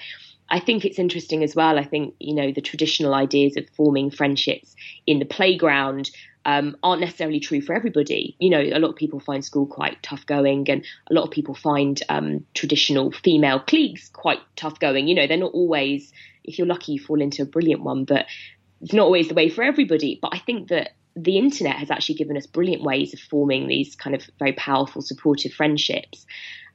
I 0.49 0.61
think 0.61 0.85
it's 0.85 0.99
interesting 0.99 1.43
as 1.43 1.57
well. 1.57 1.79
I 1.79 1.85
think, 1.85 2.15
you 2.19 2.35
know, 2.35 2.53
the 2.53 2.61
traditional 2.61 3.15
ideas 3.15 3.57
of 3.57 3.69
forming 3.71 4.11
friendships 4.11 4.77
in 5.07 5.19
the 5.19 5.25
playground 5.25 6.11
um, 6.45 6.77
aren't 6.83 7.01
necessarily 7.01 7.41
true 7.41 7.61
for 7.61 7.75
everybody. 7.75 8.37
You 8.39 8.51
know, 8.51 8.61
a 8.61 8.79
lot 8.79 8.91
of 8.91 8.97
people 8.97 9.21
find 9.21 9.45
school 9.45 9.67
quite 9.67 10.03
tough 10.03 10.27
going, 10.27 10.69
and 10.69 10.85
a 11.11 11.15
lot 11.15 11.25
of 11.25 11.31
people 11.31 11.55
find 11.55 12.01
um, 12.09 12.45
traditional 12.55 13.11
female 13.11 13.61
cliques 13.61 14.09
quite 14.11 14.41
tough 14.57 14.79
going. 14.79 15.09
You 15.09 15.15
know, 15.15 15.27
they're 15.27 15.39
not 15.39 15.55
always, 15.55 16.13
if 16.45 16.59
you're 16.59 16.67
lucky, 16.67 16.93
you 16.93 17.01
fall 17.01 17.21
into 17.21 17.43
a 17.43 17.47
brilliant 17.47 17.83
one, 17.83 18.05
but 18.05 18.27
it's 18.83 18.93
not 18.93 19.05
always 19.05 19.29
the 19.29 19.35
way 19.35 19.49
for 19.49 19.65
everybody. 19.65 20.19
But 20.21 20.35
I 20.35 20.39
think 20.39 20.69
that 20.69 20.93
the 21.17 21.39
internet 21.39 21.77
has 21.77 21.91
actually 21.91 22.17
given 22.17 22.37
us 22.37 22.47
brilliant 22.47 22.83
ways 22.83 23.15
of 23.15 23.21
forming 23.21 23.69
these 23.69 23.95
kind 23.95 24.17
of 24.17 24.29
very 24.39 24.53
powerful, 24.53 25.03
supportive 25.03 25.53
friendships. 25.53 26.27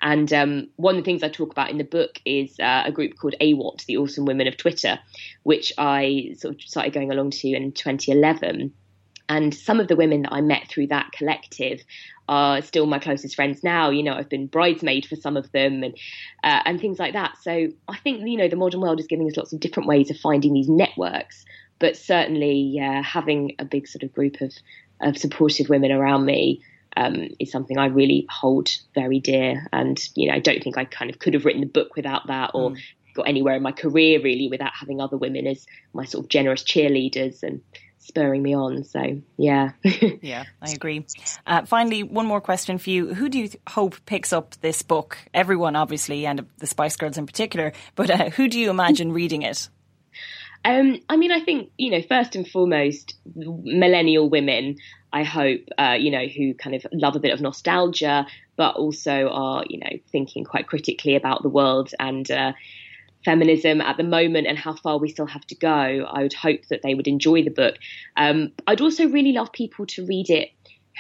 And 0.02 0.32
um, 0.32 0.70
one 0.78 0.96
of 0.96 1.04
the 1.04 1.06
things 1.06 1.24
I 1.24 1.30
talk 1.30 1.52
about 1.52 1.70
in 1.70 1.78
the 1.78 1.84
book 1.84 2.22
is 2.26 2.58
uh, 2.60 2.84
a 2.86 2.92
group 2.92 3.18
called 3.18 3.36
AWOT, 3.42 3.86
the 3.86 3.98
Awesome 3.98 4.26
Women 4.26 4.48
of 4.48 4.56
Twitter, 4.56 4.98
which 5.44 5.74
I 5.78 6.36
sort 6.38 6.56
of 6.56 6.62
started 6.62 6.94
going 6.94 7.12
along 7.12 7.32
to 7.32 7.50
in 7.50 7.74
2011. 7.74 8.74
And 9.28 9.54
some 9.54 9.80
of 9.80 9.88
the 9.88 9.96
women 9.96 10.24
that 10.24 10.34
I 10.34 10.42
met 10.42 10.70
through 10.70 10.88
that 10.88 11.12
collective 11.12 11.82
are 12.30 12.62
still 12.62 12.86
my 12.86 13.00
closest 13.00 13.36
friends 13.36 13.64
now. 13.64 13.90
You 13.90 14.04
know, 14.04 14.14
I've 14.14 14.30
been 14.30 14.48
bridesmaid 14.48 15.06
for 15.06 15.16
some 15.16 15.36
of 15.36 15.52
them 15.52 15.84
and 15.84 15.98
uh, 16.44 16.62
and 16.66 16.80
things 16.80 16.98
like 16.98 17.14
that. 17.14 17.38
So 17.42 17.68
I 17.88 17.98
think 17.98 18.28
you 18.28 18.38
know 18.38 18.48
the 18.48 18.56
modern 18.56 18.82
world 18.82 19.00
is 19.00 19.08
giving 19.08 19.28
us 19.28 19.38
lots 19.38 19.54
of 19.54 19.60
different 19.60 19.88
ways 19.88 20.10
of 20.10 20.18
finding 20.18 20.54
these 20.54 20.70
networks. 20.70 21.46
But 21.80 21.96
certainly, 21.98 22.80
uh, 22.82 23.02
having 23.02 23.56
a 23.58 23.66
big 23.66 23.88
sort 23.88 24.04
of 24.04 24.14
group 24.14 24.42
of 24.42 24.54
of 25.02 25.18
supportive 25.18 25.70
women 25.70 25.92
around 25.92 26.26
me 26.26 26.62
um, 26.98 27.30
is 27.40 27.52
something 27.52 27.78
I 27.78 27.88
really 27.88 28.26
hold 28.30 28.70
very 28.94 29.20
dear. 29.20 29.68
And, 29.72 30.00
you 30.16 30.28
know, 30.28 30.36
I 30.36 30.40
don't 30.40 30.64
think 30.64 30.78
I 30.78 30.86
kind 30.86 31.10
of 31.10 31.20
could 31.20 31.34
have 31.34 31.46
written 31.46 31.62
the 31.62 31.68
book 31.68 31.96
without 31.96 32.28
that 32.28 32.52
or 32.54 32.72
mm. 32.72 32.78
got 33.14 33.28
anywhere 33.28 33.56
in 33.56 33.64
my 33.64 33.72
career 33.72 34.22
really 34.22 34.50
without 34.50 34.74
having 34.74 35.02
other 35.02 35.18
women 35.18 35.48
as 35.48 35.66
my 35.94 36.06
sort 36.06 36.26
of 36.26 36.30
generous 36.30 36.64
cheerleaders 36.64 37.44
and 37.44 37.62
spurring 38.00 38.42
me 38.42 38.56
on. 38.56 38.84
So, 38.84 39.22
yeah. 39.38 39.72
yeah, 40.22 40.46
I 40.62 40.72
agree. 40.72 41.06
Uh, 41.46 41.66
finally, 41.66 42.04
one 42.04 42.26
more 42.26 42.42
question 42.42 42.78
for 42.78 42.90
you. 42.90 43.14
Who 43.14 43.30
do 43.30 43.40
you 43.40 43.50
hope 43.68 44.04
picks 44.06 44.34
up 44.34 44.56
this 44.62 44.82
book? 44.82 45.18
Everyone, 45.34 45.76
obviously, 45.76 46.26
and 46.26 46.46
the 46.58 46.68
Spice 46.68 46.96
Girls 46.96 47.18
in 47.18 47.26
particular, 47.26 47.72
but 47.96 48.10
uh, 48.10 48.30
who 48.32 48.48
do 48.48 48.60
you 48.60 48.70
imagine 48.70 49.12
reading 49.12 49.44
it? 49.44 49.70
Um, 50.66 51.00
I 51.08 51.16
mean, 51.16 51.32
I 51.32 51.40
think, 51.40 51.72
you 51.78 51.92
know, 51.92 52.02
first 52.02 52.36
and 52.36 52.48
foremost, 52.48 53.16
millennial 53.36 54.30
women, 54.30 54.78
I 55.12 55.24
hope, 55.24 55.62
uh, 55.78 55.96
you 56.00 56.12
know, 56.12 56.28
who 56.28 56.54
kind 56.54 56.76
of 56.76 56.86
love 56.92 57.16
a 57.16 57.20
bit 57.20 57.34
of 57.34 57.42
nostalgia, 57.42 58.28
but 58.58 58.76
also 58.76 59.30
are, 59.30 59.64
you 59.70 59.80
know, 59.80 59.98
thinking 60.12 60.44
quite 60.44 60.68
critically 60.68 61.16
about 61.16 61.44
the 61.44 61.50
world 61.50 61.94
and 61.98 62.30
uh, 62.30 62.52
feminism 63.24 63.82
at 63.82 63.98
the 63.98 64.04
moment 64.04 64.48
and 64.48 64.58
how 64.58 64.76
far 64.76 64.98
we 64.98 65.10
still 65.10 65.26
have 65.26 65.46
to 65.48 65.56
go. 65.56 65.70
I 65.70 66.24
would 66.24 66.34
hope 66.34 66.68
that 66.70 66.82
they 66.84 66.94
would 66.94 67.08
enjoy 67.08 67.44
the 67.44 67.52
book. 67.52 67.76
Um, 68.18 68.52
I'd 68.68 68.82
also 68.82 69.08
really 69.08 69.32
love 69.32 69.52
people 69.52 69.86
to 69.88 70.06
read 70.06 70.30
it 70.30 70.50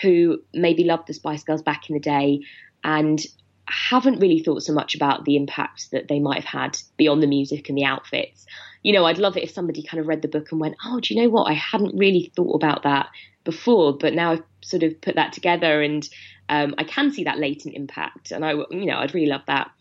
who 0.02 0.42
maybe 0.54 0.86
loved 0.86 1.08
the 1.08 1.14
Spice 1.14 1.44
Girls 1.44 1.62
back 1.62 1.90
in 1.90 1.96
the 1.96 2.00
day 2.00 2.42
and 2.84 3.20
haven't 3.66 4.20
really 4.20 4.40
thought 4.40 4.64
so 4.64 4.74
much 4.74 4.96
about 4.96 5.26
the 5.26 5.36
impact 5.36 5.92
that 5.92 6.08
they 6.08 6.20
might 6.20 6.44
have 6.44 6.62
had 6.62 6.78
beyond 6.98 7.22
the 7.22 7.28
music 7.28 7.70
and 7.70 7.78
the 7.78 7.84
outfits 7.84 8.46
you 8.84 8.94
know, 8.94 9.06
I'd 9.06 9.18
love 9.18 9.36
it 9.38 9.44
if 9.44 9.52
somebody 9.52 9.84
kind 9.84 10.00
of 10.00 10.08
read 10.08 10.22
the 10.22 10.28
book 10.28 10.52
and 10.52 10.62
went, 10.62 10.76
oh, 10.86 11.00
do 11.00 11.14
you 11.14 11.22
know 11.22 11.30
what? 11.30 11.50
I 11.50 11.54
hadn't 11.54 11.98
really 11.98 12.32
thought 12.36 12.56
about 12.56 12.84
that 12.84 13.08
before, 13.44 13.98
but 13.98 14.14
now 14.14 14.32
I've 14.32 14.44
sort 14.62 14.84
of 14.84 15.00
put 15.02 15.16
that 15.16 15.34
together 15.34 15.82
and 15.82 16.08
um, 16.50 16.76
I 16.78 16.84
can 16.84 17.12
see 17.12 17.24
that 17.26 17.40
latent 17.40 17.76
impact. 17.76 18.32
And 18.32 18.46
I, 18.46 18.52
you 18.52 18.86
know, 18.86 18.98
I'd 18.98 19.14
really 19.14 19.28
love 19.30 19.42
that. 19.48 19.72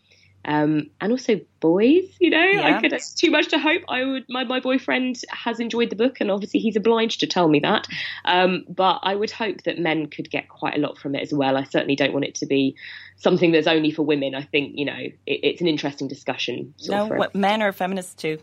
Um, 0.45 0.89
and 1.01 1.11
also 1.11 1.41
boys, 1.59 2.05
you 2.19 2.29
know, 2.29 2.41
yeah. 2.41 2.77
I 2.77 2.81
could, 2.81 2.93
it's 2.93 3.13
too 3.13 3.29
much 3.29 3.49
to 3.49 3.59
hope. 3.59 3.83
I 3.89 4.05
would, 4.05 4.25
my, 4.29 4.45
my 4.45 4.61
boyfriend 4.61 5.21
has 5.31 5.59
enjoyed 5.59 5.89
the 5.89 5.97
book 5.97 6.17
and 6.21 6.31
obviously 6.31 6.61
he's 6.61 6.77
obliged 6.77 7.19
to 7.19 7.27
tell 7.27 7.49
me 7.49 7.59
that. 7.59 7.87
Um, 8.23 8.63
but 8.69 8.99
I 9.03 9.15
would 9.15 9.31
hope 9.31 9.63
that 9.63 9.79
men 9.79 10.07
could 10.07 10.29
get 10.29 10.47
quite 10.47 10.75
a 10.75 10.79
lot 10.79 10.97
from 10.97 11.13
it 11.13 11.21
as 11.21 11.33
well. 11.33 11.57
I 11.57 11.63
certainly 11.63 11.95
don't 11.95 12.13
want 12.13 12.25
it 12.25 12.35
to 12.35 12.45
be 12.45 12.75
something 13.17 13.51
that's 13.51 13.67
only 13.67 13.91
for 13.91 14.03
women. 14.03 14.33
I 14.33 14.43
think, 14.43 14.73
you 14.75 14.85
know, 14.85 14.97
it, 14.97 15.13
it's 15.25 15.61
an 15.61 15.67
interesting 15.67 16.07
discussion. 16.07 16.73
No, 16.87 17.07
what, 17.07 17.35
men 17.35 17.61
are 17.61 17.73
feminists 17.73 18.15
too. 18.15 18.39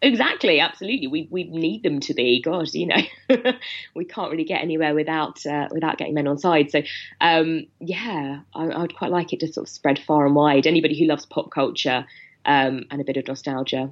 Exactly, 0.00 0.60
absolutely. 0.60 1.08
We 1.08 1.26
we 1.30 1.44
need 1.44 1.82
them 1.82 1.98
to 2.00 2.14
be. 2.14 2.40
God, 2.40 2.72
you 2.72 2.86
know, 2.86 3.02
we 3.94 4.04
can't 4.04 4.30
really 4.30 4.44
get 4.44 4.62
anywhere 4.62 4.94
without 4.94 5.44
uh, 5.44 5.68
without 5.72 5.98
getting 5.98 6.14
men 6.14 6.28
on 6.28 6.38
side. 6.38 6.70
So, 6.70 6.82
um, 7.20 7.66
yeah, 7.80 8.40
I, 8.54 8.78
would 8.78 8.96
quite 8.96 9.10
like 9.10 9.32
it 9.32 9.40
to 9.40 9.52
sort 9.52 9.66
of 9.66 9.72
spread 9.72 9.98
far 9.98 10.24
and 10.24 10.36
wide. 10.36 10.68
Anybody 10.68 10.98
who 10.98 11.06
loves 11.06 11.26
pop 11.26 11.50
culture, 11.50 12.06
um, 12.44 12.84
and 12.90 13.00
a 13.00 13.04
bit 13.04 13.16
of 13.16 13.26
nostalgia. 13.26 13.90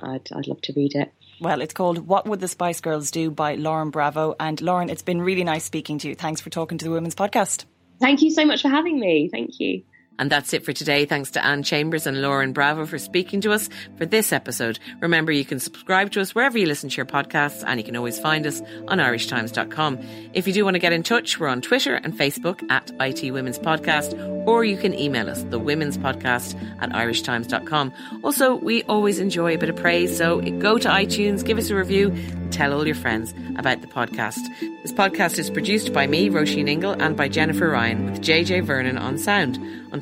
I'd, 0.00 0.28
I'd 0.32 0.46
love 0.46 0.60
to 0.62 0.72
read 0.76 0.94
it. 0.94 1.12
Well, 1.40 1.60
it's 1.60 1.74
called 1.74 2.06
What 2.06 2.26
Would 2.26 2.40
the 2.40 2.48
Spice 2.48 2.80
Girls 2.80 3.10
Do 3.10 3.30
by 3.30 3.54
Lauren 3.54 3.90
Bravo. 3.90 4.34
And 4.38 4.60
Lauren, 4.60 4.90
it's 4.90 5.02
been 5.02 5.20
really 5.20 5.44
nice 5.44 5.64
speaking 5.64 5.98
to 5.98 6.08
you. 6.08 6.14
Thanks 6.14 6.40
for 6.40 6.50
talking 6.50 6.78
to 6.78 6.84
the 6.84 6.90
Women's 6.90 7.14
Podcast. 7.14 7.64
Thank 8.00 8.22
you 8.22 8.30
so 8.30 8.44
much 8.44 8.62
for 8.62 8.68
having 8.68 8.98
me. 8.98 9.28
Thank 9.30 9.58
you. 9.60 9.82
And 10.18 10.30
that's 10.30 10.52
it 10.52 10.64
for 10.64 10.72
today. 10.72 11.04
Thanks 11.04 11.30
to 11.32 11.44
Anne 11.44 11.62
Chambers 11.62 12.06
and 12.06 12.20
Lauren 12.20 12.52
Bravo 12.52 12.86
for 12.86 12.98
speaking 12.98 13.40
to 13.42 13.52
us 13.52 13.68
for 13.96 14.06
this 14.06 14.32
episode. 14.32 14.78
Remember, 15.00 15.30
you 15.30 15.44
can 15.44 15.60
subscribe 15.60 16.10
to 16.12 16.20
us 16.20 16.34
wherever 16.34 16.58
you 16.58 16.66
listen 16.66 16.90
to 16.90 16.96
your 16.96 17.06
podcasts, 17.06 17.62
and 17.66 17.78
you 17.78 17.84
can 17.84 17.96
always 17.96 18.18
find 18.18 18.46
us 18.46 18.60
on 18.88 18.98
irishtimes.com. 18.98 19.98
If 20.32 20.46
you 20.46 20.52
do 20.52 20.64
want 20.64 20.74
to 20.74 20.80
get 20.80 20.92
in 20.92 21.02
touch, 21.02 21.38
we're 21.38 21.48
on 21.48 21.60
Twitter 21.60 21.94
and 21.94 22.12
Facebook 22.12 22.68
at 22.70 22.90
IT 23.00 23.30
Women's 23.32 23.58
Podcast, 23.58 24.18
or 24.46 24.64
you 24.64 24.76
can 24.76 24.92
email 24.98 25.28
us, 25.28 25.42
the 25.44 25.58
Women's 25.58 25.98
Podcast 25.98 26.60
at 26.80 26.90
irishtimes.com. 26.90 27.92
Also, 28.22 28.56
we 28.56 28.82
always 28.84 29.18
enjoy 29.18 29.54
a 29.54 29.58
bit 29.58 29.70
of 29.70 29.76
praise, 29.76 30.16
so 30.16 30.40
go 30.58 30.78
to 30.78 30.88
iTunes, 30.88 31.44
give 31.44 31.58
us 31.58 31.70
a 31.70 31.76
review, 31.76 32.08
and 32.10 32.52
tell 32.52 32.72
all 32.72 32.86
your 32.86 32.94
friends 32.94 33.34
about 33.56 33.82
the 33.82 33.86
podcast. 33.86 34.40
This 34.82 34.92
podcast 34.92 35.38
is 35.38 35.50
produced 35.50 35.92
by 35.92 36.06
me, 36.06 36.28
Roisin 36.28 36.68
Ingle, 36.68 36.92
and 36.92 37.16
by 37.16 37.28
Jennifer 37.28 37.68
Ryan, 37.68 38.06
with 38.06 38.20
JJ 38.20 38.64
Vernon 38.64 38.98
on 38.98 39.18
sound. 39.18 39.58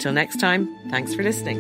Until 0.07 0.15
next 0.15 0.39
time, 0.39 0.69
thanks 0.89 1.15
for 1.17 1.25
listening. 1.25 1.59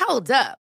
Hold 0.00 0.32
up. 0.32 0.58